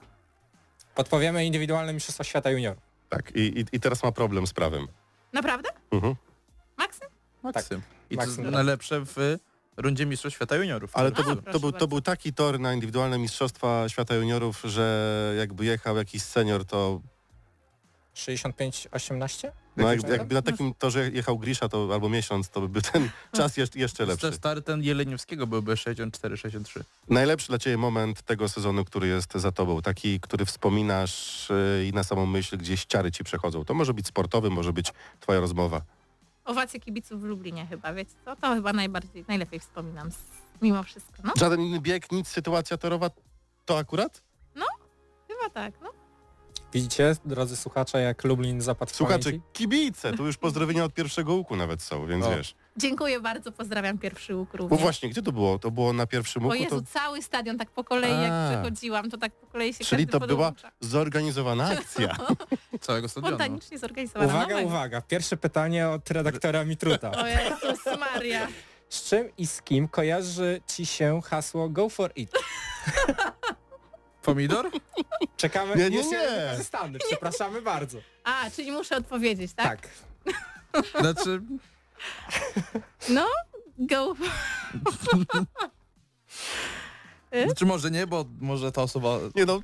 Podpowiemy 0.94 1.44
indywidualne 1.46 1.92
mistrzostwa 1.92 2.24
świata 2.24 2.50
junior. 2.50 2.76
Tak, 3.08 3.32
i, 3.36 3.40
i, 3.40 3.64
i 3.72 3.80
teraz 3.80 4.02
ma 4.02 4.12
problem 4.12 4.46
z 4.46 4.52
prawem. 4.52 4.88
Naprawdę? 5.32 5.68
Mhm. 5.90 6.14
Maksym? 6.76 7.08
Maksym. 7.42 7.82
I 8.10 8.16
to 8.16 8.22
jest 8.22 8.36
Maksym. 8.38 8.54
najlepsze 8.54 9.00
w 9.04 9.38
rundzie 9.76 10.06
Mistrzostw 10.06 10.36
Świata 10.36 10.56
Juniorów. 10.56 10.90
Ale 10.94 11.12
to 11.12 11.22
A, 11.22 11.24
był, 11.24 11.36
to, 11.52 11.60
był, 11.60 11.72
to 11.72 11.88
był 11.88 12.00
taki 12.00 12.32
tor 12.32 12.60
na 12.60 12.74
indywidualne 12.74 13.18
mistrzostwa 13.18 13.88
świata 13.88 14.14
juniorów, 14.14 14.62
że 14.64 15.34
jakby 15.38 15.64
jechał 15.64 15.96
jakiś 15.96 16.22
senior, 16.22 16.64
to 16.64 17.00
65-18? 18.14 19.50
no, 19.76 19.84
Tak, 19.84 20.02
jak, 20.02 20.10
jakby 20.10 20.34
na 20.34 20.42
takim 20.42 20.74
torze 20.74 21.10
jechał 21.10 21.38
Grisza 21.38 21.68
to 21.68 21.88
albo 21.92 22.08
miesiąc, 22.08 22.48
to 22.48 22.60
by 22.60 22.68
był 22.68 22.82
ten 22.82 23.10
czas 23.36 23.56
jeszcze, 23.56 23.78
jeszcze 23.78 24.06
Lepszy. 24.06 24.32
Stary 24.32 24.62
ten 24.62 24.82
Jeleniowskiego 24.82 25.46
byłby 25.46 25.74
64-63. 25.74 26.80
Najlepszy 27.08 27.48
dla 27.48 27.58
Ciebie 27.58 27.76
moment 27.76 28.22
tego 28.22 28.48
sezonu, 28.48 28.84
który 28.84 29.06
jest 29.08 29.32
za 29.34 29.52
Tobą, 29.52 29.82
taki, 29.82 30.20
który 30.20 30.44
wspominasz 30.44 31.48
yy, 31.78 31.86
i 31.86 31.92
na 31.92 32.04
samą 32.04 32.26
myśl 32.26 32.56
gdzieś 32.58 32.84
ciary 32.84 33.12
Ci 33.12 33.24
przechodzą. 33.24 33.64
To 33.64 33.74
może 33.74 33.94
być 33.94 34.06
sportowy, 34.06 34.50
może 34.50 34.72
być 34.72 34.92
Twoja 35.20 35.40
rozmowa. 35.40 35.80
Owacje 36.44 36.80
kibiców 36.80 37.20
w 37.20 37.24
Lublinie 37.24 37.66
chyba, 37.66 37.92
wiecie 37.92 38.12
co? 38.24 38.36
To 38.36 38.54
chyba 38.54 38.72
najbardziej, 38.72 39.24
najlepiej 39.28 39.60
wspominam 39.60 40.10
z, 40.10 40.18
mimo 40.62 40.82
wszystko. 40.82 41.22
No, 41.24 41.32
Żaden 41.38 41.60
inny 41.60 41.80
bieg, 41.80 42.12
nic, 42.12 42.28
sytuacja 42.28 42.76
torowa, 42.76 43.10
to 43.64 43.78
akurat? 43.78 44.22
chyba 45.28 45.50
tak, 45.50 45.74
no. 45.82 46.03
Widzicie, 46.74 47.16
drodzy 47.24 47.56
słuchacze, 47.56 48.00
jak 48.00 48.24
Lublin 48.24 48.60
zapadł 48.60 48.92
w 48.92 48.96
Słuchacze, 48.96 49.24
pamięci? 49.24 49.46
kibice, 49.52 50.12
tu 50.12 50.26
już 50.26 50.36
pozdrowienia 50.36 50.84
od 50.84 50.94
pierwszego 50.94 51.34
łuku 51.34 51.56
nawet 51.56 51.82
są, 51.82 52.06
więc 52.06 52.24
O. 52.24 52.30
wiesz. 52.36 52.54
Dziękuję 52.76 53.20
bardzo, 53.20 53.52
pozdrawiam 53.52 53.98
pierwszy 53.98 54.36
łuk 54.36 54.48
Bo 54.52 54.58
również. 54.58 54.80
właśnie, 54.80 55.08
gdzie 55.08 55.22
to 55.22 55.32
było? 55.32 55.58
To 55.58 55.70
było 55.70 55.92
na 55.92 56.06
pierwszym 56.06 56.42
O 56.42 56.46
łuku, 56.46 56.58
Jezu, 56.58 56.82
to, 56.82 56.86
cały 56.92 57.22
stadion 57.22 57.58
tak 57.58 57.70
po 57.70 57.84
kolei 57.84 58.12
A. 58.12 58.22
jak 58.22 58.52
przechodziłam, 58.52 59.10
to 59.10 59.18
tak 59.18 59.32
po 59.32 59.46
kolei 59.46 59.74
się 59.74 59.84
czyli 59.84 60.06
każdy 60.06 60.20
to 60.20 60.26
była 60.26 60.52
podłącza. 60.52 60.76
zorganizowana 60.80 61.68
akcja. 61.68 62.16
Całego 62.80 63.08
stadionu. 63.08 63.36
Spontanicznie 63.36 63.78
zorganizowana. 63.78 64.26
Uwaga, 64.26 64.48
nowego. 64.50 64.68
uwaga. 64.68 65.00
Pierwsze 65.00 65.36
pytanie 65.36 65.88
od 65.88 66.10
redaktora 66.10 66.64
Mitruta. 66.64 67.10
O 67.10 67.26
Jezus 67.26 67.84
Maria. 68.00 68.48
Z 68.88 69.04
czym 69.08 69.28
i 69.38 69.46
z 69.46 69.62
kim 69.62 69.88
kojarzy 69.88 70.60
Ci 70.66 70.86
się 70.86 71.20
hasło 71.24 71.68
Go 71.68 71.88
for 71.88 72.12
it? 72.16 72.30
Pomidor? 74.24 74.70
Czekamy. 75.36 75.76
Nie, 75.76 75.90
nie, 75.90 76.02
nie. 76.10 76.56
Przepraszamy 77.08 77.62
bardzo. 77.62 77.98
A, 78.24 78.50
czyli 78.50 78.72
muszę 78.72 78.96
odpowiedzieć, 78.96 79.52
tak? 79.52 79.88
Tak. 80.72 80.84
Znaczy, 81.00 81.40
No, 83.08 83.26
go. 83.78 84.14
znaczy 87.46 87.66
może 87.66 87.90
nie, 87.90 88.06
bo 88.06 88.24
może 88.40 88.72
ta 88.72 88.82
osoba... 88.82 89.18
Nie 89.34 89.44
no, 89.44 89.60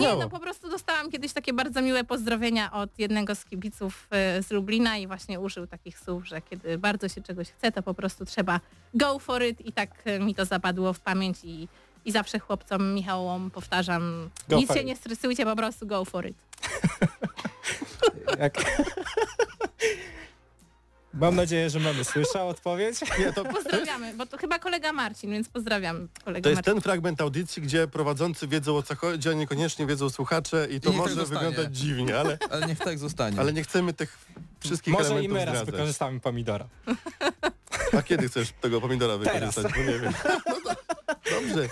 Nie, 0.00 0.16
no 0.16 0.30
po 0.30 0.38
prostu 0.40 0.68
dostałam 0.70 1.10
kiedyś 1.10 1.32
takie 1.32 1.52
bardzo 1.52 1.82
miłe 1.82 2.04
pozdrowienia 2.04 2.72
od 2.72 2.98
jednego 2.98 3.34
z 3.34 3.44
kibiców 3.44 4.06
e, 4.10 4.42
z 4.42 4.50
Lublina 4.50 4.96
i 4.96 5.06
właśnie 5.06 5.40
użył 5.40 5.66
takich 5.66 5.98
słów, 5.98 6.26
że 6.26 6.40
kiedy 6.40 6.78
bardzo 6.78 7.08
się 7.08 7.22
czegoś 7.22 7.50
chce, 7.50 7.72
to 7.72 7.82
po 7.82 7.94
prostu 7.94 8.24
trzeba 8.24 8.60
go 8.94 9.18
for 9.18 9.42
it 9.42 9.60
i 9.60 9.72
tak 9.72 9.90
e, 10.04 10.20
mi 10.20 10.34
to 10.34 10.44
zapadło 10.44 10.92
w 10.92 11.00
pamięć 11.00 11.38
i, 11.44 11.68
i 12.04 12.12
zawsze 12.12 12.38
chłopcom 12.38 12.94
Michałom 12.94 13.50
powtarzam, 13.50 14.30
Go 14.48 14.56
nic 14.56 14.72
się 14.72 14.80
it. 14.80 14.86
nie 14.86 14.96
stresujcie, 14.96 15.44
po 15.44 15.56
prostu 15.56 15.86
go 15.86 16.04
for 16.04 16.26
it. 16.26 16.36
Jak... 18.38 18.54
Mam 21.14 21.36
nadzieję, 21.36 21.70
że 21.70 21.80
mamy 21.80 22.04
słyszał 22.04 22.48
odpowiedź. 22.48 22.96
Nie, 23.18 23.32
to, 23.32 23.44
Pozdrawiamy, 23.44 24.14
bo 24.14 24.26
to 24.26 24.38
chyba 24.38 24.58
kolega 24.58 24.92
Marcin, 24.92 25.30
więc 25.30 25.48
pozdrawiam 25.48 26.08
kolegę 26.24 26.42
to 26.42 26.48
jest 26.48 26.56
Marcin. 26.58 26.74
ten 26.74 26.80
fragment 26.82 27.20
audycji, 27.20 27.62
gdzie 27.62 27.88
prowadzący 27.88 28.48
wiedzą 28.48 28.76
o 28.76 28.82
co 28.82 28.96
chodzi, 28.96 29.28
a 29.28 29.32
niekoniecznie 29.32 29.86
wiedzą 29.86 30.10
słuchacze 30.10 30.66
i 30.70 30.80
to 30.80 30.88
I 30.88 30.92
tak 30.92 30.96
może 31.00 31.14
zostanie. 31.14 31.40
wyglądać 31.46 31.76
dziwnie, 31.76 32.18
ale, 32.18 32.38
Ale 32.50 32.66
niech 32.66 32.78
tak 32.78 32.98
zostanie. 32.98 33.40
ale 33.40 33.52
nie 33.52 33.62
chcemy 33.62 33.92
tych 33.92 34.18
wszystkich 34.60 34.92
Może 34.94 35.04
i 35.08 35.12
elementów 35.12 35.32
my 35.32 35.44
raz 35.44 35.54
zdradzać. 35.54 35.74
wykorzystamy 35.74 36.20
pomidora. 36.20 36.66
A 37.98 38.02
kiedy 38.02 38.28
chcesz 38.28 38.52
tego 38.60 38.80
pomidora 38.80 39.16
wykorzystać? 39.18 39.72
Bo 39.72 39.78
nie 39.92 39.98
wiem. 39.98 40.12
No 40.46 40.54
dobrze. 41.40 41.68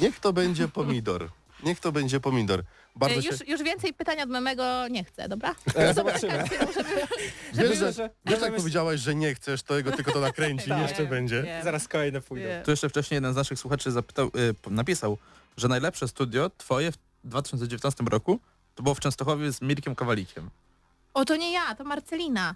Niech 0.00 0.20
to 0.20 0.32
będzie 0.32 0.68
pomidor. 0.68 1.28
Niech 1.62 1.80
to 1.80 1.92
będzie 1.92 2.20
pomidor. 2.20 2.62
Bardzo 2.96 3.18
E, 3.18 3.22
się... 3.22 3.28
Już, 3.30 3.48
już 3.48 3.62
więcej 3.62 3.94
pytań 3.94 4.20
od 4.20 4.28
memego 4.28 4.88
nie 4.88 5.04
chcę, 5.04 5.28
dobra? 5.28 5.54
E, 5.74 5.94
zobaczymy. 5.94 6.44
Wiesz, 7.54 7.68
Myślę, 7.70 7.76
że, 7.76 7.92
że- 7.92 8.10
wiesz 8.26 8.40
że 8.40 8.46
jak 8.46 8.56
powiedziałeś, 8.56 9.00
że 9.00 9.14
nie 9.14 9.34
chcesz, 9.34 9.62
to 9.62 9.76
jego 9.76 9.92
tylko 9.92 10.12
to 10.12 10.20
nakręci 10.20 10.68
Tak. 10.68 10.78
i 10.78 10.82
jeszcze 10.82 11.06
będzie. 11.06 11.42
Wiem. 11.42 11.64
Zaraz 11.64 11.88
kolejne 11.88 12.20
pójdą. 12.20 12.46
Tu 12.64 12.70
jeszcze 12.70 12.88
wcześniej 12.88 13.16
jeden 13.16 13.32
z 13.32 13.36
naszych 13.36 13.58
słuchaczy 13.58 13.90
zapytał, 13.90 14.26
y, 14.26 14.70
napisał, 14.70 15.18
że 15.56 15.68
najlepsze 15.68 16.08
studio 16.08 16.50
twoje 16.58 16.92
w 16.92 16.96
2019 17.24 18.04
roku 18.10 18.40
to 18.74 18.82
było 18.82 18.94
w 18.94 19.00
Częstochowie 19.00 19.52
z 19.52 19.60
Mirkiem 19.62 19.94
Kawalikiem. 19.94 20.50
O, 21.14 21.24
to 21.24 21.36
nie 21.36 21.52
ja, 21.52 21.74
to 21.74 21.84
Marcelina. 21.84 22.54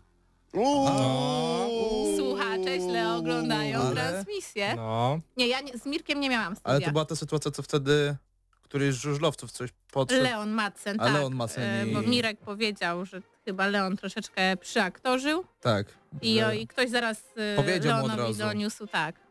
Słuchacze 2.16 2.80
źle 2.80 3.14
oglądają 3.14 3.80
Ale- 3.80 3.94
transmisję. 3.94 4.74
No, 4.76 5.20
Nie, 5.36 5.48
ja 5.48 5.61
nie, 5.61 5.78
z 5.78 5.86
Mirkiem 5.86 6.20
nie 6.20 6.30
miałam 6.30 6.57
studia. 6.57 6.70
Ale 6.70 6.80
to 6.80 6.90
była 6.92 7.04
ta 7.04 7.16
sytuacja, 7.16 7.50
co 7.50 7.62
wtedy 7.62 8.16
któryś 8.62 8.94
z 8.94 8.98
żużlowców 8.98 9.50
coś 9.52 9.70
podszedł. 9.92 10.22
Leon 10.22 10.50
Madsen, 10.50 11.00
A 11.00 11.04
tak. 11.04 11.14
Leon 11.14 11.34
Madsen 11.34 11.62
e, 11.64 11.86
i- 11.88 11.92
Bo 11.94 12.02
Mirek 12.02 12.38
powiedział, 12.40 13.04
że 13.04 13.22
chyba 13.44 13.66
Leon 13.66 13.96
troszeczkę 13.96 14.57
przyaktorzył 14.57 15.44
Tak. 15.61 15.86
i, 16.22 16.38
że- 16.40 16.57
i 16.57 16.66
ktoś 16.66 16.90
zaraz 16.90 17.24
e, 17.36 17.57
Powiedział 17.57 17.98
mu 17.98 18.04
od 18.04 18.09
Leonowi 18.09 18.28
razu. 18.32 18.38
doniósł, 18.52 18.86
tak. 18.86 19.25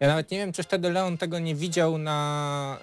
Ja 0.00 0.08
nawet 0.08 0.30
nie 0.30 0.38
wiem, 0.38 0.52
czy 0.52 0.62
wtedy 0.62 0.90
Leon 0.90 1.18
tego 1.18 1.38
nie 1.38 1.54
widział 1.54 1.98
na... 1.98 2.78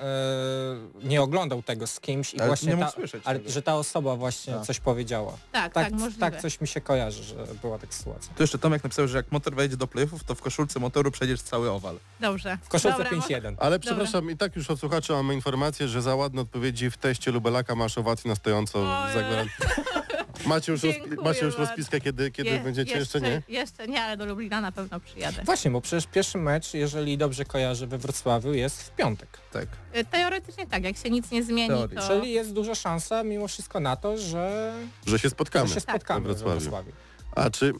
E, 1.03 1.07
nie 1.07 1.21
oglądał 1.21 1.63
tego 1.63 1.87
z 1.87 1.99
kimś 1.99 2.33
i 2.33 2.39
Ale 2.39 2.47
właśnie 2.47 2.69
nie 2.69 2.75
mógł 2.75 2.87
ta, 2.87 2.91
słyszeć 2.95 3.21
ale, 3.25 3.39
tego. 3.39 3.51
że 3.51 3.61
ta 3.61 3.75
osoba 3.75 4.15
właśnie 4.15 4.53
Tak. 4.53 4.63
coś 4.65 4.79
powiedziała. 4.79 5.31
Tak, 5.51 5.73
tak, 5.73 5.85
Tak, 5.85 5.93
możliwe. 5.93 6.19
tak 6.19 6.41
coś 6.41 6.61
mi 6.61 6.67
się 6.67 6.81
kojarzy, 6.81 7.23
że 7.23 7.35
była 7.61 7.79
taka 7.79 7.93
sytuacja. 7.93 8.33
Tu 8.35 8.43
jeszcze 8.43 8.57
Tomek 8.57 8.83
napisał, 8.83 9.07
że 9.07 9.17
jak 9.17 9.31
motor 9.31 9.55
wejdzie 9.55 9.77
do 9.77 9.87
playoffów, 9.87 10.23
to 10.23 10.35
w 10.35 10.41
koszulce 10.41 10.79
motoru 10.79 11.11
przejdziesz 11.11 11.41
cały 11.41 11.71
owal. 11.71 11.99
Dobrze. 12.19 12.57
W 12.63 12.69
koszulce 12.69 12.97
Dobra, 13.03 13.19
5-1. 13.19 13.55
Ale 13.59 13.79
przepraszam, 13.79 14.31
i 14.31 14.37
tak 14.37 14.55
już 14.55 14.69
od 14.69 14.79
słuchaczy 14.79 15.13
mamy 15.13 15.33
informację, 15.33 15.87
że 15.87 16.01
za 16.01 16.15
ładne 16.15 16.41
odpowiedzi 16.41 16.91
w 16.91 16.97
teście 16.97 17.31
Lubelaka 17.31 17.75
masz 17.75 17.97
owację 17.97 18.29
na 18.29 18.35
stojąco. 18.35 18.79
Ojej. 19.03 19.25
Macie 20.45 20.71
już, 20.71 20.81
rozpi- 20.81 20.93
Dziękuję 20.93 21.15
macie 21.29 21.45
już 21.45 21.55
bardzo. 21.55 21.69
rozpiskę, 21.71 22.01
kiedy, 22.01 22.31
kiedy 22.31 22.49
Je- 22.49 22.59
będziecie 22.59 22.97
jeszcze, 22.97 23.21
nie? 23.21 23.41
Jeszcze 23.47 23.87
nie, 23.87 24.01
ale 24.01 24.17
do 24.17 24.25
Lublina 24.25 24.61
na 24.61 24.71
pewno 24.71 24.99
przyjadę. 24.99 25.43
Właśnie, 25.43 25.71
bo 25.71 25.81
przecież 25.81 26.07
pierwszy 26.07 26.37
mecz, 26.37 26.73
jeżeli 26.73 27.17
dobrze 27.17 27.45
kojarzę, 27.45 27.87
we 27.87 27.97
Wrocławiu 27.97 28.53
jest 28.53 28.83
w 28.83 28.91
piątek. 28.95 29.29
Tak. 29.53 29.67
E, 29.93 30.03
Teoretycznie 30.05 30.67
tak, 30.67 30.83
jak 30.83 30.97
się 30.97 31.09
nic 31.09 31.31
nie 31.31 31.43
zmieni, 31.43 31.67
Teorii. 31.67 31.97
to... 31.97 32.07
Czyli 32.07 32.31
jest 32.31 32.53
duża 32.53 32.75
szansa 32.75 33.23
mimo 33.23 33.47
wszystko 33.47 33.79
na 33.79 33.95
to, 33.95 34.17
że, 34.17 34.73
Że 35.05 35.19
się 35.19 35.29
spotkamy. 35.29 35.67
że 35.67 35.73
się 35.73 35.79
spotkamy 35.79 36.21
we 36.21 36.27
we 36.27 36.33
Wrocławiu. 36.39 36.59
Wrocławiu. 36.61 36.91
A 37.35 37.49
czy 37.49 37.73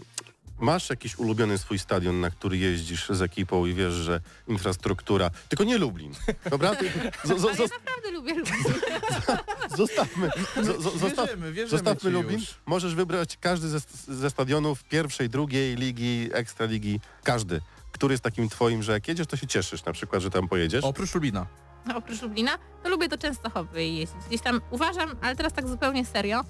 masz 0.60 0.90
jakiś 0.90 1.18
ulubiony 1.20 1.58
swój 1.58 1.80
stadion, 1.80 2.20
na 2.20 2.30
który 2.30 2.58
jeździsz 2.58 3.10
z 3.10 3.22
ekipą 3.22 3.66
i 3.66 3.74
wiesz, 3.74 3.94
że 3.94 4.20
infrastruktura... 4.48 5.30
Tylko 5.50 5.64
nie 5.64 5.78
Lublin, 5.78 6.14
dobra? 6.50 6.76
Ty- 6.76 6.86
zo- 7.26 7.38
zo- 7.40 7.48
Ale 7.48 7.58
zo- 7.58 7.62
ja 7.62 7.78
naprawdę 7.86 8.12
lubię 8.12 8.34
Lublin. 8.34 8.64
Zostawmy, 9.78 10.30
zo- 10.56 10.78
zo- 10.82 10.98
zostaw, 10.98 11.28
Wierzymy, 11.28 11.52
wierzymy 11.54 11.70
zostawmy 11.78 12.10
Lublin. 12.10 12.40
już. 12.40 12.54
Możesz 12.66 12.96
wybrać 12.96 13.38
każdy 13.42 13.70
ze, 13.70 13.80
ze 14.08 14.30
stadionów 14.30 14.84
pierwszej, 14.84 15.30
drugiej 15.30 15.76
ligi, 15.76 16.30
ekstraligi, 16.34 17.00
każdy. 17.24 17.62
Który 17.92 18.14
jest 18.14 18.24
takim 18.24 18.50
twoim, 18.50 18.84
że 18.84 18.92
jak 18.92 19.08
jedziesz, 19.08 19.28
to 19.28 19.38
się 19.38 19.48
cieszysz 19.48 19.86
na 19.86 19.94
przykład, 19.94 20.22
że 20.22 20.30
tam 20.30 20.48
pojedziesz? 20.48 20.84
Oprócz 20.84 21.14
Lubina. 21.16 21.46
No, 21.86 21.98
oprócz 21.98 22.22
Lublina, 22.22 22.52
to 22.84 22.90
lubię 22.90 23.08
do 23.08 23.18
Częstochowy 23.18 23.86
jeździć. 23.86 24.18
Gdzieś 24.28 24.42
tam 24.42 24.62
uważam, 24.72 25.10
ale 25.22 25.36
teraz 25.36 25.54
tak 25.54 25.68
zupełnie 25.68 26.06
serio, 26.06 26.42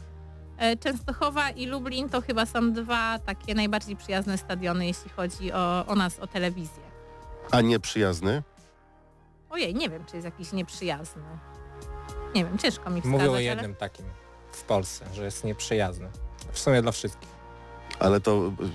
Częstochowa 0.79 1.49
i 1.49 1.65
Lublin 1.65 2.09
to 2.09 2.21
chyba 2.21 2.45
są 2.45 2.73
dwa 2.73 3.19
takie 3.19 3.55
najbardziej 3.55 3.95
przyjazne 3.95 4.37
stadiony, 4.37 4.85
jeśli 4.87 5.09
chodzi 5.09 5.51
o, 5.53 5.85
o 5.87 5.95
nas, 5.95 6.19
o 6.19 6.27
telewizję. 6.27 6.83
A 7.51 7.61
nie 7.61 7.79
przyjazny? 7.79 8.43
ojej, 9.49 9.75
nie 9.75 9.89
wiem, 9.89 10.05
czy 10.05 10.15
jest 10.15 10.25
jakiś 10.25 10.51
nieprzyjazny. 10.51 11.23
Nie 12.35 12.45
wiem, 12.45 12.57
ciężko 12.57 12.89
mi 12.89 13.01
wskazać, 13.01 13.19
Mówił 13.19 13.31
o 13.31 13.35
ale... 13.35 13.43
jednym 13.43 13.75
takim 13.75 14.05
w 14.51 14.63
Polsce, 14.63 15.05
że 15.13 15.25
jest 15.25 15.43
nieprzyjazny. 15.43 16.09
W 16.51 16.59
sumie 16.59 16.81
dla 16.81 16.91
wszystkich. 16.91 17.29
Ale 17.99 18.19
to 18.21 18.47
y, 18.47 18.69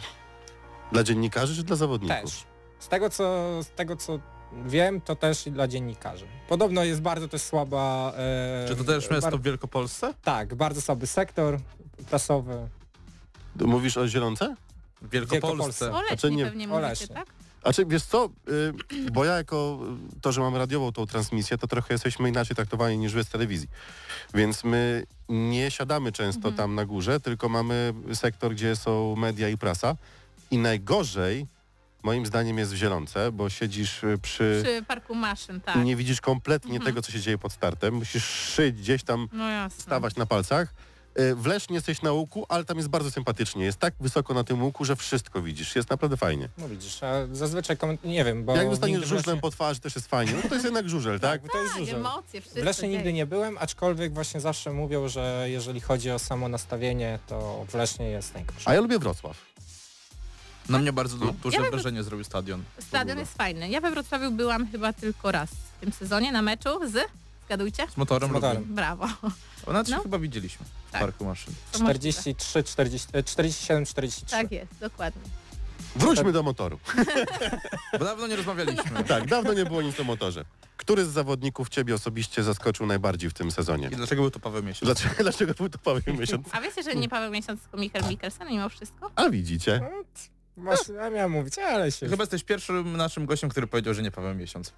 dla 0.93 1.03
dziennikarzy 1.05 1.57
czy 1.57 1.63
dla 1.63 1.77
zawodników? 1.77 2.23
Też. 2.23 2.45
Z 2.79 2.89
tego 2.89 3.11
co, 3.11 3.25
z 3.63 3.71
tego 3.71 3.97
co 3.97 4.19
wiem, 4.67 5.01
to 5.01 5.17
też 5.17 5.45
dla 5.51 5.69
dziennikarzy. 5.69 6.27
Podobno 6.49 6.85
jest 6.85 7.01
bardzo 7.01 7.29
też 7.29 7.43
słaba... 7.43 8.13
E, 8.17 8.69
Czy 8.69 8.77
to 8.77 8.85
też 8.85 9.11
miasto 9.11 9.31
bar- 9.31 9.41
w 9.41 9.43
Wielkopolsce? 9.43 10.15
Tak, 10.25 10.55
bardzo 10.55 10.81
słaby 10.81 11.07
sektor 11.07 11.59
prasowy. 12.11 12.69
Mówisz 13.61 13.97
o 13.97 14.09
Zielonce? 14.09 14.55
W 15.03 15.11
Wielkopolsce. 15.11 15.41
Wielkopolsce. 15.49 15.93
O 15.93 16.01
Leśni 16.03 16.09
Znaczy 16.19 16.31
nie- 16.31 16.45
pewnie 16.45 16.65
o 16.65 16.69
mówicie, 16.69 16.89
Leśni. 16.89 17.09
tak? 17.09 17.27
A 17.63 17.73
czy 17.73 17.87
wiesz 17.87 18.03
co, 18.03 18.29
y, 18.49 19.11
bo 19.13 19.25
ja 19.25 19.37
jako 19.37 19.79
y, 20.17 20.21
to, 20.21 20.33
że 20.33 20.41
mam 20.41 20.57
radiową 20.57 20.93
tą 20.93 21.07
transmisję, 21.07 21.59
to 21.59 21.67
trochę 21.67 21.95
jesteśmy 21.95 22.29
inaczej 22.29 22.57
traktowani 22.57 22.99
niż 22.99 23.13
wy 23.13 23.25
z 23.25 23.29
telewizji. 23.29 23.69
Więc 24.35 24.65
my 24.65 25.07
nie 25.29 25.71
siadamy 25.71 26.13
często 26.13 26.39
Mhm. 26.39 26.55
tam 26.55 26.75
na 26.75 26.85
górze, 26.85 27.21
tylko 27.21 27.49
mamy 27.49 27.95
sektor, 28.15 28.53
gdzie 28.55 28.77
są 28.77 29.17
media 29.17 29.49
i 29.49 29.59
prasa. 29.59 29.97
I 30.51 30.59
najgorzej, 30.59 31.47
moim 32.03 32.27
zdaniem, 32.27 32.59
jest 32.59 32.73
w 32.73 32.77
Zielonce, 32.77 33.33
bo 33.33 33.51
siedzisz 33.51 34.05
y, 34.05 34.19
przy... 34.23 34.61
Przy 34.65 34.83
parku 34.83 35.15
maszyn, 35.15 35.61
tak. 35.61 35.77
nie 35.85 35.97
widzisz 35.97 36.21
kompletnie 36.21 36.73
Mhm. 36.77 36.87
tego, 36.87 37.03
co 37.03 37.13
się 37.13 37.21
dzieje 37.21 37.39
pod 37.39 37.53
startem. 37.53 37.95
Musisz 37.95 38.25
szyć 38.25 38.77
gdzieś 38.77 39.03
tam, 39.05 39.29
No 39.33 39.49
jasne. 39.51 39.83
stawać 39.83 40.17
na 40.17 40.27
palcach. 40.27 40.75
Y, 41.21 41.35
W 41.35 41.47
Lesznie 41.47 41.75
jesteś 41.75 42.03
na 42.03 42.13
łuku, 42.13 42.47
ale 42.49 42.65
tam 42.65 42.77
jest 42.77 42.89
bardzo 42.89 43.11
sympatycznie. 43.11 43.65
Jest 43.65 43.79
tak 43.79 43.95
wysoko 44.01 44.35
na 44.35 44.45
tym 44.45 44.63
łuku, 44.63 44.85
że 44.85 44.97
wszystko 44.97 45.43
widzisz. 45.43 45.77
Jest 45.77 45.91
naprawdę 45.91 46.17
fajnie. 46.17 46.49
No 46.59 46.69
widzisz, 46.69 47.03
a 47.03 47.13
zazwyczaj 47.33 47.77
koment... 47.77 48.05
nie 48.05 48.25
wiem, 48.25 48.45
bo... 48.45 48.57
Jak 48.57 48.71
dostaniesz 48.71 49.01
w 49.01 49.05
żużlem 49.09 49.41
po 49.41 49.51
twarzy, 49.51 49.81
też 49.81 49.95
jest 49.95 50.07
fajnie. 50.09 50.33
No 50.43 50.49
to 50.49 50.55
jest 50.55 50.65
jednak 50.65 50.89
żużel, 50.89 51.21
tak? 51.21 51.43
Tak, 51.43 51.53
to 51.53 51.59
jest 51.63 51.73
Tak, 51.73 51.81
żużel. 51.81 51.97
emocje, 51.97 52.41
W 52.41 52.45
wszystko. 52.45 52.65
Lesznie 52.65 52.89
nigdy 52.89 53.13
nie 53.13 53.27
byłem, 53.27 53.59
aczkolwiek 53.59 54.15
właśnie 54.15 54.41
zawsze 54.41 54.73
mówią, 54.73 55.09
że 55.09 55.45
jeżeli 55.51 55.81
chodzi 55.81 56.11
o 56.11 56.19
samo 56.19 56.49
nastawienie, 56.49 57.19
to 57.27 57.65
w 57.69 57.75
Lesznie 57.75 58.11
jest 58.11 58.35
najgorzej. 58.35 58.63
A 58.65 58.75
ja 58.75 58.81
lubię 58.81 58.99
Wrocław. 58.99 59.37
Na 60.69 60.79
mnie 60.79 60.93
bardzo 60.93 61.17
du- 61.17 61.25
No. 61.27 61.33
duże 61.33 61.57
Ja 61.63 61.71
wrażenie 61.71 62.03
zrobił 62.03 62.25
stadion. 62.25 62.63
Stadion 62.79 63.19
jest 63.19 63.35
fajny. 63.37 63.69
Ja 63.71 63.81
we 63.81 63.91
Wrocławiu 63.91 64.31
byłam 64.31 64.71
chyba 64.71 64.93
tylko 64.93 65.33
raz 65.33 65.51
w 65.51 65.81
tym 65.81 65.93
sezonie 65.93 66.33
na 66.33 66.43
meczu 66.43 66.89
z... 66.89 67.09
Zgadujcie? 67.47 67.87
Z 67.95 67.97
motorem. 67.97 68.31
Z 68.31 68.33
motorem. 68.33 68.65
Brawo. 68.75 69.07
O, 69.67 69.73
Nawet 69.73 69.89
się 69.89 69.97
No. 69.97 70.03
chyba 70.03 70.19
widzieliśmy 70.19 70.67
w 70.89 70.93
Tak. 70.93 71.01
parku 71.01 71.25
maszyn. 71.25 71.55
To 71.73 71.79
możliwe. 71.79 71.93
43, 71.99 72.63
40, 72.65 73.09
e, 73.13 73.23
47, 73.23 73.85
43. 73.87 74.31
Tak 74.37 74.53
jest, 74.53 74.73
dokładnie. 74.81 75.23
Wróćmy 75.97 76.33
do 76.33 76.43
motoru. 76.43 76.79
Bo 77.99 78.05
dawno 78.05 78.27
nie 78.27 78.37
rozmawialiśmy. 78.37 79.05
Tak, 79.09 79.27
dawno 79.27 79.53
nie 79.53 79.65
było 79.65 79.83
nic 79.83 80.01
o 80.01 80.05
motorze. 80.05 80.45
Który 80.77 81.05
z 81.05 81.09
zawodników 81.09 81.69
ciebie 81.69 81.95
osobiście 81.95 82.43
zaskoczył 82.43 82.87
najbardziej 82.87 83.31
w 83.31 83.35
tym 83.35 83.51
sezonie? 83.51 83.89
I 83.93 83.97
dlaczego 83.97 84.23
był 84.23 84.31
to 84.31 84.41
Paweł 84.41 84.63
Miesiąc? 84.63 84.85
Dlaczego, 84.85 85.15
dlaczego 85.23 85.55
był 85.55 85.69
to 85.69 85.79
Paweł 85.79 86.03
miesiąc? 86.21 86.49
A 86.53 86.61
wiecie, 86.61 86.83
że 86.83 86.95
nie 86.95 87.09
Paweł 87.09 87.31
Miesiąc, 87.33 87.61
tylko 87.61 87.77
Michael 87.77 88.05
Mikkelsen 88.09 88.49
mimo 88.49 88.69
wszystko? 88.69 89.11
A 89.17 89.31
widzicie? 89.31 89.81
Masz, 90.59 90.89
ja 90.89 91.11
miałem 91.11 91.31
mówić, 91.33 91.59
ale 91.59 91.93
się... 91.93 92.09
Chyba 92.09 92.23
jesteś 92.23 92.45
pierwszym 92.45 92.97
naszym 92.97 93.27
gościem, 93.27 93.51
który 93.51 93.67
powiedział, 93.67 93.95
że 93.95 94.03
nie 94.03 94.11
Paweł 94.11 94.35
Miesiąc. 94.35 94.73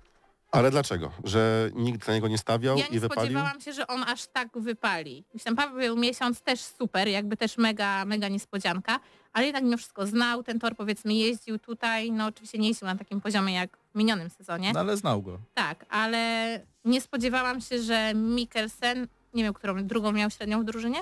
Ale 0.52 0.70
dlaczego? 0.70 1.12
Że 1.24 1.70
nikt 1.74 2.08
na 2.08 2.14
niego 2.14 2.28
nie 2.28 2.38
stawiał 2.38 2.78
Ja 2.78 2.86
i 2.86 2.92
nie 2.92 3.00
wypalił? 3.00 3.22
spodziewałam 3.22 3.60
się, 3.60 3.72
że 3.72 3.86
on 3.86 4.02
aż 4.02 4.26
tak 4.26 4.48
wypali. 4.58 5.24
Myślałam, 5.34 5.56
Paweł 5.56 5.96
Miesiąc 5.96 6.40
też 6.42 6.60
super, 6.60 7.08
jakby 7.08 7.36
też 7.36 7.58
mega, 7.58 8.04
mega 8.04 8.28
niespodzianka, 8.28 9.00
ale 9.32 9.46
jednak 9.46 9.64
mimo 9.64 9.76
wszystko 9.76 10.06
znał 10.06 10.42
ten 10.42 10.58
tor, 10.58 10.76
powiedzmy 10.76 11.14
jeździł 11.14 11.58
tutaj, 11.58 12.12
no 12.12 12.26
oczywiście 12.26 12.58
nie 12.58 12.68
jeździł 12.68 12.86
na 12.86 12.96
takim 12.96 13.20
poziomie 13.20 13.54
jak 13.54 13.76
w 13.76 13.98
minionym 13.98 14.30
sezonie, 14.30 14.72
No 14.74 14.80
ale 14.80 14.96
znał 14.96 15.22
go. 15.22 15.38
tak, 15.54 15.84
ale 15.90 16.60
nie 16.84 17.00
spodziewałam 17.00 17.60
się, 17.60 17.82
że 17.82 18.14
Mikkelsen, 18.14 19.08
nie 19.34 19.42
wiem, 19.42 19.54
którą 19.54 19.84
drugą 19.86 20.12
miał 20.12 20.30
średnią 20.30 20.62
w 20.62 20.64
drużynie, 20.64 20.98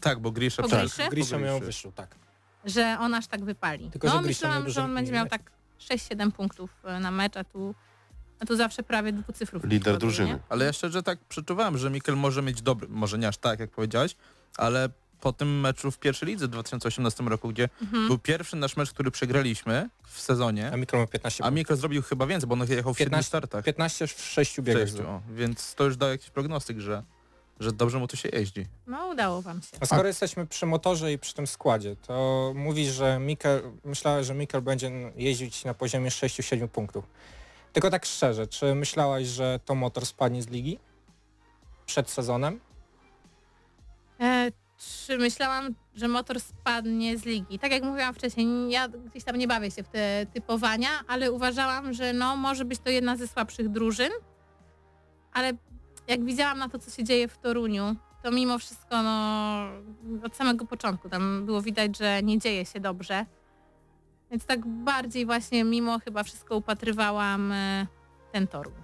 Tak, 0.00 0.18
bo 0.20 0.30
Grisza 0.30 0.62
Po 0.62 0.68
przed- 0.68 0.80
Griszy? 0.80 1.02
po 1.04 1.10
Grisza 1.10 1.38
miał 1.38 1.60
wyszło, 1.60 1.92
tak. 1.92 2.14
Że 2.66 2.96
on 3.00 3.14
aż 3.14 3.26
tak 3.26 3.44
wypali. 3.44 3.90
Tylko, 3.90 4.08
że 4.08 4.14
no 4.14 4.20
miał 4.20 4.26
myślałam, 4.28 4.62
dużo 4.62 4.74
że 4.74 4.82
on 4.84 4.94
będzie 4.94 5.12
miał 5.12 5.26
tak 5.26 5.50
6-7 5.80 6.30
punktów 6.30 6.70
e, 6.84 7.00
na 7.00 7.10
mecz, 7.10 7.36
a 7.36 7.44
tu, 7.44 7.74
a 8.40 8.46
tu 8.46 8.56
zawsze 8.56 8.82
prawie 8.82 9.12
dwucyfrów. 9.12 9.64
Lider 9.64 9.98
drużyny. 9.98 10.28
nie? 10.28 10.38
Ale 10.48 10.64
ja 10.64 10.72
szczerze 10.72 11.02
tak 11.02 11.18
przeczuwałem, 11.28 11.78
że 11.78 11.90
Mikel 11.90 12.16
może 12.16 12.42
mieć 12.42 12.62
dobry, 12.62 12.88
może 12.88 13.18
nie 13.18 13.28
aż 13.28 13.36
tak 13.38 13.60
jak 13.60 13.70
powiedziałeś, 13.70 14.16
ale 14.56 14.88
po 15.20 15.32
tym 15.32 15.60
meczu 15.60 15.90
w 15.90 15.98
pierwszej 15.98 16.28
lidze 16.28 16.46
w 16.46 16.50
2018 16.50 17.24
roku, 17.24 17.48
gdzie 17.48 17.68
Mhm. 17.82 18.06
był 18.06 18.18
pierwszy 18.18 18.56
nasz 18.56 18.76
mecz, 18.76 18.90
który 18.92 19.10
przegraliśmy 19.10 19.88
w 20.06 20.20
sezonie, 20.20 20.70
A 20.72 20.76
Mikro 20.76 20.98
ma 20.98 21.06
15 21.06 21.44
a 21.44 21.50
Mikel 21.50 21.76
zrobił 21.76 22.02
chyba 22.02 22.26
więcej, 22.26 22.48
bo 22.48 22.52
on 22.54 22.60
jechał 22.68 22.94
w 22.94 22.98
7 22.98 23.10
15 23.10 23.28
startach. 23.28 23.64
15 23.64 24.06
w 24.06 24.10
6 24.24 24.60
biegach. 24.60 24.82
Sześciu, 24.82 25.08
o, 25.08 25.22
więc 25.34 25.74
to 25.74 25.84
już 25.84 25.96
dał 25.96 26.08
jakiś 26.08 26.30
prognostyk, 26.30 26.78
że, 26.78 27.02
że 27.60 27.72
dobrze 27.72 27.98
mu 27.98 28.08
tu 28.08 28.16
się 28.16 28.28
jeździ. 28.32 28.66
No 28.86 29.06
udało 29.06 29.42
wam 29.42 29.62
się. 29.62 29.76
A 29.80 29.86
skoro 29.86 30.08
jesteśmy 30.08 30.46
przy 30.46 30.66
motorze 30.66 31.12
i 31.12 31.18
przy 31.18 31.34
tym 31.34 31.46
składzie, 31.46 31.96
to 31.96 32.52
mówisz, 32.54 32.88
że 32.88 33.18
Mikel, 33.18 33.62
myślałeś, 33.84 34.26
że 34.26 34.34
Mikel 34.34 34.62
będzie 34.62 34.90
jeździć 35.16 35.64
na 35.64 35.74
poziomie 35.74 36.10
6-7 36.10 36.68
punktów. 36.68 37.04
Tylko 37.72 37.90
tak 37.90 38.06
szczerze, 38.06 38.46
czy 38.46 38.74
myślałaś, 38.74 39.26
że 39.26 39.60
to 39.64 39.74
motor 39.74 40.06
spadnie 40.06 40.42
z 40.42 40.48
ligi? 40.48 40.78
Przed 41.86 42.10
sezonem? 42.10 42.60
E, 44.20 44.52
czy 44.78 45.18
myślałam, 45.18 45.74
że 45.94 46.08
motor 46.08 46.40
spadnie 46.40 47.18
z 47.18 47.24
ligi? 47.24 47.58
Tak 47.58 47.72
jak 47.72 47.82
mówiłam 47.82 48.14
wcześniej, 48.14 48.70
ja 48.70 48.88
gdzieś 48.88 49.24
tam 49.24 49.36
nie 49.36 49.48
bawię 49.48 49.70
się 49.70 49.82
w 49.82 49.88
te 49.88 50.26
typowania, 50.34 50.88
ale 51.08 51.32
uważałam, 51.32 51.92
że 51.92 52.12
no 52.12 52.36
może 52.36 52.64
być 52.64 52.78
to 52.78 52.90
jedna 52.90 53.16
ze 53.16 53.28
słabszych 53.28 53.68
drużyn, 53.68 54.10
ale 55.32 55.52
jak 56.08 56.24
widziałam 56.24 56.58
na 56.58 56.68
to, 56.68 56.78
co 56.78 56.90
się 56.90 57.04
dzieje 57.04 57.28
w 57.28 57.38
Toruniu, 57.38 57.96
to 58.22 58.30
mimo 58.30 58.58
wszystko 58.58 59.02
no 59.02 59.66
od 60.24 60.36
samego 60.36 60.64
początku 60.66 61.08
tam 61.08 61.46
było 61.46 61.62
widać, 61.62 61.98
że 61.98 62.22
nie 62.22 62.38
dzieje 62.38 62.66
się 62.66 62.80
dobrze. 62.80 63.26
Więc 64.30 64.44
tak 64.46 64.66
bardziej 64.66 65.26
właśnie 65.26 65.64
mimo 65.64 65.98
chyba 65.98 66.22
wszystko 66.22 66.56
upatrywałam 66.56 67.52
e, 67.52 67.86
ten 68.32 68.46
Toruń. 68.46 68.74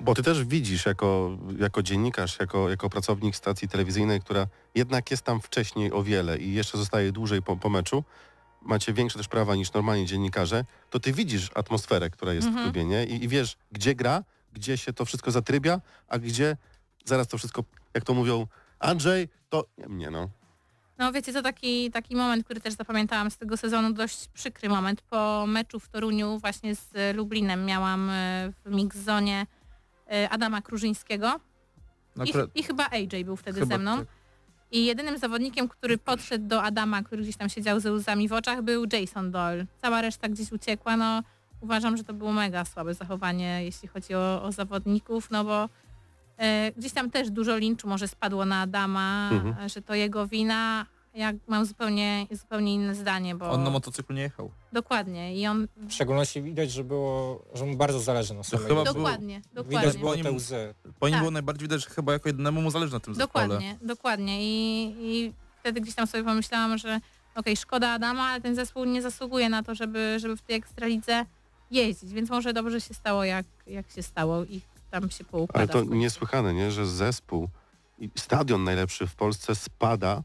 Bo 0.00 0.14
ty 0.14 0.22
też 0.22 0.44
widzisz 0.44 0.86
jako, 0.86 1.38
jako 1.58 1.82
dziennikarz, 1.82 2.40
jako, 2.40 2.70
jako 2.70 2.90
pracownik 2.90 3.36
stacji 3.36 3.68
telewizyjnej, 3.68 4.20
która 4.20 4.46
jednak 4.74 5.10
jest 5.10 5.22
tam 5.22 5.40
wcześniej 5.40 5.92
o 5.92 6.02
wiele 6.02 6.38
i 6.38 6.52
jeszcze 6.54 6.78
zostaje 6.78 7.12
dłużej 7.12 7.42
po, 7.42 7.56
po 7.56 7.68
meczu, 7.70 8.04
macie 8.62 8.92
większe 8.92 9.18
też 9.18 9.28
prawa 9.28 9.54
niż 9.54 9.72
normalni 9.72 10.06
dziennikarze, 10.06 10.64
to 10.90 11.00
ty 11.00 11.12
widzisz 11.12 11.50
atmosferę, 11.54 12.10
która 12.10 12.32
jest 12.32 12.46
w 12.46 12.50
Mhm. 12.50 12.64
klubie, 12.66 12.84
nie? 12.84 13.04
I, 13.04 13.24
I 13.24 13.28
wiesz, 13.28 13.56
gdzie 13.72 13.94
gra, 13.94 14.24
gdzie 14.54 14.78
się 14.78 14.92
to 14.92 15.04
wszystko 15.04 15.30
zatrybia, 15.30 15.80
a 16.08 16.18
gdzie 16.18 16.56
zaraz 17.04 17.28
to 17.28 17.38
wszystko, 17.38 17.64
jak 17.94 18.04
to 18.04 18.14
mówią, 18.14 18.46
Andrzej, 18.78 19.28
to 19.48 19.64
nie 19.78 19.88
mnie, 19.88 20.10
no. 20.10 20.28
No 20.98 21.12
wiecie, 21.12 21.32
to 21.32 21.42
taki, 21.42 21.90
taki 21.90 22.16
moment, 22.16 22.44
który 22.44 22.60
też 22.60 22.74
zapamiętałam 22.74 23.30
z 23.30 23.36
tego 23.36 23.56
sezonu, 23.56 23.92
dość 23.92 24.28
przykry 24.28 24.68
moment. 24.68 25.02
Po 25.02 25.44
meczu 25.46 25.80
w 25.80 25.88
Toruniu 25.88 26.38
właśnie 26.38 26.74
z 26.74 27.16
Lublinem 27.16 27.64
miałam 27.64 28.10
e, 28.10 28.52
w 28.64 28.70
mixzonie 28.70 29.46
e, 30.12 30.30
Adama 30.30 30.62
Krużyńskiego 30.62 31.40
No 32.16 32.24
I, 32.24 32.32
i 32.54 32.62
chyba 32.62 32.88
AJ 32.90 33.24
był 33.24 33.36
wtedy 33.36 33.60
chyba 33.60 33.74
ze 33.74 33.78
mną. 33.82 33.98
tak. 33.98 34.06
I 34.70 34.84
jedynym 34.84 35.18
zawodnikiem, 35.18 35.68
który 35.68 35.98
podszedł 35.98 36.46
do 36.48 36.62
Adama, 36.62 37.02
który 37.02 37.22
gdzieś 37.22 37.36
tam 37.36 37.48
siedział 37.48 37.80
ze 37.80 37.92
łzami 37.92 38.28
w 38.28 38.32
oczach, 38.32 38.62
był 38.62 38.84
Jason 38.92 39.30
Doyle. 39.30 39.66
Cała 39.82 40.02
reszta 40.02 40.28
gdzieś 40.28 40.52
uciekła. 40.52 40.96
No, 40.96 41.22
uważam, 41.64 41.96
że 41.96 42.04
to 42.04 42.14
było 42.14 42.32
mega 42.32 42.64
słabe 42.64 42.94
zachowanie, 42.94 43.64
jeśli 43.64 43.88
chodzi 43.88 44.14
o, 44.14 44.42
o 44.42 44.52
zawodników, 44.52 45.30
no 45.30 45.44
bo 45.44 45.68
e, 46.38 46.72
gdzieś 46.76 46.92
tam 46.92 47.10
też 47.10 47.30
dużo 47.30 47.56
linczu 47.56 47.88
może 47.88 48.08
spadło 48.08 48.44
na 48.44 48.60
Adama, 48.60 49.30
Mhm. 49.32 49.68
że 49.68 49.82
to 49.82 49.94
jego 49.94 50.26
wina. 50.26 50.86
Ja 51.14 51.32
mam 51.48 51.64
zupełnie, 51.66 52.26
zupełnie 52.30 52.74
inne 52.74 52.94
zdanie, 52.94 53.34
bo 53.34 53.50
On 53.50 53.62
na 53.64 53.70
motocyklu 53.70 54.16
nie 54.16 54.22
jechał. 54.22 54.50
dokładnie 54.72 55.36
i 55.40 55.46
on 55.46 55.68
W 55.76 55.92
szczególności 55.92 56.42
widać, 56.42 56.70
że 56.72 56.84
było, 56.84 57.42
że 57.54 57.64
mu 57.66 57.76
bardzo 57.76 58.00
zależy 58.00 58.34
na 58.34 58.40
grze. 58.40 58.58
było- 58.58 58.84
dokładnie, 58.84 59.36
Widać 59.36 59.54
dokładnie. 59.54 59.98
było 60.00 60.10
Bo 60.10 60.16
te 60.16 60.22
nim- 60.22 60.36
łzy. 60.36 60.74
Po 61.00 61.06
nim 61.06 61.12
Tak. 61.14 61.20
było 61.20 61.30
najbardziej 61.30 61.68
widać, 61.68 61.84
że 61.84 61.90
chyba 61.90 62.12
jako 62.12 62.28
jednemu 62.28 62.62
mu 62.62 62.70
zależy 62.70 62.92
na 62.92 63.00
tym 63.00 63.14
zespole. 63.14 63.44
Dokładnie, 63.48 63.76
dokładnie. 63.82 64.34
I, 64.42 64.94
I 65.00 65.32
wtedy 65.60 65.80
gdzieś 65.80 65.94
tam 65.94 66.06
sobie 66.06 66.24
pomyślałam, 66.24 66.78
że 66.78 67.00
okej, 67.34 67.56
szkoda 67.56 67.88
Adama, 67.90 68.22
ale 68.22 68.40
ten 68.40 68.54
zespół 68.54 68.84
nie 68.84 69.02
zasługuje 69.02 69.48
na 69.48 69.62
to, 69.62 69.74
żeby, 69.74 70.16
żeby 70.20 70.36
w 70.36 70.42
tej 70.42 70.56
ekstralidze 70.56 71.24
jeździć, 71.70 72.12
więc 72.12 72.30
może 72.30 72.52
dobrze 72.52 72.80
się 72.80 72.94
stało, 72.94 73.24
jak, 73.24 73.46
jak 73.66 73.90
się 73.90 74.02
stało 74.02 74.44
i 74.44 74.60
tam 74.90 75.10
się 75.10 75.24
poukłada. 75.24 75.72
Ale 75.74 75.84
to 75.86 75.94
niesłychane, 75.94 76.54
nie? 76.54 76.70
Że 76.70 76.86
zespół 76.86 77.48
i 77.98 78.10
stadion 78.16 78.64
najlepszy 78.64 79.06
w 79.06 79.14
Polsce 79.14 79.54
spada. 79.54 80.22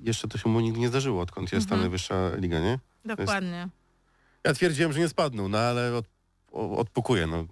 Jeszcze 0.00 0.28
to 0.28 0.38
się 0.38 0.48
mu 0.48 0.60
nigdy 0.60 0.80
nie 0.80 0.88
zdarzyło, 0.88 1.22
odkąd 1.22 1.52
jest 1.52 1.68
ta 1.68 1.74
Mhm. 1.74 1.80
najwyższa 1.80 2.30
liga, 2.36 2.60
nie? 2.60 2.78
Dokładnie. 3.04 3.68
Ja 4.44 4.54
twierdziłem, 4.54 4.92
że 4.92 4.98
nie 4.98 5.08
spadną, 5.08 5.48
no 5.48 5.58
ale 5.58 5.96
od, 5.96 6.06
no. 7.26 7.44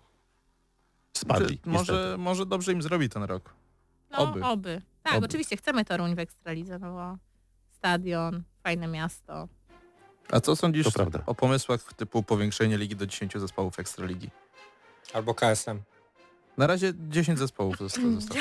Spadli, 1.17 1.59
Czy 1.59 1.69
może, 1.69 2.17
może 2.19 2.47
dobrze 2.47 2.73
im 2.73 2.83
zrobi 2.83 3.09
ten 3.09 3.23
rok. 3.23 3.55
No, 4.11 4.19
Oby. 4.19 4.45
oby. 4.45 4.83
Tak, 5.03 5.15
Oby. 5.15 5.27
oczywiście 5.27 5.57
chcemy 5.57 5.85
Toruń 5.85 6.15
w 6.15 6.19
ekstralidze, 6.19 6.79
no 6.79 6.93
bo 6.93 7.19
stadion, 7.73 8.43
fajne 8.63 8.87
miasto. 8.87 9.49
A 10.33 10.41
co 10.41 10.57
sądzisz 10.57 10.87
o 11.27 11.35
pomysłach 11.35 11.93
typu 11.95 12.23
powiększenie 12.23 12.79
ligi 12.79 12.97
do 12.97 13.07
10 13.07 13.33
zespołów 13.37 13.79
Ekstraligi? 13.79 14.31
Albo 15.13 15.35
KSM. 15.35 15.81
Na 16.57 16.67
razie 16.67 16.93
10 17.09 17.39
zespołów 17.39 17.79
zostało 17.79 18.13
zostało. 18.13 18.41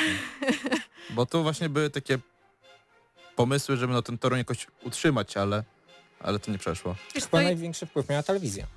Bo 1.10 1.26
tu 1.26 1.44
właśnie 1.44 1.70
były 1.70 1.90
takie 1.90 2.20
pomysły, 3.36 3.78
żeby 3.78 3.94
no 3.94 4.02
ten 4.02 4.18
Toruń 4.18 4.38
jakoś 4.40 4.68
utrzymać, 4.84 5.38
ale, 5.38 5.64
ale 6.20 6.40
to 6.40 6.52
nie 6.52 6.58
przeszło. 6.58 6.96
Wiesz, 7.16 7.24
Chyba 7.24 7.38
to- 7.38 7.44
największy 7.44 7.86
wpływ 7.86 8.10
miała 8.10 8.24
telewizja. 8.24 8.68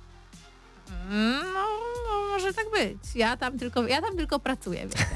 Mm, 1.09 1.53
No, 1.53 1.65
no, 2.07 2.27
może 2.29 2.53
tak 2.53 2.65
być. 2.71 2.97
Ja 3.15 3.37
tam 3.37 3.59
tylko, 3.59 3.87
ja 3.87 4.01
tam 4.01 4.17
tylko 4.17 4.39
pracuję, 4.39 4.87
wiecie. 4.87 5.05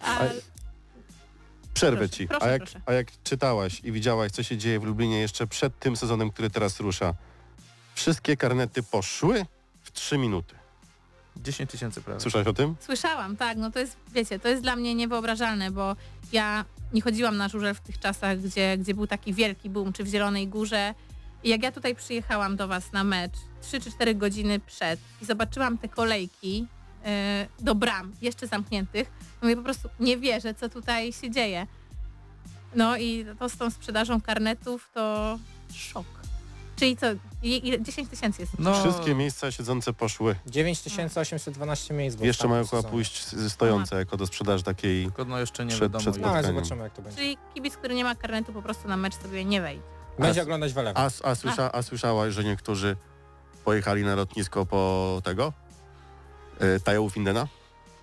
Ale, 0.02 0.30
Przerwę 1.80 1.98
Proszę, 1.98 2.10
ci. 2.16 2.28
proszę, 2.28 2.44
a, 2.44 2.48
jak, 2.48 2.62
proszę. 2.62 2.80
a 2.86 2.92
jak 2.92 3.06
czytałaś 3.24 3.80
i 3.84 3.92
widziałaś, 3.92 4.32
co 4.32 4.42
się 4.42 4.56
dzieje 4.56 4.80
w 4.80 4.84
Lublinie 4.84 5.20
jeszcze 5.20 5.46
przed 5.46 5.78
tym 5.78 5.96
sezonem, 5.96 6.30
który 6.30 6.50
teraz 6.50 6.80
rusza, 6.80 7.14
wszystkie 7.94 8.36
karnety 8.36 8.82
poszły 8.82 9.46
w 9.82 9.92
trzy 9.92 10.18
minuty. 10.18 10.54
10 11.36 11.70
tysięcy 11.70 12.02
prawie. 12.02 12.20
Słyszałeś 12.20 12.46
o 12.46 12.52
tym? 12.52 12.76
Słyszałam, 12.80 13.36
tak, 13.36 13.56
no 13.58 13.70
to 13.70 13.78
jest, 13.78 13.96
wiecie, 14.12 14.38
to 14.38 14.48
jest 14.48 14.62
dla 14.62 14.76
mnie 14.76 14.94
niewyobrażalne, 14.94 15.70
bo 15.70 15.96
ja 16.32 16.64
nie 16.92 17.02
chodziłam 17.02 17.36
na 17.36 17.48
żurzel 17.48 17.74
w 17.74 17.80
tych 17.80 17.98
czasach, 17.98 18.40
gdzie, 18.40 18.78
gdzie 18.78 18.94
był 18.94 19.06
taki 19.06 19.34
wielki 19.34 19.70
boom, 19.70 19.92
czy 19.92 20.04
w 20.04 20.08
Zielonej 20.08 20.48
Górze. 20.48 20.94
I 21.42 21.48
jak 21.48 21.62
ja 21.62 21.72
tutaj 21.72 21.94
przyjechałam 21.94 22.56
do 22.56 22.68
was 22.68 22.92
na 22.92 23.04
mecz 23.04 23.34
3 23.62 23.80
czy 23.80 23.90
4 23.90 24.14
godziny 24.14 24.60
przed 24.60 25.00
i 25.22 25.24
zobaczyłam 25.24 25.78
te 25.78 25.88
kolejki 25.88 26.66
do 27.60 27.74
bram, 27.74 28.12
jeszcze 28.22 28.46
zamkniętych, 28.46 29.10
mówię 29.42 29.56
po 29.56 29.62
prostu 29.62 29.88
nie 30.00 30.16
wierzę, 30.18 30.54
co 30.54 30.68
tutaj 30.68 31.12
się 31.12 31.30
dzieje. 31.30 31.66
No 32.74 32.96
i 32.96 33.26
to 33.38 33.48
z 33.48 33.56
tą 33.56 33.70
sprzedażą 33.70 34.20
karnetów 34.20 34.90
to 34.94 35.38
szok. 35.74 36.06
Czyli 36.76 36.96
co, 36.96 37.06
i- 37.42 37.68
ile- 37.68 37.82
10 37.82 38.08
tysięcy 38.08 38.42
jest. 38.42 38.52
No, 38.58 38.80
Wszystkie 38.80 39.14
miejsca 39.14 39.50
siedzące 39.52 39.92
poszły. 39.92 40.36
9812 40.46 41.94
miejsc 41.94 42.16
było 42.16 42.26
Jeszcze 42.26 42.48
mają 42.48 42.66
chyba 42.66 42.82
pójść 42.82 43.26
stojące 43.48 43.96
jako 43.96 44.16
do 44.16 44.26
sprzedaży 44.26 44.64
takiej. 44.64 45.04
tylko 45.04 45.24
no 45.24 45.38
jeszcze 45.38 45.64
nie 45.64 45.70
Przed- 45.70 45.80
wiadomo. 45.82 46.00
przed. 46.12 46.18
No 46.22 46.42
zobaczymy 46.42 46.82
jak 46.82 46.92
to 46.92 47.02
będzie. 47.02 47.18
Czyli 47.18 47.38
kibic, 47.54 47.76
który 47.76 47.94
nie 47.94 48.04
ma 48.04 48.14
karnetu 48.14 48.52
po 48.52 48.62
prostu 48.62 48.88
na 48.88 48.96
mecz 48.96 49.14
sobie 49.22 49.44
nie 49.44 49.60
wejdzie. 49.60 49.82
Będzie 50.18 50.40
A- 50.40 50.42
oglądać 50.44 50.72
Welewa. 50.72 51.00
A, 51.00 51.28
a, 51.30 51.34
słysza, 51.34 51.72
a 51.72 51.82
słyszałaś, 51.82 52.34
że 52.34 52.44
niektórzy 52.44 52.96
pojechali 53.64 54.04
na 54.04 54.14
lotnisko 54.14 54.66
po 54.66 55.20
tego? 55.24 55.52
E, 56.60 56.80
Tają 56.80 57.08
Findena? 57.10 57.46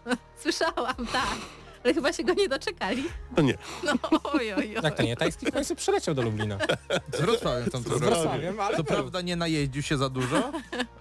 Słyszałam, 0.44 1.08
tak. 1.14 1.36
Ale 1.84 1.94
chyba 1.94 2.14
się 2.14 2.24
go 2.24 2.34
nie 2.34 2.50
doczekali. 2.50 3.04
No 3.38 3.44
nie. 3.44 3.58
No 3.84 3.94
oj, 4.24 4.54
oj, 4.54 4.76
oj. 4.76 4.84
Jak 4.84 4.96
to 4.98 5.04
nie? 5.04 5.16
Tajski 5.16 5.46
w 5.46 5.52
końcu 5.52 5.76
przyleciał 5.76 6.16
do 6.16 6.22
Lublina. 6.22 6.58
Z 7.14 7.22
Wrocławiem 7.22 7.70
tam 7.70 7.82
Z 7.82 7.86
to. 7.86 8.00
Wrocławiem, 8.00 8.60
ale 8.60 8.78
Co 8.78 8.84
był. 8.84 8.96
prawda 8.96 9.22
nie 9.22 9.36
najeździł 9.36 9.82
się 9.82 9.98
za 9.98 10.10
dużo, 10.10 10.52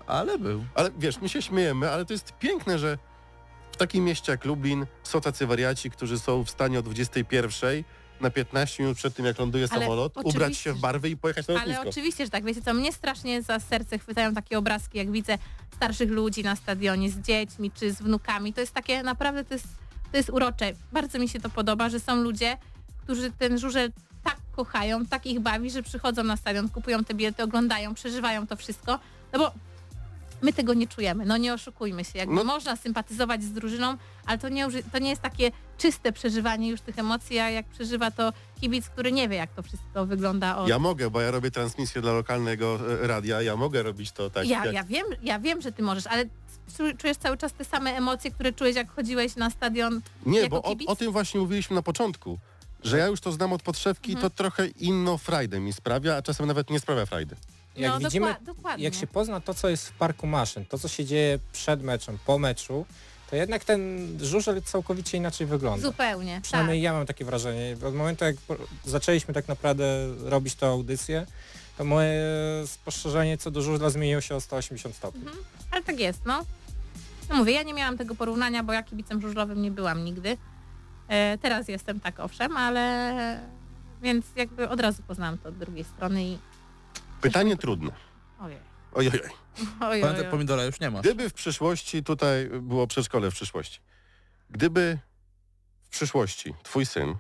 ale 0.06 0.38
był. 0.38 0.64
Ale 0.74 0.90
wiesz, 0.98 1.20
my 1.20 1.28
się 1.28 1.42
śmiejemy, 1.42 1.90
ale 1.90 2.04
to 2.04 2.12
jest 2.12 2.32
piękne, 2.38 2.78
że 2.78 2.98
w 3.72 3.76
takim 3.76 4.04
mieście 4.04 4.32
jak 4.32 4.44
Lublin 4.44 4.86
są 5.02 5.20
tacy 5.20 5.46
wariaci, 5.46 5.90
którzy 5.90 6.18
są 6.18 6.44
w 6.44 6.50
stanie 6.50 6.78
o 6.78 6.82
21 6.82 7.84
na 8.20 8.30
15 8.30 8.82
minut 8.82 8.96
przed 8.98 9.14
tym, 9.14 9.26
jak 9.26 9.38
ląduje 9.38 9.66
Ale 9.70 9.80
samolot, 9.80 10.12
oczywiście, 10.16 10.38
ubrać 10.38 10.56
się 10.56 10.72
w 10.72 10.78
barwy 10.80 11.08
i 11.10 11.16
pojechać 11.16 11.48
na 11.48 11.54
Ale 11.54 11.62
lotnisko. 11.66 11.88
oczywiście, 11.90 12.24
że 12.24 12.30
tak. 12.30 12.44
Wiecie 12.44 12.62
co, 12.62 12.74
mnie 12.74 12.92
strasznie 12.92 13.42
za 13.42 13.60
serce 13.60 13.98
chwytają 13.98 14.34
takie 14.34 14.58
obrazki, 14.58 14.98
jak 14.98 15.10
widzę 15.10 15.38
starszych 15.76 16.10
ludzi 16.10 16.42
na 16.44 16.56
stadionie 16.56 17.10
z 17.10 17.18
dziećmi 17.18 17.70
czy 17.70 17.92
z 17.92 18.02
wnukami. 18.02 18.52
To 18.52 18.60
jest 18.60 18.72
takie, 18.72 19.02
naprawdę 19.02 19.44
to 19.44 19.54
jest, 19.54 19.66
to 20.10 20.16
jest 20.16 20.30
urocze. 20.30 20.72
Bardzo 20.92 21.18
mi 21.18 21.28
się 21.28 21.40
to 21.40 21.50
podoba, 21.50 21.88
że 21.88 22.00
są 22.00 22.16
ludzie, 22.16 22.56
którzy 23.04 23.30
ten 23.32 23.58
żurzel 23.58 23.92
tak 24.24 24.36
kochają, 24.56 25.06
tak 25.06 25.26
ich 25.26 25.40
bawi, 25.40 25.70
że 25.70 25.82
przychodzą 25.82 26.22
na 26.24 26.36
stadion, 26.36 26.68
kupują 26.68 27.04
te 27.04 27.14
bilety, 27.14 27.42
oglądają, 27.42 27.94
przeżywają 27.94 28.46
to 28.46 28.56
wszystko. 28.56 28.98
No 29.32 29.38
bo 29.38 29.52
my 30.42 30.52
tego 30.52 30.74
nie 30.74 30.86
czujemy, 30.86 31.26
no 31.26 31.36
nie 31.36 31.54
oszukujmy 31.54 32.04
się. 32.04 32.18
Jakby 32.18 32.34
No- 32.34 32.44
można 32.44 32.76
sympatyzować 32.76 33.42
z 33.42 33.52
drużyną, 33.52 33.96
ale 34.26 34.38
to 34.38 34.48
nie, 34.48 34.66
to 34.92 34.98
nie 34.98 35.10
jest 35.10 35.22
takie 35.22 35.50
czyste 35.78 36.12
przeżywanie 36.12 36.68
już 36.68 36.80
tych 36.80 36.98
emocji, 36.98 37.38
a 37.38 37.50
jak 37.50 37.66
przeżywa 37.66 38.10
to 38.10 38.32
kibic, 38.60 38.88
który 38.88 39.12
nie 39.12 39.28
wie, 39.28 39.36
jak 39.36 39.50
to 39.50 39.62
wszystko 39.62 40.06
wygląda 40.06 40.56
od 40.56 40.68
Ja 40.68 40.78
mogę, 40.78 41.10
bo 41.10 41.20
ja 41.20 41.30
robię 41.30 41.50
transmisję 41.50 42.02
dla 42.02 42.12
lokalnego 42.12 42.78
e, 43.02 43.06
radia, 43.06 43.42
ja 43.42 43.56
mogę 43.56 43.82
robić 43.82 44.12
to 44.12 44.30
tak 44.30 44.46
ja, 44.48 44.64
jak... 44.64 44.74
ja, 44.74 44.84
wiem, 44.84 45.06
ja 45.22 45.38
wiem, 45.38 45.60
że 45.62 45.72
ty 45.72 45.82
możesz, 45.82 46.06
ale 46.06 46.24
czu- 46.78 46.96
czujesz 46.98 47.16
cały 47.16 47.36
czas 47.36 47.52
te 47.52 47.64
same 47.64 47.90
emocje, 47.96 48.30
które 48.30 48.52
czułeś, 48.52 48.76
jak 48.76 48.90
chodziłeś 48.90 49.36
na 49.36 49.50
stadion. 49.50 50.00
Nie, 50.26 50.40
jako 50.40 50.50
bo 50.56 50.62
o, 50.62 50.70
kibic? 50.70 50.88
o 50.88 50.96
tym 50.96 51.12
właśnie 51.12 51.40
mówiliśmy 51.40 51.76
na 51.76 51.82
początku, 51.82 52.38
że 52.84 52.98
ja 52.98 53.06
już 53.06 53.20
to 53.20 53.32
znam 53.32 53.52
od 53.52 53.62
podszewki 53.62 54.12
Mhm. 54.12 54.30
to 54.30 54.36
trochę 54.36 54.66
inną 54.66 55.18
frajdę 55.18 55.60
mi 55.60 55.72
sprawia, 55.72 56.16
a 56.16 56.22
czasem 56.22 56.46
nawet 56.46 56.70
nie 56.70 56.80
sprawia 56.80 57.06
frajdy. 57.06 57.36
Jak 57.76 57.92
no, 57.92 57.98
widzimy, 57.98 58.26
dokła- 58.26 58.42
dokładnie. 58.44 58.84
jak 58.84 58.94
się 58.94 59.06
pozna 59.06 59.40
to, 59.40 59.54
co 59.54 59.68
jest 59.68 59.88
w 59.88 59.92
parku 59.92 60.26
maszyn, 60.26 60.64
to, 60.66 60.78
co 60.78 60.88
się 60.88 61.04
dzieje 61.04 61.38
przed 61.52 61.82
meczem, 61.82 62.18
po 62.26 62.38
meczu, 62.38 62.86
to 63.30 63.36
jednak 63.36 63.64
ten 63.64 64.08
żużel 64.22 64.62
całkowicie 64.62 65.18
inaczej 65.18 65.46
wygląda. 65.46 65.86
Zupełnie, 65.86 66.40
Przynajmniej 66.42 66.78
tak. 66.78 66.84
ja 66.84 66.92
mam 66.92 67.06
takie 67.06 67.24
wrażenie. 67.24 67.76
Od 67.86 67.94
momentu, 67.94 68.24
jak 68.24 68.36
zaczęliśmy 68.84 69.34
tak 69.34 69.48
naprawdę 69.48 70.14
robić 70.24 70.54
tę 70.54 70.66
audycję, 70.66 71.26
to 71.78 71.84
moje 71.84 72.22
spostrzeżenie 72.66 73.38
co 73.38 73.50
do 73.50 73.62
żużla 73.62 73.90
zmieniło 73.90 74.20
się 74.20 74.34
o 74.34 74.40
180 74.40 74.94
stopni. 74.96 75.20
Mhm. 75.20 75.38
Ale 75.70 75.82
tak 75.82 76.00
jest, 76.00 76.26
no. 76.26 76.44
No 77.28 77.36
mówię, 77.36 77.52
ja 77.52 77.62
nie 77.62 77.74
miałam 77.74 77.98
tego 77.98 78.14
porównania, 78.14 78.62
bo 78.62 78.72
ja 78.72 78.82
kibicem 78.82 79.20
żużlowym 79.20 79.62
nie 79.62 79.70
byłam 79.70 80.04
nigdy. 80.04 80.36
E, 81.08 81.38
teraz 81.38 81.68
jestem 81.68 82.00
tak, 82.00 82.20
owszem, 82.20 82.56
ale... 82.56 83.40
Więc 84.02 84.26
jakby 84.36 84.68
od 84.68 84.80
razu 84.80 85.02
poznałam 85.02 85.38
to 85.38 85.48
od 85.48 85.58
drugiej 85.58 85.84
strony 85.84 86.24
i... 86.24 86.38
Pytanie 87.20 87.56
trudne. 87.56 87.90
Ojej. 88.40 88.58
Ojej. 88.96 89.12
Pamiętaj, 89.80 90.30
pomidora 90.30 90.64
już 90.64 90.80
nie 90.80 90.90
ma. 90.90 91.00
Gdyby 91.00 91.30
w 91.30 91.34
przyszłości, 91.34 92.02
tutaj 92.04 92.48
było 92.60 92.86
przedszkole 92.86 93.30
w 93.30 93.34
przyszłości, 93.34 93.80
gdyby 94.50 94.98
w 95.84 95.88
przyszłości 95.88 96.54
twój 96.62 96.86
syn 96.86 97.14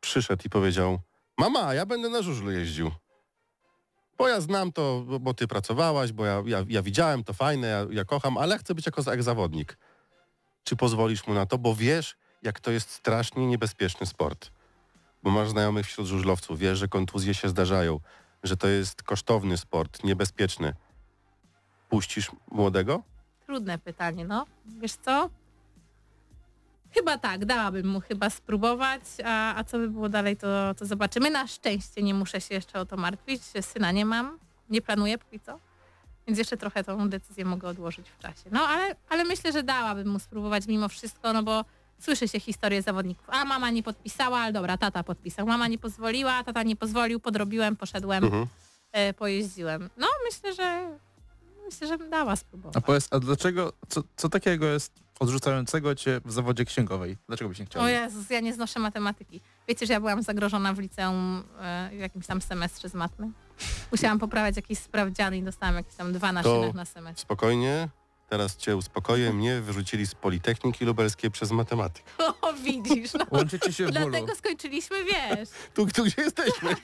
przyszedł 0.00 0.42
i 0.46 0.50
powiedział, 0.50 0.98
mama, 1.38 1.74
ja 1.74 1.86
będę 1.86 2.08
na 2.08 2.22
żużlu 2.22 2.50
jeździł. 2.50 2.90
Bo 4.18 4.28
ja 4.28 4.40
znam 4.40 4.72
to, 4.72 5.04
bo- 5.06 5.20
bo 5.20 5.34
ty 5.34 5.48
pracowałaś, 5.48 6.12
bo 6.12 6.24
ja, 6.26 6.42
ja, 6.46 6.64
ja 6.68 6.82
widziałem 6.82 7.24
to 7.24 7.32
fajne, 7.32 7.66
ja, 7.68 7.86
ja 7.90 8.04
kocham, 8.04 8.38
ale 8.38 8.58
chcę 8.58 8.74
być 8.74 8.86
jako 8.86 9.02
jak 9.10 9.22
zawodnik. 9.22 9.78
Czy 10.64 10.76
pozwolisz 10.76 11.26
mu 11.26 11.34
na 11.34 11.46
to? 11.46 11.58
Bo 11.58 11.74
wiesz, 11.74 12.16
jak 12.42 12.60
to 12.60 12.70
jest 12.70 12.90
strasznie 12.90 13.46
niebezpieczny 13.46 14.06
sport. 14.06 14.50
Bo 15.22 15.30
masz 15.30 15.50
znajomych 15.50 15.86
wśród 15.86 16.06
żużlowców, 16.06 16.58
wiesz, 16.58 16.78
że 16.78 16.88
kontuzje 16.88 17.34
się 17.34 17.48
zdarzają, 17.48 18.00
że 18.42 18.56
to 18.56 18.68
jest 18.68 19.02
kosztowny 19.02 19.56
sport, 19.58 20.04
niebezpieczny. 20.04 20.74
Puścisz 21.88 22.30
młodego? 22.50 23.02
Trudne 23.46 23.78
pytanie, 23.78 24.24
no. 24.24 24.46
Wiesz 24.66 24.92
co? 24.92 25.30
Chyba 26.94 27.18
tak, 27.18 27.44
dałabym 27.44 27.86
mu 27.88 28.00
chyba 28.00 28.30
spróbować, 28.30 29.00
a, 29.24 29.54
a 29.56 29.64
co 29.64 29.78
by 29.78 29.88
było 29.88 30.08
dalej, 30.08 30.36
to, 30.36 30.74
to 30.74 30.86
zobaczymy. 30.86 31.30
Na 31.30 31.46
szczęście 31.46 32.02
nie 32.02 32.14
muszę 32.14 32.40
się 32.40 32.54
jeszcze 32.54 32.80
o 32.80 32.86
to 32.86 32.96
martwić, 32.96 33.42
syna 33.60 33.92
nie 33.92 34.04
mam, 34.04 34.38
nie 34.70 34.82
planuję 34.82 35.18
póki 35.18 35.40
co, 35.40 35.58
więc 36.26 36.38
jeszcze 36.38 36.56
trochę 36.56 36.84
tą 36.84 37.08
decyzję 37.08 37.44
mogę 37.44 37.68
odłożyć 37.68 38.10
w 38.10 38.18
czasie. 38.18 38.50
No 38.50 38.60
ale, 38.60 38.96
ale 39.08 39.24
myślę, 39.24 39.52
że 39.52 39.62
dałabym 39.62 40.08
mu 40.08 40.18
spróbować 40.18 40.66
mimo 40.66 40.88
wszystko, 40.88 41.32
no 41.32 41.42
bo 41.42 41.64
słyszy 41.98 42.28
się 42.28 42.40
historię 42.40 42.82
zawodników. 42.82 43.26
A 43.30 43.44
mama 43.44 43.70
nie 43.70 43.82
podpisała, 43.82 44.38
ale 44.38 44.52
dobra, 44.52 44.76
tata 44.78 45.02
podpisał. 45.02 45.46
Mama 45.46 45.68
nie 45.68 45.78
pozwoliła, 45.78 46.44
tata 46.44 46.62
nie 46.62 46.76
pozwolił, 46.76 47.20
podrobiłem, 47.20 47.76
poszedłem, 47.76 48.24
Mhm. 48.24 48.46
e, 48.92 49.14
pojeździłem. 49.14 49.90
No 49.96 50.06
myślę, 50.24 50.54
że 50.54 50.98
myślę, 51.64 51.86
że 51.86 51.98
dała 51.98 52.36
spróbować. 52.36 52.76
A 52.76 52.80
powiedz, 52.80 53.08
a 53.10 53.18
dlaczego, 53.18 53.72
co, 53.88 54.02
co 54.16 54.28
takiego 54.28 54.66
jest 54.66 54.92
odrzucającego 55.20 55.94
cię 55.94 56.20
w 56.24 56.32
zawodzie 56.32 56.64
księgowej? 56.64 57.16
Dlaczego 57.28 57.48
byś 57.48 57.58
nie 57.58 57.66
chciał? 57.66 57.82
O 57.82 57.88
Jezus, 57.88 58.30
ja 58.30 58.40
nie 58.40 58.54
znoszę 58.54 58.80
matematyki. 58.80 59.40
Wiecie, 59.68 59.86
że 59.86 59.92
ja 59.92 60.00
byłam 60.00 60.22
zagrożona 60.22 60.72
w 60.72 60.78
liceum 60.78 61.42
e, 61.60 61.90
w 61.92 61.98
jakimś 61.98 62.26
tam 62.26 62.42
semestrze 62.42 62.88
z 62.88 62.94
matmy? 62.94 63.30
Musiałam 63.92 64.18
poprawiać 64.18 64.56
jakieś 64.56 64.78
sprawdziany 64.78 65.38
i 65.38 65.42
dostałam 65.42 65.74
jakieś 65.74 65.94
tam 65.94 66.12
dwa 66.12 66.32
na 66.32 66.42
To- 66.42 66.72
na 66.74 66.84
semestr. 66.84 67.22
Spokojnie, 67.22 67.88
teraz 68.32 68.56
cię 68.56 68.76
uspokoję. 68.76 69.32
Mnie 69.32 69.60
wyrzucili 69.60 70.06
z 70.06 70.14
Politechniki 70.14 70.84
Lubelskiej 70.84 71.30
przez 71.30 71.50
matematykę. 71.50 72.10
O, 72.42 72.52
widzisz, 72.52 73.14
no. 73.14 73.26
Łączycie 73.30 73.72
się 73.72 73.86
w 73.86 73.92
bólu. 73.92 74.10
Dlatego 74.10 74.34
skończyliśmy, 74.34 75.04
wiesz. 75.04 75.48
Tu, 75.74 75.86
tu 75.86 76.04
gdzie 76.04 76.22
jesteśmy? 76.22 76.76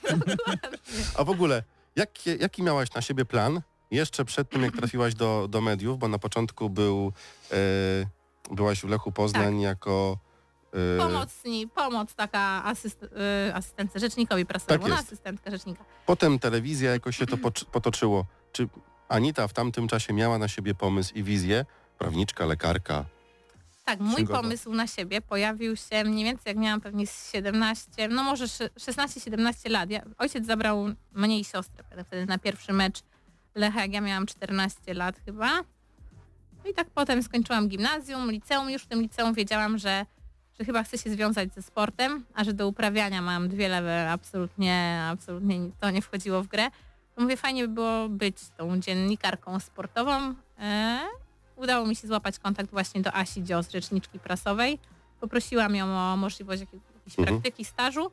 A 1.17 1.23
w 1.23 1.29
ogóle, 1.29 1.63
jaki, 1.95 2.39
jaki 2.39 2.63
miałaś 2.63 2.93
na 2.93 3.01
siebie 3.01 3.25
plan 3.25 3.61
jeszcze 3.91 4.25
przed 4.25 4.49
tym, 4.49 4.63
jak 4.63 4.77
trafiłaś 4.77 5.15
do, 5.15 5.47
do 5.49 5.61
mediów? 5.61 5.99
Bo 5.99 6.07
na 6.07 6.19
początku 6.19 6.69
był, 6.69 7.13
e, 7.51 7.55
byłaś 8.51 8.81
w 8.81 8.89
Lechu 8.89 9.11
Poznań 9.11 9.61
jako... 9.61 10.17
E, 10.95 10.97
Pomocni, 10.97 11.67
pomoc 11.67 12.15
taka 12.15 12.63
asyst, 12.65 13.05
asystence 13.53 13.99
rzecznikowi 13.99 14.45
prasowemu, 14.45 14.83
Tak 14.83 14.91
no, 14.91 14.99
asystentka 14.99 15.51
rzecznika. 15.51 15.85
Potem 16.05 16.39
telewizja 16.39 16.91
jakoś 16.91 17.17
się 17.17 17.25
to 17.25 17.37
potoczyło. 17.71 18.25
Czy 18.51 18.69
Anita 19.09 19.47
w 19.47 19.53
tamtym 19.53 19.87
czasie 19.87 20.13
miała 20.13 20.37
na 20.37 20.47
siebie 20.47 20.75
pomysł 20.75 21.13
i 21.15 21.23
wizję? 21.23 21.65
Prawniczka, 21.97 22.45
lekarka. 22.45 23.05
Tak, 23.85 23.99
mój 23.99 24.15
Księgowa. 24.15 24.41
pomysł 24.41 24.73
na 24.73 24.87
siebie 24.87 25.21
pojawił 25.21 25.75
się 25.75 26.03
mniej 26.03 26.23
więcej 26.25 26.43
jak 26.45 26.57
miałam 26.57 26.81
pewnie 26.81 27.07
z 27.07 27.31
17, 27.31 28.07
no 28.07 28.23
może 28.23 28.47
sze- 28.47 28.69
16-17 28.79 29.69
lat. 29.69 29.89
Ja, 29.89 30.01
ojciec 30.17 30.45
zabrał 30.45 30.85
mnie 31.13 31.39
i 31.39 31.43
siostrę 31.45 31.83
wtedy 32.05 32.25
na 32.25 32.37
pierwszy 32.37 32.73
mecz 32.73 33.01
Lecha, 33.55 33.81
jak 33.81 33.93
ja 33.93 34.01
miałam 34.01 34.25
14 34.25 34.93
lat 34.93 35.15
chyba. 35.25 35.57
No 36.63 36.69
i 36.71 36.73
tak 36.73 36.89
potem 36.89 37.23
skończyłam 37.23 37.67
gimnazjum, 37.67 38.31
liceum. 38.31 38.69
Już 38.69 38.83
w 38.83 38.87
tym 38.87 39.01
liceum 39.01 39.33
wiedziałam, 39.33 39.77
że, 39.77 40.05
że 40.59 40.65
chyba 40.65 40.83
chcę 40.83 40.97
się 40.97 41.09
związać 41.09 41.53
ze 41.53 41.61
sportem, 41.61 42.25
a 42.33 42.43
że 42.43 42.53
do 42.53 42.67
uprawiania 42.67 43.21
mam 43.21 43.47
dwie 43.49 43.69
lewe, 43.69 44.11
absolutnie, 44.11 45.01
absolutnie 45.11 45.59
to 45.79 45.89
nie 45.91 46.01
wchodziło 46.01 46.43
w 46.43 46.47
grę. 46.47 46.67
Mówię, 47.19 47.37
fajnie 47.37 47.67
by 47.67 47.73
było 47.73 48.09
być 48.09 48.37
tą 48.57 48.79
dziennikarką 48.79 49.59
sportową. 49.59 50.33
E, 50.59 50.99
udało 51.55 51.87
mi 51.87 51.95
się 51.95 52.07
złapać 52.07 52.39
kontakt 52.39 52.71
właśnie 52.71 53.01
do 53.01 53.13
Asi 53.13 53.43
Dzios, 53.43 53.71
rzeczniczki 53.71 54.19
prasowej. 54.19 54.79
Poprosiłam 55.19 55.75
ją 55.75 55.85
o 55.85 56.17
możliwość 56.17 56.61
jakiej, 56.61 56.79
jakiejś 56.95 57.19
Mhm. 57.19 57.27
praktyki, 57.41 57.65
stażu. 57.65 58.11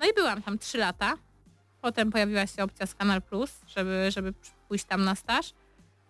No 0.00 0.06
i 0.10 0.14
byłam 0.14 0.42
tam 0.42 0.58
trzy 0.58 0.78
lata. 0.78 1.14
Potem 1.82 2.10
pojawiła 2.12 2.46
się 2.46 2.62
opcja 2.64 2.86
z 2.86 2.94
Kanal 2.94 3.22
Plus, 3.22 3.50
żeby, 3.66 4.06
żeby 4.10 4.34
pójść 4.68 4.84
tam 4.84 5.04
na 5.04 5.14
staż. 5.14 5.52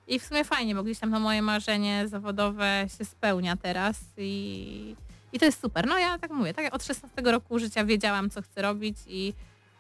I 0.06 0.18
w 0.18 0.24
sumie 0.24 0.44
fajnie, 0.44 0.74
bo 0.74 0.82
gdzieś 0.82 0.98
tam 0.98 1.12
to 1.12 1.20
moje 1.20 1.42
marzenie 1.42 2.08
zawodowe 2.08 2.86
się 2.98 3.04
spełnia 3.04 3.56
teraz 3.56 4.00
i, 4.18 4.96
i 5.32 5.38
to 5.38 5.44
jest 5.44 5.60
super. 5.60 5.86
No 5.86 5.98
ja 5.98 6.18
tak 6.18 6.30
mówię, 6.30 6.54
tak 6.54 6.74
od 6.74 6.84
16 6.84 7.22
roku 7.22 7.58
życia 7.58 7.84
wiedziałam, 7.84 8.30
co 8.30 8.42
chcę 8.42 8.62
robić 8.62 8.96
i, 9.06 9.34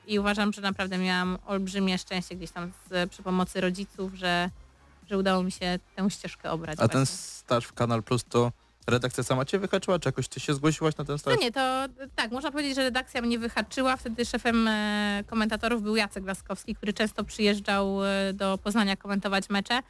i 0.06 0.18
uważam, 0.18 0.52
że 0.52 0.62
naprawdę 0.62 0.98
miałam 0.98 1.38
olbrzymie 1.46 1.98
szczęście 1.98 2.36
gdzieś 2.36 2.50
tam 2.50 2.72
z, 2.90 3.10
przy 3.10 3.22
pomocy 3.22 3.60
rodziców, 3.60 4.14
że, 4.14 4.50
że 5.10 5.18
udało 5.18 5.42
mi 5.42 5.52
się 5.52 5.78
tę 5.96 6.10
ścieżkę 6.10 6.50
obrać. 6.50 6.78
A 6.80 6.88
ten 6.88 7.00
właśnie. 7.00 7.16
staż 7.16 7.64
w 7.64 7.72
Kanal 7.72 8.02
Plus 8.02 8.24
to 8.24 8.52
redakcja 8.86 9.24
sama 9.24 9.44
cię 9.44 9.58
wyhaczyła, 9.58 9.98
czy 9.98 10.08
jakoś 10.08 10.28
ty 10.28 10.40
się 10.40 10.54
zgłosiłaś 10.54 10.96
na 10.96 11.04
ten 11.04 11.18
staż? 11.18 11.34
No 11.34 11.40
nie, 11.40 11.52
to 11.52 11.60
tak, 12.16 12.30
można 12.32 12.50
powiedzieć, 12.50 12.74
że 12.74 12.82
redakcja 12.82 13.22
mnie 13.22 13.38
wyhaczyła. 13.38 13.96
Wtedy 13.96 14.24
szefem 14.24 14.68
e, 14.68 15.24
komentatorów 15.26 15.82
był 15.82 15.96
Jacek 15.96 16.26
Laskowski, 16.26 16.74
który 16.74 16.92
często 16.92 17.24
przyjeżdżał 17.24 18.04
e, 18.04 18.32
do 18.32 18.58
Poznania 18.58 18.96
komentować 18.96 19.50
mecze. 19.50 19.80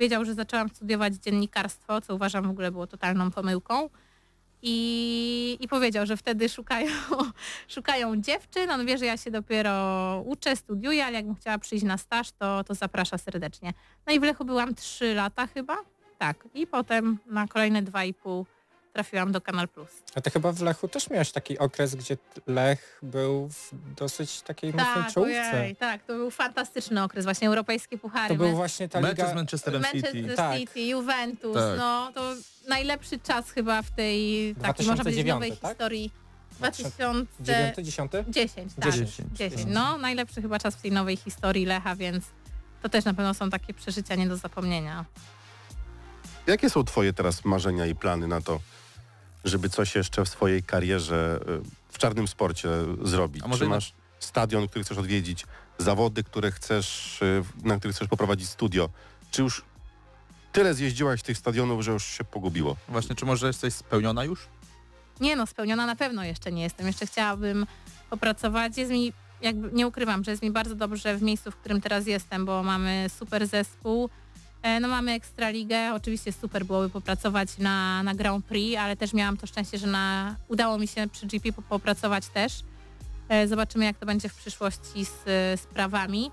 Wiedział, 0.00 0.24
że 0.24 0.34
zaczęłam 0.34 0.68
studiować 0.68 1.14
dziennikarstwo, 1.14 2.00
co 2.00 2.14
uważam 2.14 2.46
w 2.46 2.50
ogóle 2.50 2.70
było 2.70 2.86
totalną 2.86 3.30
pomyłką. 3.30 3.88
I, 4.62 5.56
I 5.60 5.68
powiedział, 5.68 6.06
że 6.06 6.16
wtedy 6.16 6.48
szukają, 6.48 6.90
szukają 7.74 8.16
dziewczyn. 8.16 8.70
On 8.70 8.86
wie, 8.86 8.98
że 8.98 9.06
ja 9.06 9.16
się 9.16 9.30
dopiero 9.30 10.22
uczę, 10.26 10.56
studiuję, 10.56 11.06
ale 11.06 11.14
jakbym 11.14 11.34
chciała 11.34 11.58
przyjść 11.58 11.84
na 11.84 11.98
staż, 11.98 12.32
to, 12.32 12.64
to 12.64 12.74
zaprasza 12.74 13.18
serdecznie. 13.18 13.72
No 14.06 14.12
i 14.12 14.20
w 14.20 14.22
Lechu 14.22 14.44
byłam 14.44 14.74
3 14.74 15.14
lata 15.14 15.46
chyba. 15.46 15.76
Tak. 16.18 16.48
I 16.54 16.66
potem 16.66 17.18
na 17.26 17.46
kolejne 17.46 17.82
2,5 17.82 18.44
trafiłam 18.92 19.32
do 19.32 19.40
Kanal 19.40 19.68
Plus. 19.68 19.88
A 20.14 20.20
ty 20.20 20.30
chyba 20.30 20.52
w 20.52 20.62
Lechu 20.62 20.88
też 20.88 21.10
miałeś 21.10 21.32
taki 21.32 21.58
okres, 21.58 21.94
gdzie 21.94 22.16
Lech 22.46 22.98
był 23.02 23.48
w 23.48 23.70
dosyć 23.96 24.42
takiej 24.42 24.72
mocnej 24.72 25.04
Tak, 25.04 25.12
czołówce. 25.12 25.52
ojej, 25.52 25.76
tak, 25.76 26.02
to 26.02 26.12
był 26.12 26.30
fantastyczny 26.30 27.02
okres, 27.02 27.24
właśnie 27.24 27.48
europejskie 27.48 27.98
puchary. 27.98 28.28
To 28.28 28.44
był 28.44 28.56
właśnie 28.56 28.88
ta 28.88 29.00
liga... 29.00 29.30
z 29.30 29.34
Manchesterem 29.34 29.82
Manchester 29.82 30.12
City. 30.12 30.36
Tak. 30.36 30.58
City, 30.58 30.80
Juventus, 30.80 31.54
Tak. 31.54 31.78
no 31.78 32.12
to 32.14 32.34
najlepszy 32.68 33.18
czas 33.18 33.50
chyba 33.50 33.82
w 33.82 33.90
tej 33.90 34.54
takiej, 34.62 34.86
można 34.86 35.04
powiedzieć, 35.04 35.24
2009, 35.24 35.34
nowej 35.34 35.56
tak? 35.56 35.70
historii. 35.70 36.12
2010, 36.58 37.28
9, 37.40 37.74
10? 38.28 38.74
tak, 38.74 38.92
10. 38.92 39.28
10. 39.32 39.64
No, 39.66 39.98
najlepszy 39.98 40.42
chyba 40.42 40.58
czas 40.58 40.74
w 40.76 40.82
tej 40.82 40.92
nowej 40.92 41.16
historii 41.16 41.66
Lecha, 41.66 41.96
więc 41.96 42.24
to 42.82 42.88
też 42.88 43.04
na 43.04 43.14
pewno 43.14 43.34
są 43.34 43.50
takie 43.50 43.74
przeżycia 43.74 44.14
nie 44.14 44.28
do 44.28 44.36
zapomnienia. 44.36 45.04
Jakie 46.46 46.70
są 46.70 46.84
twoje 46.84 47.12
teraz 47.12 47.44
marzenia 47.44 47.86
i 47.86 47.94
plany 47.94 48.28
na 48.28 48.40
to, 48.40 48.60
żeby 49.44 49.68
coś 49.68 49.94
jeszcze 49.94 50.24
w 50.24 50.28
swojej 50.28 50.62
karierze 50.62 51.40
y, 51.48 51.92
w 51.92 51.98
czarnym 51.98 52.28
sporcie 52.28 52.68
zrobić? 53.02 53.42
A 53.44 53.48
może 53.48 53.64
Czy 53.64 53.70
masz 53.70 53.92
stadion, 54.18 54.68
który 54.68 54.84
chcesz 54.84 54.98
odwiedzić, 54.98 55.46
zawody, 55.78 56.24
które 56.24 56.50
chcesz, 56.50 57.22
y, 57.22 57.44
na 57.64 57.78
których 57.78 57.96
chcesz 57.96 58.08
poprowadzić 58.08 58.48
studio? 58.48 58.88
Czy 59.30 59.42
już 59.42 59.64
tyle 60.52 60.74
zjeździłaś 60.74 61.22
tych 61.22 61.38
stadionów, 61.38 61.82
że 61.82 61.92
już 61.92 62.04
się 62.04 62.24
pogubiło? 62.24 62.76
Właśnie, 62.88 63.16
czy 63.16 63.26
może 63.26 63.46
jesteś 63.46 63.74
spełniona 63.74 64.24
już? 64.24 64.48
Nie 65.20 65.36
no, 65.36 65.46
spełniona 65.46 65.86
na 65.86 65.96
pewno 65.96 66.24
jeszcze 66.24 66.52
nie 66.52 66.62
jestem. 66.62 66.86
Jeszcze 66.86 67.06
chciałabym 67.06 67.66
popracować. 68.10 68.76
Jest 68.76 68.90
mi, 68.90 69.12
jakby 69.42 69.70
nie 69.72 69.86
ukrywam, 69.86 70.24
że 70.24 70.30
jest 70.30 70.42
mi 70.42 70.50
bardzo 70.50 70.74
dobrze 70.74 71.16
w 71.16 71.22
miejscu, 71.22 71.50
w 71.50 71.56
którym 71.56 71.80
teraz 71.80 72.06
jestem, 72.06 72.44
bo 72.44 72.62
mamy 72.62 73.06
super 73.18 73.46
zespół. 73.46 74.10
E, 74.62 74.80
No 74.80 74.88
mamy 74.88 75.12
Ekstraligę, 75.12 75.94
oczywiście 75.94 76.32
super 76.32 76.64
byłoby 76.64 76.90
popracować 76.90 77.58
na, 77.58 78.02
na 78.02 78.14
Grand 78.14 78.46
Prix, 78.46 78.78
ale 78.80 78.96
też 78.96 79.12
miałam 79.12 79.36
to 79.36 79.46
szczęście, 79.46 79.78
że 79.78 79.86
na, 79.86 80.36
udało 80.48 80.78
mi 80.78 80.88
się 80.88 81.08
przy 81.08 81.26
GP 81.26 81.52
po- 81.52 81.62
popracować 81.62 82.26
też. 82.28 82.62
E, 83.28 83.48
Zobaczymy 83.48 83.84
jak 83.84 83.98
to 83.98 84.06
będzie 84.06 84.28
w 84.28 84.34
przyszłości 84.34 85.04
z, 85.04 85.24
z 85.60 85.66
prawami. 85.66 86.30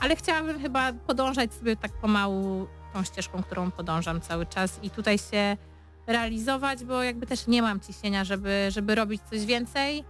Ale 0.00 0.16
chciałabym 0.16 0.60
chyba 0.60 0.92
podążać 0.92 1.54
sobie 1.54 1.76
tak 1.76 1.92
pomału 1.92 2.66
tą 2.92 3.04
ścieżką, 3.04 3.42
którą 3.42 3.70
podążam 3.70 4.20
cały 4.20 4.46
czas 4.46 4.78
i 4.82 4.90
tutaj 4.90 5.18
się 5.18 5.56
realizować, 6.06 6.84
bo 6.84 7.02
jakby 7.02 7.26
też 7.26 7.46
nie 7.46 7.62
mam 7.62 7.80
ciśnienia, 7.80 8.24
żeby, 8.24 8.66
żeby 8.70 8.94
robić 8.94 9.22
coś 9.30 9.44
więcej. 9.46 10.04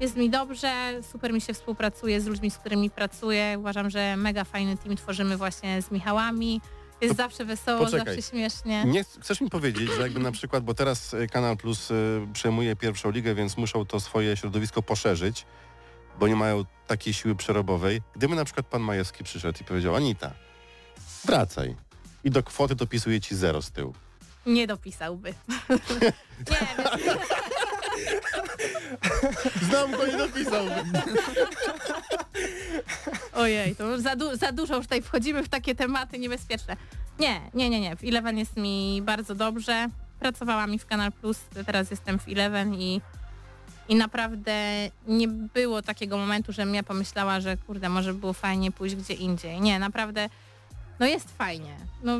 Jest 0.00 0.16
mi 0.16 0.30
dobrze, 0.30 0.72
super 1.12 1.32
mi 1.32 1.40
się 1.40 1.54
współpracuje 1.54 2.20
z 2.20 2.26
ludźmi, 2.26 2.50
z 2.50 2.58
którymi 2.58 2.90
pracuję. 2.90 3.56
Uważam, 3.58 3.90
że 3.90 4.16
mega 4.16 4.44
fajny 4.44 4.76
team 4.76 4.96
tworzymy 4.96 5.36
właśnie 5.36 5.82
z 5.82 5.90
Michałami. 5.90 6.60
Jest 7.00 7.16
To 7.16 7.22
zawsze 7.22 7.44
wesoło, 7.44 7.84
poczekaj. 7.84 8.14
zawsze 8.16 8.30
śmiesznie. 8.30 8.84
Nie, 8.84 9.04
chcesz 9.20 9.40
mi 9.40 9.50
powiedzieć, 9.50 9.90
że 9.96 10.02
jakby 10.02 10.20
na 10.20 10.32
przykład, 10.32 10.64
bo 10.64 10.74
teraz 10.74 11.14
y, 11.14 11.26
Kanal 11.32 11.56
Plus 11.56 11.90
y, 11.90 12.20
przejmuje 12.32 12.76
pierwszą 12.76 13.10
ligę, 13.10 13.34
więc 13.34 13.56
muszą 13.56 13.86
to 13.86 14.00
swoje 14.00 14.36
środowisko 14.36 14.82
poszerzyć, 14.82 15.46
bo 16.18 16.28
nie 16.28 16.36
mają 16.36 16.64
takiej 16.86 17.14
siły 17.14 17.34
przerobowej. 17.34 18.02
Gdyby 18.16 18.34
na 18.34 18.44
przykład 18.44 18.66
pan 18.66 18.82
Majewski 18.82 19.24
przyszedł 19.24 19.58
i 19.60 19.64
powiedział, 19.64 19.96
Anita, 19.96 20.32
wracaj. 21.24 21.76
I 22.24 22.30
do 22.30 22.42
kwoty 22.42 22.74
dopisuje 22.74 23.20
ci 23.20 23.36
zero 23.36 23.62
z 23.62 23.70
tyłu. 23.70 23.94
Nie 24.46 24.66
dopisałby. 24.66 25.34
nie, 26.50 26.66
wiesz, 27.04 27.18
Znam 29.62 29.90
go, 29.92 30.06
nie 30.06 30.16
dopisałby. 30.16 30.74
ojej, 33.32 33.76
to 33.76 34.00
za, 34.00 34.16
du- 34.16 34.36
za 34.36 34.52
dużo 34.52 34.76
już 34.76 34.84
tutaj 34.84 35.02
wchodzimy 35.02 35.42
w 35.42 35.48
takie 35.48 35.74
tematy 35.74 36.18
niebezpieczne. 36.18 36.76
Nie, 37.18 37.40
nie, 37.54 37.70
nie, 37.70 37.80
nie. 37.80 37.96
W 37.96 38.04
Eleven 38.04 38.38
jest 38.38 38.56
mi 38.56 39.02
bardzo 39.04 39.34
dobrze. 39.34 39.88
Pracowałam 40.20 40.74
i 40.74 40.78
w 40.78 40.86
Kanal 40.86 41.12
Plus, 41.12 41.38
teraz 41.66 41.90
jestem 41.90 42.18
w 42.18 42.28
Eleven 42.28 42.74
i, 42.74 43.00
i 43.88 43.94
naprawdę 43.94 44.54
nie 45.06 45.28
było 45.28 45.82
takiego 45.82 46.16
momentu, 46.18 46.52
żebym 46.52 46.74
ja 46.74 46.82
pomyślała, 46.82 47.40
że 47.40 47.56
kurde, 47.56 47.88
może 47.88 48.14
było 48.14 48.32
fajnie 48.32 48.72
pójść 48.72 48.96
gdzie 48.96 49.14
indziej. 49.14 49.60
Nie, 49.60 49.78
naprawdę, 49.78 50.28
no 51.00 51.06
jest 51.06 51.36
fajnie. 51.36 51.76
No, 52.02 52.18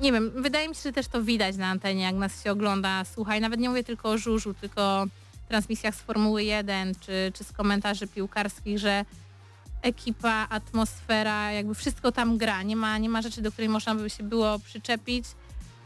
nie 0.00 0.12
wiem, 0.12 0.30
wydaje 0.42 0.68
mi 0.68 0.74
się, 0.74 0.80
że 0.82 0.92
też 0.92 1.08
to 1.08 1.22
widać 1.22 1.56
na 1.56 1.66
antenie, 1.66 2.02
jak 2.02 2.14
nas 2.14 2.44
się 2.44 2.52
ogląda, 2.52 3.04
słuchaj, 3.14 3.40
nawet 3.40 3.60
nie 3.60 3.68
mówię 3.68 3.84
tylko 3.84 4.10
o 4.10 4.18
żużu, 4.18 4.54
tylko 4.54 5.06
transmisjach 5.46 5.94
z 5.94 5.98
Formuły 5.98 6.44
1 6.44 6.94
czy, 6.94 7.32
czy 7.34 7.44
z 7.44 7.52
komentarzy 7.52 8.06
piłkarskich, 8.06 8.78
że 8.78 9.04
ekipa, 9.82 10.46
atmosfera, 10.50 11.52
jakby 11.52 11.74
wszystko 11.74 12.12
tam 12.12 12.38
gra. 12.38 12.62
Nie 12.62 12.76
ma, 12.76 12.98
nie 12.98 13.08
ma 13.08 13.22
rzeczy, 13.22 13.42
do 13.42 13.52
której 13.52 13.68
można 13.68 13.94
by 13.94 14.10
się 14.10 14.22
było 14.22 14.58
przyczepić. 14.58 15.24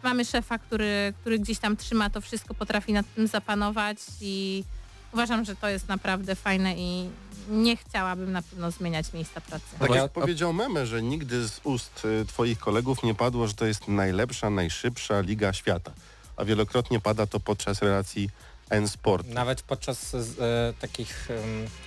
Mamy 0.02 0.24
szefa, 0.24 0.58
który, 0.58 1.12
który 1.20 1.38
gdzieś 1.38 1.58
tam 1.58 1.76
trzyma 1.76 2.10
to 2.10 2.20
wszystko, 2.20 2.54
potrafi 2.54 2.92
nad 2.92 3.14
tym 3.14 3.26
zapanować 3.26 3.98
i 4.20 4.64
uważam, 5.12 5.44
że 5.44 5.56
to 5.56 5.68
jest 5.68 5.88
naprawdę 5.88 6.34
fajne 6.34 6.74
i 6.76 7.10
nie 7.48 7.76
chciałabym 7.76 8.32
na 8.32 8.42
pewno 8.42 8.70
zmieniać 8.70 9.12
miejsca 9.12 9.40
pracy. 9.40 9.64
Tak 9.78 9.90
jak 9.90 10.12
powiedział 10.12 10.52
Meme, 10.52 10.86
że 10.86 11.02
nigdy 11.02 11.48
z 11.48 11.60
ust 11.64 12.04
y, 12.04 12.26
twoich 12.26 12.58
kolegów 12.58 13.02
nie 13.02 13.14
padło, 13.14 13.46
że 13.46 13.54
to 13.54 13.66
jest 13.66 13.88
najlepsza, 13.88 14.50
najszybsza 14.50 15.20
liga 15.20 15.52
świata. 15.52 15.92
A 16.36 16.44
wielokrotnie 16.44 17.00
pada 17.00 17.26
to 17.26 17.40
podczas 17.40 17.82
relacji 17.82 18.30
N-Sport. 18.70 19.26
Nawet 19.26 19.62
podczas 19.62 20.14
e, 20.14 20.18
takich 20.80 21.30
em, 21.30 21.38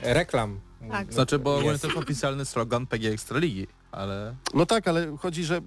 reklam. 0.01 0.59
Tak. 0.91 1.13
Znaczy, 1.13 1.39
bo 1.39 1.61
Jest. 1.61 1.81
to 1.81 1.87
jest 1.87 1.99
oficjalny 1.99 2.45
slogan 2.45 2.87
PG 2.87 3.09
Ekstraligi, 3.11 3.67
ale 3.91 4.35
No 4.53 4.65
tak, 4.65 4.87
ale 4.87 5.17
chodzi, 5.17 5.43
że 5.43 5.61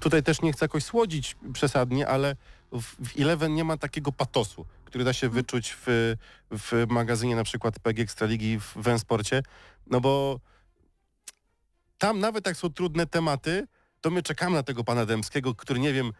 tutaj 0.00 0.22
też 0.22 0.42
nie 0.42 0.52
chcę 0.52 0.64
jakoś 0.64 0.84
słodzić 0.84 1.36
przesadnie, 1.52 2.08
ale 2.08 2.36
w, 2.72 2.82
w 2.82 3.20
Eleven 3.20 3.54
nie 3.54 3.64
ma 3.64 3.76
takiego 3.76 4.12
patosu, 4.12 4.66
który 4.84 5.04
da 5.04 5.12
się 5.12 5.26
Mhm. 5.26 5.42
wyczuć 5.42 5.76
w, 5.86 6.14
w 6.50 6.86
magazynie 6.88 7.36
na 7.36 7.44
przykład 7.44 7.78
PG 7.78 8.02
Ekstraligi 8.02 8.60
w, 8.60 8.72
w 8.76 8.88
N-Sporcie, 8.88 9.42
no 9.86 10.00
bo 10.00 10.40
tam 11.98 12.18
nawet 12.18 12.46
jak 12.46 12.56
są 12.56 12.70
trudne 12.72 13.06
tematy, 13.06 13.66
to 14.00 14.10
my 14.10 14.22
czekamy 14.22 14.56
na 14.56 14.62
tego 14.62 14.84
pana 14.84 15.06
Dębskiego, 15.06 15.54
który 15.54 15.80
nie 15.80 15.92
wiem, 15.92 16.12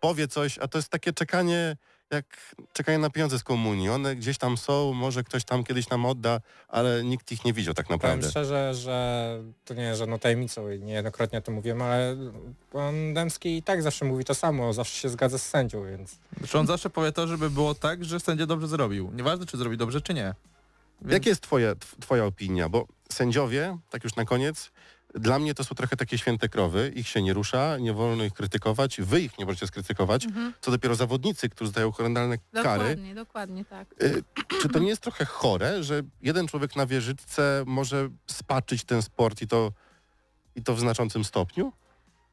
powie 0.00 0.28
coś, 0.28 0.58
a 0.58 0.68
to 0.68 0.78
jest 0.78 0.88
takie 0.88 1.12
czekanie 1.12 1.76
jak 2.10 2.54
czekanie 2.72 2.98
na 2.98 3.10
pieniądze 3.10 3.38
z 3.38 3.44
komunii. 3.44 3.88
One 3.88 4.16
gdzieś 4.16 4.38
tam 4.38 4.56
są, 4.56 4.92
może 4.92 5.24
ktoś 5.24 5.44
tam 5.44 5.64
kiedyś 5.64 5.88
nam 5.88 6.06
odda, 6.06 6.40
ale 6.68 7.04
nikt 7.04 7.32
ich 7.32 7.44
nie 7.44 7.52
widział 7.52 7.74
tak 7.74 7.86
Powiem 7.86 7.98
naprawdę. 8.00 8.30
szczerze, 8.30 8.74
że 8.74 9.38
to 9.64 9.74
nie 9.74 9.82
jest 9.82 9.98
żadną 9.98 10.18
tajemnicą 10.18 10.70
i 10.70 10.78
niejednokrotnie 10.80 11.42
to 11.42 11.52
mówiłem, 11.52 11.82
ale 11.82 12.16
pan 12.72 13.14
Dębski 13.14 13.56
i 13.56 13.62
tak 13.62 13.82
zawsze 13.82 14.04
mówi 14.04 14.24
to 14.24 14.34
samo, 14.34 14.72
zawsze 14.72 15.00
się 15.00 15.08
zgadza 15.08 15.38
z 15.38 15.42
sędzią, 15.46 15.84
więc 15.86 16.16
znaczy 16.38 16.58
on 16.58 16.66
zawsze 16.66 16.90
powie 16.90 17.12
to, 17.12 17.26
żeby 17.26 17.50
było 17.50 17.74
tak, 17.74 18.04
że 18.04 18.20
sędzia 18.20 18.46
dobrze 18.46 18.68
zrobił. 18.68 19.10
Nieważne, 19.14 19.46
czy 19.46 19.56
zrobi 19.56 19.76
dobrze, 19.76 20.00
czy 20.00 20.14
nie. 20.14 20.34
Więc 21.02 21.12
Jaka 21.12 21.28
jest 21.28 21.40
twoja, 21.42 21.72
tw- 21.74 21.96
twoja 22.00 22.24
opinia? 22.24 22.68
Bo 22.68 22.86
sędziowie, 23.12 23.78
tak 23.90 24.04
już 24.04 24.16
na 24.16 24.24
koniec, 24.24 24.70
Dla 25.16 25.38
mnie 25.38 25.54
to 25.54 25.64
są 25.64 25.74
trochę 25.74 25.96
takie 25.96 26.18
święte 26.18 26.48
krowy, 26.48 26.92
ich 26.94 27.08
się 27.08 27.22
nie 27.22 27.32
rusza, 27.32 27.78
nie 27.78 27.92
wolno 27.92 28.24
ich 28.24 28.32
krytykować, 28.32 29.00
wy 29.00 29.20
ich 29.22 29.38
nie 29.38 29.46
możecie 29.46 29.66
skrytykować, 29.66 30.24
Mhm. 30.24 30.52
co 30.60 30.70
dopiero 30.70 30.94
zawodnicy, 30.94 31.48
którzy 31.48 31.68
dostają 31.70 31.92
horrendalne 31.92 32.38
kary. 32.38 32.78
Dokładnie, 32.84 33.14
dokładnie 33.14 33.64
tak. 33.64 33.88
Y, 34.02 34.22
Czy 34.62 34.68
to 34.68 34.78
nie 34.78 34.88
jest 34.88 35.02
trochę 35.02 35.24
chore, 35.24 35.82
że 35.82 36.02
jeden 36.22 36.48
człowiek 36.48 36.76
na 36.76 36.86
wieżyczce 36.86 37.62
może 37.66 38.08
spaczyć 38.26 38.84
ten 38.84 39.02
sport 39.02 39.42
i 39.42 39.46
to, 39.46 39.72
i 40.56 40.62
to 40.62 40.74
w 40.74 40.80
znaczącym 40.80 41.24
stopniu? 41.24 41.72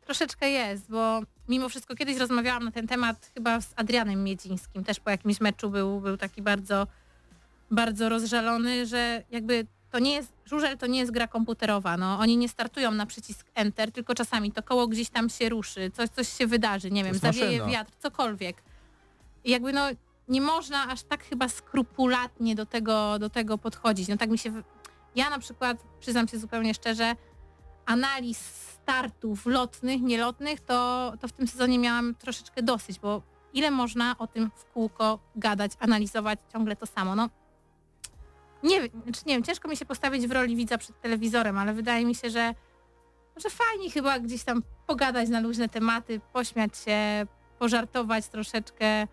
Troszeczkę 0.06 0.50
jest, 0.50 0.90
bo 0.90 1.22
mimo 1.48 1.70
wszystko 1.70 1.96
kiedyś 1.96 2.18
rozmawiałam 2.18 2.64
na 2.64 2.72
ten 2.72 2.88
temat 2.88 3.32
chyba 3.34 3.62
z 3.62 3.74
Adrianem 3.76 4.24
Miedzińskim, 4.24 4.84
też 4.84 5.00
po 5.00 5.10
jakimś 5.10 5.42
meczu 5.42 5.70
był, 5.70 6.02
był 6.02 6.18
taki 6.18 6.42
bardzo, 6.42 6.88
bardzo 7.72 8.10
rozżalony, 8.10 8.86
że 8.86 9.24
jakby 9.32 9.68
to 9.94 10.00
nie 10.00 10.14
jest, 10.14 10.34
żużel 10.46 10.78
to 10.78 10.88
nie 10.88 11.00
jest 11.00 11.12
gra 11.12 11.28
komputerowa, 11.28 11.98
no 11.98 12.20
oni 12.20 12.38
nie 12.38 12.50
startują 12.50 12.92
na 12.92 13.06
przycisk 13.06 13.48
Enter, 13.56 13.92
tylko 13.92 14.16
czasami 14.16 14.52
to 14.52 14.64
koło 14.64 14.88
gdzieś 14.88 15.10
tam 15.10 15.30
się 15.30 15.50
ruszy, 15.50 15.92
coś, 15.92 16.10
coś 16.10 16.30
się 16.38 16.48
wydarzy, 16.48 16.92
nie 16.92 17.04
wiem, 17.04 17.16
zawieje 17.16 17.60
maszyna. 17.60 17.78
wiatr, 17.78 17.92
cokolwiek. 18.00 18.64
I 19.44 19.52
jakby 19.52 19.74
no 19.74 19.82
nie 20.28 20.42
można 20.42 20.88
aż 20.88 21.04
tak 21.04 21.24
chyba 21.24 21.50
skrupulatnie 21.50 22.56
do 22.56 22.66
tego, 22.66 23.20
do 23.20 23.30
tego 23.30 23.58
podchodzić. 23.58 24.08
No 24.08 24.18
tak 24.18 24.30
mi 24.30 24.38
się... 24.38 24.64
Ja 25.16 25.30
na 25.30 25.40
przykład, 25.40 25.78
przyznam 26.00 26.28
się 26.28 26.40
zupełnie 26.40 26.74
szczerze, 26.74 27.16
analiz 27.86 28.40
startów 28.82 29.46
lotnych, 29.46 30.02
nielotnych, 30.02 30.60
to, 30.60 31.14
to 31.22 31.28
w 31.28 31.32
tym 31.32 31.48
sezonie 31.48 31.80
miałam 31.80 32.16
troszeczkę 32.16 32.64
dosyć, 32.64 33.00
bo 33.00 33.22
ile 33.54 33.72
można 33.72 34.18
o 34.18 34.28
tym 34.28 34.52
w 34.56 34.66
kółko 34.66 35.20
gadać, 35.36 35.72
analizować 35.80 36.40
ciągle 36.54 36.76
to 36.76 36.86
samo. 36.86 37.16
No, 37.16 37.30
nie, 38.64 38.82
wiem, 38.82 39.02
znaczy 39.04 39.22
nie 39.26 39.34
wiem, 39.34 39.44
ciężko 39.44 39.68
mi 39.68 39.78
się 39.78 39.86
postawić 39.86 40.28
w 40.28 40.32
roli 40.32 40.56
widza 40.56 40.78
przed 40.78 41.02
telewizorem, 41.02 41.58
ale 41.58 41.74
wydaje 41.74 42.06
mi 42.06 42.16
się, 42.16 42.30
że, 42.30 42.54
że 43.38 43.50
fajnie 43.50 43.92
chyba 43.92 44.20
gdzieś 44.20 44.44
tam 44.44 44.64
pogadać 44.88 45.30
na 45.30 45.40
luźne 45.40 45.70
tematy, 45.70 46.22
pośmiać 46.34 46.78
się, 46.78 47.26
pożartować 47.60 48.28
troszeczkę. 48.28 49.08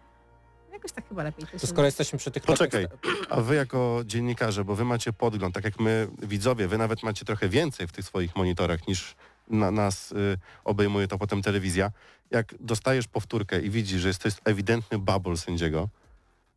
Jakoś 0.72 0.92
tak 0.92 1.08
chyba 1.08 1.22
lepiej 1.22 1.46
to 1.46 1.58
To 1.58 1.66
skoro 1.66 1.84
jesteśmy 1.84 2.18
przy 2.18 2.30
tych 2.30 2.42
Poczekaj, 2.42 2.86
a 3.30 3.40
wy 3.40 3.54
jako 3.54 4.00
dziennikarze, 4.06 4.64
bo 4.64 4.74
wy 4.74 4.84
macie 4.84 5.12
podgląd, 5.12 5.54
tak 5.54 5.64
jak 5.64 5.80
my 5.80 6.08
widzowie, 6.22 6.68
wy 6.68 6.78
nawet 6.78 7.02
macie 7.02 7.24
trochę 7.24 7.48
więcej 7.48 7.86
w 7.86 7.92
tych 7.92 8.04
swoich 8.04 8.36
monitorach 8.36 8.88
niż 8.88 9.16
na, 9.48 9.70
nas 9.70 10.12
y, 10.12 10.38
obejmuje 10.64 11.08
to 11.08 11.18
potem 11.18 11.42
telewizja. 11.42 11.90
Jak 12.30 12.54
dostajesz 12.60 13.08
powtórkę 13.08 13.60
i 13.60 13.70
widzisz, 13.70 14.00
że 14.00 14.08
jest 14.08 14.22
to 14.22 14.28
jest 14.28 14.40
ewidentny 14.44 14.98
bubble 14.98 15.36
sędziego, 15.36 15.88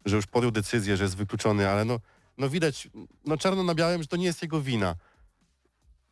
że 0.06 0.16
już 0.16 0.28
podjął 0.28 0.52
decyzję, 0.52 0.98
że 0.98 1.04
jest 1.04 1.18
wykluczony, 1.18 1.70
ale 1.70 1.86
no, 1.86 2.00
no 2.38 2.50
widać, 2.50 2.88
no 3.26 3.38
czarno 3.38 3.64
na 3.64 3.76
białym, 3.76 4.02
że 4.02 4.08
to 4.08 4.18
nie 4.18 4.26
jest 4.26 4.42
jego 4.42 4.62
wina. 4.62 4.96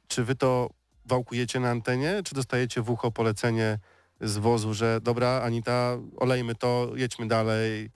Czy 0.07 0.23
wy 0.23 0.35
to 0.35 0.69
wałkujecie 1.05 1.59
na 1.59 1.69
antenie, 1.69 2.21
czy 2.25 2.35
dostajecie 2.35 2.81
w 2.81 2.89
ucho 2.89 3.11
polecenie 3.11 3.79
z 4.21 4.37
wozu, 4.37 4.73
że 4.73 4.99
dobra, 5.01 5.41
Anita, 5.43 5.97
olejmy 6.17 6.55
to, 6.55 6.91
jedźmy 6.95 7.27
dalej, 7.27 7.91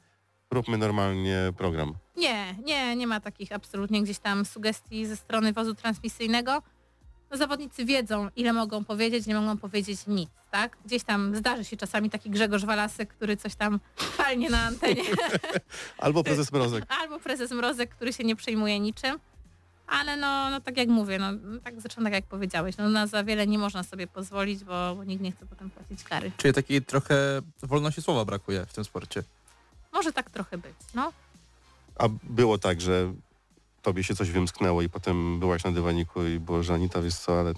róbmy 0.52 0.78
normalnie 0.78 1.54
program. 1.58 1.94
Nie, 2.18 2.56
nie, 2.64 2.96
nie 2.96 3.08
ma 3.08 3.20
takich 3.20 3.52
absolutnie 3.52 4.04
gdzieś 4.04 4.20
tam 4.20 4.46
sugestii 4.46 5.06
ze 5.06 5.16
strony 5.16 5.54
wozu 5.54 5.76
transmisyjnego. 5.76 6.62
No, 7.32 7.38
zawodnicy 7.38 7.86
wiedzą, 7.86 8.30
ile 8.36 8.54
mogą 8.54 8.86
powiedzieć, 8.86 9.26
nie 9.26 9.36
mogą 9.36 9.58
powiedzieć 9.58 10.08
nic, 10.08 10.30
tak? 10.52 10.78
Gdzieś 10.86 11.04
tam 11.04 11.36
zdarzy 11.36 11.66
się 11.66 11.78
czasami 11.78 12.10
taki 12.10 12.30
Grzegorz 12.30 12.66
Walasek, 12.66 13.10
który 13.10 13.38
coś 13.38 13.56
tam 13.56 13.80
palnie 14.18 14.50
na 14.50 14.62
antenie, 14.62 15.04
Albo 15.98 16.24
prezes 16.24 16.52
Mrozek. 16.52 16.86
albo 17.02 17.20
prezes 17.20 17.52
Mrozek, 17.52 17.96
który 17.96 18.14
się 18.14 18.24
nie 18.24 18.36
przejmuje 18.36 18.80
niczym. 18.80 19.20
Ale 19.88 20.18
no, 20.18 20.50
no 20.50 20.62
tak 20.62 20.78
jak 20.78 20.90
mówię, 20.90 21.20
no 21.20 21.28
tak 21.64 21.82
zresztą 21.82 22.04
tak 22.04 22.14
jak 22.14 22.26
powiedziałeś, 22.26 22.78
no 22.78 22.90
na 22.90 23.08
za 23.08 23.24
wiele 23.24 23.48
nie 23.48 23.58
można 23.58 23.84
sobie 23.84 24.08
pozwolić, 24.08 24.64
bo, 24.64 24.96
bo 24.96 25.04
nikt 25.04 25.22
nie 25.22 25.32
chce 25.32 25.46
potem 25.46 25.70
płacić 25.70 26.04
kary. 26.04 26.32
Czyli 26.38 26.54
takiej 26.54 26.82
trochę 26.82 27.42
wolności 27.64 28.02
słowa 28.02 28.26
brakuje 28.26 28.66
w 28.66 28.74
tym 28.74 28.84
sporcie. 28.86 29.24
Może 29.94 30.14
tak 30.14 30.30
trochę 30.30 30.58
być, 30.58 30.76
no. 30.94 31.14
A 32.00 32.08
było 32.24 32.58
tak, 32.58 32.82
że 32.82 33.14
tobie 33.86 34.04
się 34.04 34.16
coś 34.16 34.32
wymsknęło 34.32 34.82
i 34.82 34.90
potem 34.90 35.40
byłaś 35.40 35.64
na 35.64 35.72
dywaniku 35.72 36.24
i 36.26 36.40
było, 36.40 36.64
że 36.64 36.74
Anita, 36.74 37.02
wiesz 37.02 37.16
co, 37.16 37.40
ale... 37.40 37.54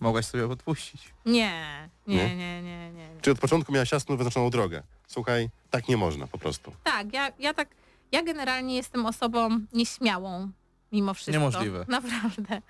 Mogłaś 0.00 0.26
sobie 0.26 0.46
odpuścić. 0.46 1.14
Nie, 1.26 1.88
nie, 2.06 2.16
Nie? 2.16 2.36
nie, 2.36 2.62
nie, 2.62 2.92
nie. 2.92 3.08
nie. 3.14 3.20
Czy 3.20 3.30
od 3.30 3.38
początku 3.38 3.72
miałaś 3.72 3.92
jasno 3.92 4.16
wyznaczoną 4.16 4.50
drogę? 4.50 4.82
Słuchaj, 5.06 5.50
tak 5.70 5.88
nie 5.88 5.96
można 5.96 6.26
po 6.26 6.38
prostu. 6.38 6.72
Tak, 6.84 7.12
ja, 7.12 7.32
ja 7.38 7.54
tak, 7.54 7.68
ja 8.12 8.22
generalnie 8.22 8.76
jestem 8.76 9.06
osobą 9.06 9.48
nieśmiałą 9.72 10.50
mimo 10.92 11.14
wszystko. 11.14 11.32
Niemożliwe. 11.32 11.84
Naprawdę. 11.88 12.62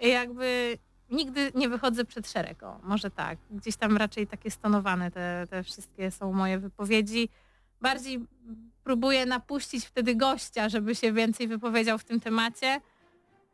I 0.00 0.08
jakby 0.08 0.78
nigdy 1.10 1.52
nie 1.54 1.68
wychodzę 1.68 2.04
przed 2.04 2.30
szereg, 2.30 2.62
o, 2.62 2.78
może 2.82 3.10
tak. 3.10 3.38
Gdzieś 3.50 3.76
tam 3.76 3.96
raczej 3.96 4.26
takie 4.26 4.50
stonowane 4.50 5.10
te, 5.10 5.46
te 5.50 5.62
wszystkie 5.62 6.10
są 6.10 6.32
moje 6.32 6.58
wypowiedzi. 6.58 7.28
Bardziej 7.82 8.20
próbuję 8.84 9.26
napuścić 9.26 9.86
wtedy 9.86 10.14
gościa, 10.16 10.68
żeby 10.68 10.94
się 10.94 11.12
więcej 11.12 11.48
wypowiedział 11.48 11.98
w 11.98 12.04
tym 12.04 12.20
temacie. 12.20 12.80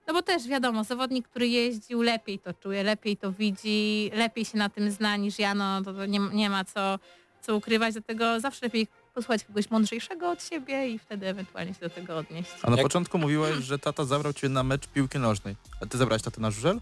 No 0.07 0.15
bo 0.15 0.23
też 0.23 0.47
wiadomo, 0.49 0.85
zawodnik, 0.85 1.29
który 1.29 1.49
jeździł, 1.49 2.03
lepiej 2.03 2.39
to 2.39 2.55
czuje, 2.55 2.83
lepiej 2.83 3.17
to 3.17 3.33
widzi, 3.33 4.11
lepiej 4.15 4.45
się 4.45 4.59
na 4.59 4.69
tym 4.69 4.91
zna 4.91 5.17
niż 5.17 5.39
ja, 5.39 5.55
no 5.55 5.83
to, 5.83 5.93
to 5.95 6.07
nie, 6.07 6.19
nie 6.33 6.51
ma 6.51 6.65
co, 6.65 6.99
co 7.41 7.57
ukrywać, 7.57 7.93
dlatego 7.95 8.41
zawsze 8.41 8.67
lepiej 8.67 8.87
posłuchać 9.15 9.45
kogoś 9.45 9.71
mądrzejszego 9.71 10.31
od 10.31 10.43
siebie 10.45 10.89
i 10.89 10.99
wtedy 10.99 11.27
ewentualnie 11.27 11.75
się 11.75 11.81
do 11.81 11.91
tego 11.91 12.17
odnieść. 12.17 12.51
A 12.63 12.71
na 12.71 12.77
Jak- 12.77 12.83
początku 12.83 13.19
mówiłeś, 13.19 13.57
że 13.57 13.79
tata 13.79 14.05
zabrał 14.05 14.33
cię 14.33 14.49
na 14.49 14.63
mecz 14.63 14.87
piłki 14.87 15.19
nożnej. 15.19 15.57
A 15.83 15.87
ty 15.87 15.99
zabrałeś 15.99 16.23
tatę 16.23 16.41
na 16.41 16.51
żużel? 16.51 16.81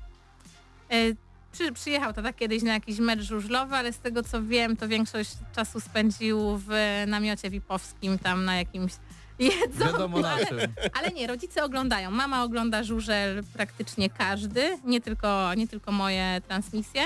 Przy, 1.53 1.73
przyjechał 1.73 2.13
tata 2.13 2.33
kiedyś 2.33 2.63
na 2.63 2.73
jakiś 2.73 2.99
mecz 2.99 3.21
żużlowy, 3.21 3.75
ale 3.77 3.93
z 3.93 3.99
tego 3.99 4.23
co 4.23 4.43
wiem, 4.43 4.77
to 4.77 4.89
większość 4.89 5.31
czasu 5.55 5.81
spędził 5.81 6.61
w 6.67 6.69
namiocie 7.07 7.51
wipowskim, 7.51 8.19
tam 8.19 8.45
na 8.45 8.57
jakimś 8.57 8.93
jedzą. 9.39 9.85
Wiadomo 9.85 10.21
na 10.21 10.37
czym. 10.39 10.59
Ale 10.93 11.09
nie, 11.11 11.27
rodzice 11.27 11.65
oglądają. 11.65 12.11
Mama 12.11 12.43
ogląda 12.45 12.85
żużel 12.85 13.43
praktycznie 13.53 14.11
każdy, 14.11 14.79
nie 14.85 15.01
tylko, 15.01 15.55
nie 15.55 15.69
tylko 15.69 15.93
moje 15.93 16.41
transmisje. 16.49 17.03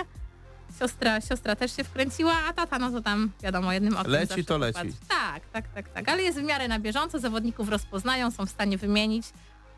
Siostra, 0.78 1.20
siostra 1.20 1.57
też 1.57 1.76
się 1.76 1.84
wkręciła, 1.84 2.34
a 2.49 2.53
tata 2.53 2.78
no 2.78 2.91
to 2.91 3.01
tam 3.01 3.30
wiadomo 3.43 3.72
jednym 3.72 3.97
okiem 3.97 4.12
Leci 4.12 4.45
to 4.45 4.59
leci. 4.59 4.78
popatrzy. 4.78 4.99
Tak, 5.09 5.43
tak, 5.53 5.68
tak, 5.74 5.88
tak. 5.88 6.09
Ale 6.09 6.22
jest 6.22 6.38
w 6.38 6.43
miarę 6.43 6.68
na 6.68 6.78
bieżąco, 6.78 7.18
zawodników 7.18 7.68
rozpoznają, 7.68 8.30
są 8.30 8.47
w 8.47 8.51
stanie 8.51 8.78
wymienić. 8.78 9.26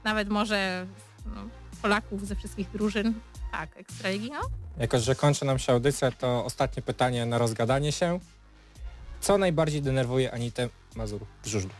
Nawet 0.04 0.28
może 0.28 0.86
no, 1.26 1.42
Polaków 1.82 2.26
ze 2.26 2.36
wszystkich 2.36 2.70
drużyn. 2.70 3.14
Tak, 3.52 3.76
Ekstraligi, 3.76 4.30
no. 4.30 4.40
Jako, 4.78 4.98
że 4.98 5.14
kończy 5.14 5.44
nam 5.44 5.58
się 5.58 5.72
audycja, 5.72 6.10
to 6.10 6.44
ostatnie 6.44 6.82
pytanie 6.82 7.26
na 7.26 7.38
rozgadanie 7.38 7.92
się. 7.92 8.20
Co 9.20 9.38
najbardziej 9.38 9.82
denerwuje 9.82 10.34
Anitę 10.34 10.68
Mazur 10.96 11.20
w 11.42 11.46
żużlu? 11.46 11.70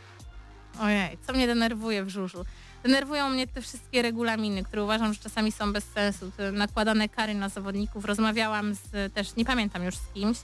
Ojej, 0.80 1.18
co 1.26 1.32
mnie 1.32 1.46
denerwuje 1.46 2.04
w 2.04 2.08
żużlu? 2.08 2.44
Denerwują 2.82 3.28
mnie 3.28 3.46
te 3.46 3.62
wszystkie 3.62 4.02
regulaminy, 4.02 4.62
które 4.64 4.84
uważam, 4.84 5.14
że 5.14 5.20
czasami 5.20 5.52
są 5.52 5.72
bez 5.72 5.84
sensu. 5.84 6.30
Te 6.36 6.52
nakładane 6.52 7.08
kary 7.08 7.34
na 7.34 7.48
zawodników. 7.48 8.04
Rozmawiałam 8.04 8.74
z, 8.74 9.14
też, 9.14 9.36
nie 9.36 9.44
pamiętam 9.44 9.84
już 9.84 9.96
z 9.96 10.06
kimś, 10.14 10.36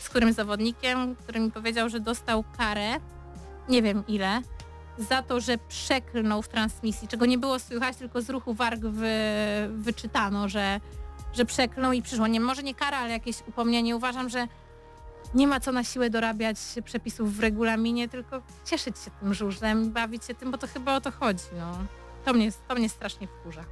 z 0.00 0.08
którym 0.08 0.32
zawodnikiem, 0.32 1.16
który 1.16 1.40
mi 1.40 1.50
powiedział, 1.50 1.88
że 1.88 2.00
dostał 2.00 2.44
karę, 2.58 2.96
nie 3.68 3.82
wiem 3.82 4.04
ile, 4.08 4.42
za 4.98 5.22
to, 5.22 5.40
że 5.40 5.58
przeklnął 5.58 6.42
w 6.42 6.48
transmisji, 6.48 7.08
czego 7.08 7.26
nie 7.26 7.38
było 7.38 7.58
słychać, 7.58 7.96
tylko 7.96 8.22
z 8.22 8.30
ruchu 8.30 8.54
warg 8.54 8.80
wy, 8.80 9.12
wyczytano, 9.70 10.48
że, 10.48 10.80
że 11.32 11.44
przeklnął 11.44 11.92
i 11.92 12.02
przyszło. 12.02 12.26
Nie, 12.26 12.40
może 12.40 12.62
nie 12.62 12.74
kara, 12.74 12.98
ale 12.98 13.10
jakieś 13.10 13.36
upomnienie. 13.48 13.96
Uważam, 13.96 14.28
że 14.28 14.48
nie 15.34 15.46
ma 15.46 15.60
co 15.60 15.72
na 15.72 15.84
siłę 15.84 16.10
dorabiać 16.10 16.56
przepisów 16.84 17.36
w 17.36 17.40
regulaminie, 17.40 18.08
tylko 18.08 18.42
cieszyć 18.64 18.98
się 18.98 19.10
tym 19.20 19.34
żużlem 19.34 19.92
bawić 19.92 20.24
się 20.24 20.34
tym, 20.34 20.50
bo 20.50 20.58
to 20.58 20.66
chyba 20.66 20.96
o 20.96 21.00
to 21.00 21.10
chodzi. 21.10 21.44
No. 21.58 21.78
To, 22.24 22.32
mnie, 22.32 22.52
to 22.68 22.74
mnie 22.74 22.88
strasznie 22.88 23.28
wkurza. 23.28 23.64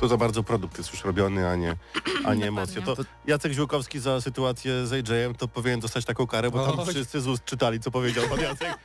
Tu 0.00 0.08
za 0.08 0.16
bardzo 0.16 0.42
produkt 0.42 0.78
jest 0.78 0.92
już 0.92 1.04
robiony, 1.04 1.48
a 1.48 1.56
nie, 1.56 1.76
a 2.24 2.34
nie 2.34 2.48
emocje. 2.48 2.82
To. 2.82 2.96
Jacek 3.26 3.52
Ziółkowski 3.52 3.98
za 4.00 4.20
sytuację 4.20 4.86
z 4.86 4.92
AJ-em 4.92 5.34
to 5.34 5.48
powinien 5.48 5.80
dostać 5.80 6.04
taką 6.04 6.26
karę, 6.26 6.50
bo 6.50 6.66
tam 6.66 6.80
Oj. 6.80 6.86
wszyscy 6.86 7.20
z 7.20 7.26
ust 7.26 7.44
czytali, 7.44 7.80
co 7.80 7.90
powiedział 7.90 8.28
pan 8.28 8.40
Jacek. 8.40 8.68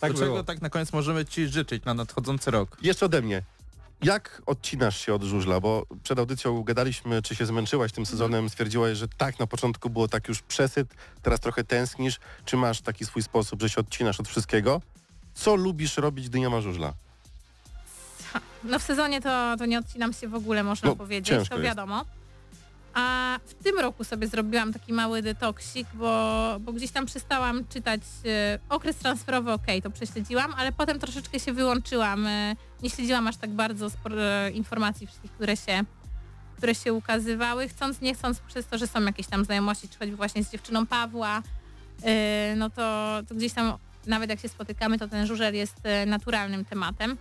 Tak 0.00 0.12
czego 0.14 0.26
było. 0.26 0.42
tak 0.44 0.62
na 0.62 0.70
koniec 0.70 0.92
możemy 0.92 1.24
ci 1.24 1.48
życzyć 1.48 1.84
na 1.84 1.94
nadchodzący 1.94 2.50
rok? 2.50 2.76
Jeszcze 2.82 3.06
ode 3.06 3.22
mnie. 3.22 3.42
Jak 4.02 4.42
odcinasz 4.46 5.00
się 5.06 5.14
od 5.14 5.22
żużla? 5.22 5.60
Bo 5.60 5.86
przed 6.02 6.18
audycją 6.18 6.62
gadaliśmy, 6.62 7.22
czy 7.22 7.34
się 7.36 7.46
zmęczyłaś 7.46 7.92
tym 7.92 8.06
sezonem, 8.06 8.48
stwierdziłaś, 8.48 8.98
że 8.98 9.08
tak, 9.08 9.38
na 9.38 9.46
początku 9.46 9.90
było 9.90 10.08
tak 10.08 10.28
już 10.28 10.42
przesyt, 10.42 10.94
teraz 11.22 11.40
trochę 11.40 11.64
tęsknisz. 11.64 12.18
Czy 12.44 12.56
masz 12.56 12.80
taki 12.80 13.04
swój 13.04 13.22
sposób, 13.22 13.60
że 13.62 13.68
się 13.70 13.80
odcinasz 13.80 14.20
od 14.20 14.28
wszystkiego? 14.28 14.80
Co 15.34 15.54
lubisz 15.56 15.96
robić, 15.96 16.28
gdy 16.28 16.40
nie 16.40 16.48
ma 16.48 16.60
żużla? 16.60 16.94
No 18.64 18.78
w 18.78 18.82
sezonie 18.82 19.20
to, 19.20 19.56
to 19.58 19.66
nie 19.66 19.78
odcinam 19.78 20.12
się 20.12 20.28
w 20.28 20.34
ogóle, 20.34 20.64
można 20.64 20.88
No, 20.88 20.96
powiedzieć, 20.96 21.48
to 21.48 21.58
wiadomo. 21.60 22.04
A 22.94 23.38
w 23.46 23.54
tym 23.54 23.78
roku 23.78 24.04
sobie 24.04 24.26
zrobiłam 24.26 24.72
taki 24.72 24.92
mały 24.92 25.22
detoksik, 25.22 25.86
bo, 25.94 26.56
bo 26.60 26.72
gdzieś 26.72 26.90
tam 26.90 27.06
przestałam 27.06 27.68
czytać 27.68 28.00
e, 28.26 28.58
okres 28.68 28.96
transferowy, 28.96 29.52
okej, 29.52 29.82
to 29.82 29.90
prześledziłam, 29.90 30.54
ale 30.56 30.72
potem 30.72 30.98
troszeczkę 30.98 31.40
się 31.40 31.52
wyłączyłam. 31.52 32.26
E, 32.26 32.56
nie 32.82 32.90
śledziłam 32.90 33.28
aż 33.28 33.36
tak 33.36 33.50
bardzo 33.50 33.86
e, 33.86 34.50
informacji 34.50 35.06
wszystkich, 35.06 35.32
które 35.32 35.56
się 35.56 35.84
które 36.56 36.74
się 36.74 36.92
ukazywały, 36.92 37.68
chcąc, 37.68 38.00
nie 38.00 38.14
chcąc, 38.14 38.40
przez 38.40 38.66
to, 38.66 38.78
że 38.78 38.86
są 38.86 39.02
jakieś 39.02 39.26
tam 39.26 39.44
znajomości, 39.44 39.88
czy 39.88 39.98
choćby 39.98 40.16
właśnie 40.16 40.44
z 40.44 40.50
dziewczyną 40.50 40.86
Pawła, 40.86 41.42
yy, 42.02 42.10
no 42.56 42.70
to, 42.70 43.16
to 43.28 43.34
gdzieś 43.34 43.52
tam, 43.52 43.72
nawet 44.06 44.30
jak 44.30 44.40
się 44.40 44.48
spotykamy, 44.48 44.98
to 44.98 45.08
ten 45.08 45.26
żużel 45.26 45.54
jest 45.54 45.76
yy, 45.84 46.06
naturalnym 46.06 46.64
tematem. 46.64 47.16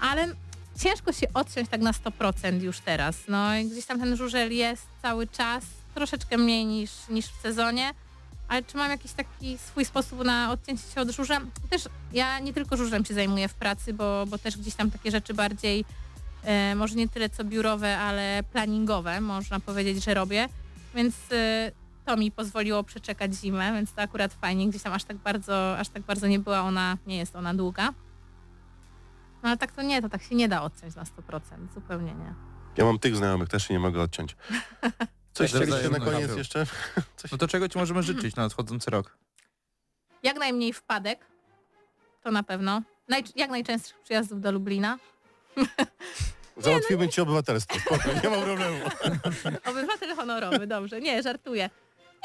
Ale 0.00 0.34
ciężko 0.78 1.12
się 1.12 1.26
odciąć 1.34 1.68
tak 1.68 1.80
na 1.80 1.92
100% 1.92 2.62
już 2.62 2.80
teraz. 2.80 3.16
No 3.28 3.56
i 3.56 3.64
gdzieś 3.64 3.86
tam 3.86 4.00
ten 4.00 4.16
żużel 4.16 4.52
jest 4.52 4.86
cały 5.02 5.26
czas, 5.26 5.64
troszeczkę 5.94 6.38
mniej 6.38 6.66
niż, 6.66 6.90
niż 7.08 7.26
w 7.26 7.40
sezonie, 7.42 7.94
ale 8.48 8.62
czy 8.62 8.76
mam 8.76 8.90
jakiś 8.90 9.12
taki 9.12 9.58
swój 9.58 9.84
sposób 9.84 10.24
na 10.24 10.52
odcięcie 10.52 10.82
się 10.94 11.00
od 11.00 11.10
żużla? 11.10 11.40
Też 11.70 11.88
ja 12.12 12.38
nie 12.38 12.52
tylko 12.52 12.76
żużlem 12.76 13.04
się 13.04 13.14
zajmuję 13.14 13.48
w 13.48 13.54
pracy, 13.54 13.92
bo, 13.92 14.26
bo 14.26 14.38
też 14.38 14.58
gdzieś 14.58 14.74
tam 14.74 14.90
takie 14.90 15.10
rzeczy 15.10 15.34
bardziej, 15.34 15.84
e, 16.44 16.74
może 16.74 16.94
nie 16.94 17.08
tyle 17.08 17.30
co 17.30 17.44
biurowe, 17.44 17.98
ale 17.98 18.42
planningowe, 18.52 19.20
można 19.20 19.60
powiedzieć, 19.60 20.04
że 20.04 20.14
robię, 20.14 20.48
więc 20.94 21.14
e, 21.32 21.72
to 22.06 22.16
mi 22.16 22.30
pozwoliło 22.30 22.84
przeczekać 22.84 23.34
zimę, 23.34 23.72
więc 23.72 23.92
to 23.92 24.02
akurat 24.02 24.34
fajnie, 24.34 24.68
gdzieś 24.68 24.82
tam 24.82 24.92
aż 24.92 25.04
tak 25.04 25.16
bardzo, 25.16 25.78
aż 25.78 25.88
tak 25.88 26.02
bardzo 26.02 26.26
nie 26.26 26.38
była 26.38 26.60
ona, 26.60 26.98
nie 27.06 27.16
jest 27.16 27.36
ona 27.36 27.54
długa. 27.54 27.92
No 29.42 29.48
ale 29.48 29.58
tak 29.58 29.72
to 29.72 29.82
nie, 29.82 30.02
to 30.02 30.08
tak 30.08 30.22
się 30.22 30.34
nie 30.34 30.48
da 30.48 30.62
odciąć 30.62 30.94
na 30.94 31.04
100%, 31.04 31.40
zupełnie 31.74 32.14
nie. 32.14 32.34
Ja 32.76 32.84
mam 32.84 32.98
tych 32.98 33.16
znajomych, 33.16 33.48
też 33.48 33.68
się 33.68 33.74
nie 33.74 33.80
mogę 33.80 34.02
odciąć. 34.02 34.36
Coś 35.32 35.52
Też 35.52 35.62
chcieliście 35.62 35.88
na 35.90 36.00
koniec 36.00 36.36
jeszcze? 36.36 36.66
Coś? 37.16 37.30
No 37.32 37.38
to 37.38 37.48
czego 37.48 37.68
ci 37.68 37.78
możemy 37.78 38.02
życzyć 38.02 38.36
na 38.36 38.42
nadchodzący 38.42 38.90
rok? 38.90 39.18
Jak 40.22 40.38
najmniej 40.38 40.72
wpadek, 40.72 41.26
to 42.22 42.30
na 42.30 42.42
pewno. 42.42 42.82
Naj, 43.08 43.24
jak 43.36 43.50
najczęstszych 43.50 43.98
przyjazdów 44.00 44.40
do 44.40 44.52
Lublina. 44.52 44.98
Załatwimy 46.56 47.08
ci 47.08 47.20
obywatelstwo, 47.20 47.80
spokojnie, 47.80 48.20
nie 48.24 48.30
ma 48.30 48.36
problemu. 48.36 48.76
Obywatel 49.64 50.16
honorowy, 50.16 50.66
dobrze. 50.66 51.00
Nie, 51.00 51.22
żartuję. 51.22 51.70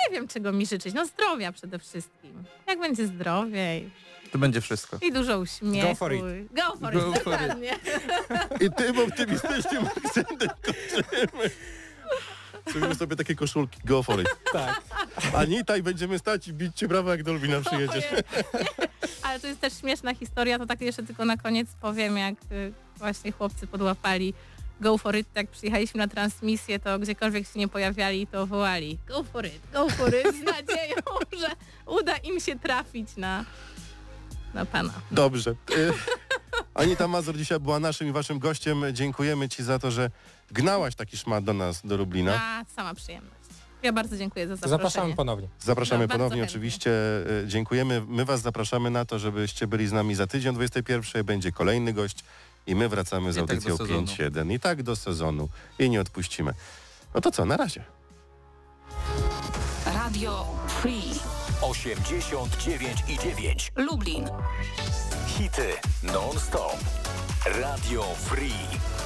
Nie 0.04 0.16
wiem, 0.16 0.28
czego 0.28 0.52
mi 0.52 0.66
życzyć. 0.66 0.94
No 0.94 1.06
zdrowia 1.06 1.52
przede 1.52 1.80
wszystkim. 1.80 2.44
Jak 2.68 2.80
będzie 2.80 3.08
zdrowiej 3.08 3.92
To 4.36 4.40
będzie 4.40 4.62
wszystko. 4.62 4.98
i 5.02 5.12
dużo 5.12 5.40
uśmiechu. 5.40 5.88
Go 5.88 5.96
for 5.96 6.14
it. 6.14 6.22
Go 6.52 6.78
for 6.80 6.94
Go 6.94 7.00
it, 7.00 7.24
for 7.24 7.34
it. 7.34 7.40
dokładnie. 7.40 7.80
I 8.62 8.72
tym 8.72 9.00
optymistycznym 9.00 9.88
akcentem 10.06 10.50
kończymy. 10.62 11.50
Zrobimy 12.68 12.96
sobie 12.96 13.16
takie 13.16 13.36
koszulki, 13.36 13.80
go 13.86 14.04
for 14.04 14.22
it. 14.22 14.28
Tak. 14.54 14.82
Anita 15.36 15.78
i 15.78 15.84
będziemy 15.84 16.20
stać 16.20 16.48
i 16.48 16.54
bić 16.54 16.78
cię 16.78 16.88
brawo 16.88 17.12
jak 17.12 17.24
do 17.24 17.34
Lubina 17.34 17.62
przyjedziesz. 17.62 18.06
Ojej. 18.12 18.24
Ale 19.24 19.40
to 19.40 19.48
jest 19.48 19.60
też 19.60 19.74
śmieszna 19.80 20.14
historia, 20.16 20.60
to 20.60 20.66
tak 20.66 20.82
jeszcze 20.82 21.04
tylko 21.04 21.26
na 21.26 21.38
koniec 21.38 21.68
powiem, 21.82 22.18
jak 22.18 22.36
y, 22.52 22.74
właśnie 22.98 23.32
chłopcy 23.32 23.68
podłapali 23.68 24.34
Go 24.82 24.98
for 24.98 25.16
it, 25.16 25.28
jak 25.36 25.48
przyjechaliśmy 25.48 25.98
na 25.98 26.08
transmisję, 26.08 26.80
to 26.80 27.00
gdziekolwiek 27.00 27.48
się 27.48 27.60
nie 27.60 27.68
pojawiali, 27.68 28.28
to 28.28 28.48
wołali 28.48 28.98
Go 29.08 29.24
for 29.24 29.46
it, 29.46 29.60
go 29.74 29.90
for 29.90 30.10
it, 30.16 30.36
z 30.36 30.42
nadzieją, 30.44 30.96
że 31.42 31.48
uda 31.86 32.18
im 32.18 32.40
się 32.40 32.60
trafić 32.60 33.18
na, 33.18 33.46
na 34.56 34.66
pana. 34.66 34.94
Dobrze. 35.12 35.52
Y, 35.78 35.94
Anita 36.74 37.08
Mazur 37.08 37.38
dzisiaj 37.38 37.60
była 37.60 37.80
naszym 37.80 38.08
i 38.08 38.12
waszym 38.12 38.40
gościem. 38.40 38.84
Dziękujemy 38.94 39.50
ci 39.50 39.64
za 39.64 39.80
to, 39.80 39.92
że 39.92 40.10
gnałaś 40.52 40.96
taki 40.96 41.18
szmat 41.18 41.44
do 41.44 41.54
nas, 41.54 41.82
do 41.84 41.98
Lublina. 41.98 42.42
A, 42.42 42.66
sama 42.76 42.94
przyjemność. 42.94 43.36
Ja 43.84 43.94
bardzo 43.94 44.18
dziękuję 44.18 44.48
za 44.48 44.56
zaproszenie. 44.56 44.78
Zapraszamy 44.84 45.16
ponownie. 45.16 45.48
Zapraszamy 45.60 46.08
No, 46.08 46.14
ponownie, 46.14 46.44
oczywiście. 46.44 46.92
y, 47.44 47.48
Dziękujemy. 47.48 48.02
My 48.08 48.26
was 48.26 48.42
zapraszamy 48.42 48.90
na 48.90 49.06
to, 49.06 49.20
żebyście 49.20 49.68
byli 49.68 49.88
z 49.88 49.92
nami 49.92 50.16
za 50.16 50.28
tydzień 50.28 50.50
o 50.50 50.54
21. 50.54 51.24
Będzie 51.24 51.52
kolejny 51.52 51.94
gość 51.94 52.24
i 52.68 52.76
my 52.76 52.90
wracamy 52.90 53.34
z 53.34 53.38
I 53.38 53.40
tak 53.40 53.50
audycją. 53.52 53.76
5-7. 53.76 54.52
I 54.54 54.60
tak 54.60 54.84
do 54.84 54.96
sezonu. 54.96 55.50
I 55.80 55.90
nie 55.90 56.02
odpuścimy. 56.02 56.54
No 57.16 57.22
to 57.22 57.32
co, 57.32 57.46
na 57.46 57.58
razie. 57.58 57.84
Radio 59.86 60.46
Free 60.68 61.35
89 61.62 63.04
i 63.08 63.16
9. 63.16 63.72
Lublin. 63.76 64.30
Hity 65.38 65.80
non-stop. 66.02 66.78
Radio 67.44 68.02
Free. 68.02 69.05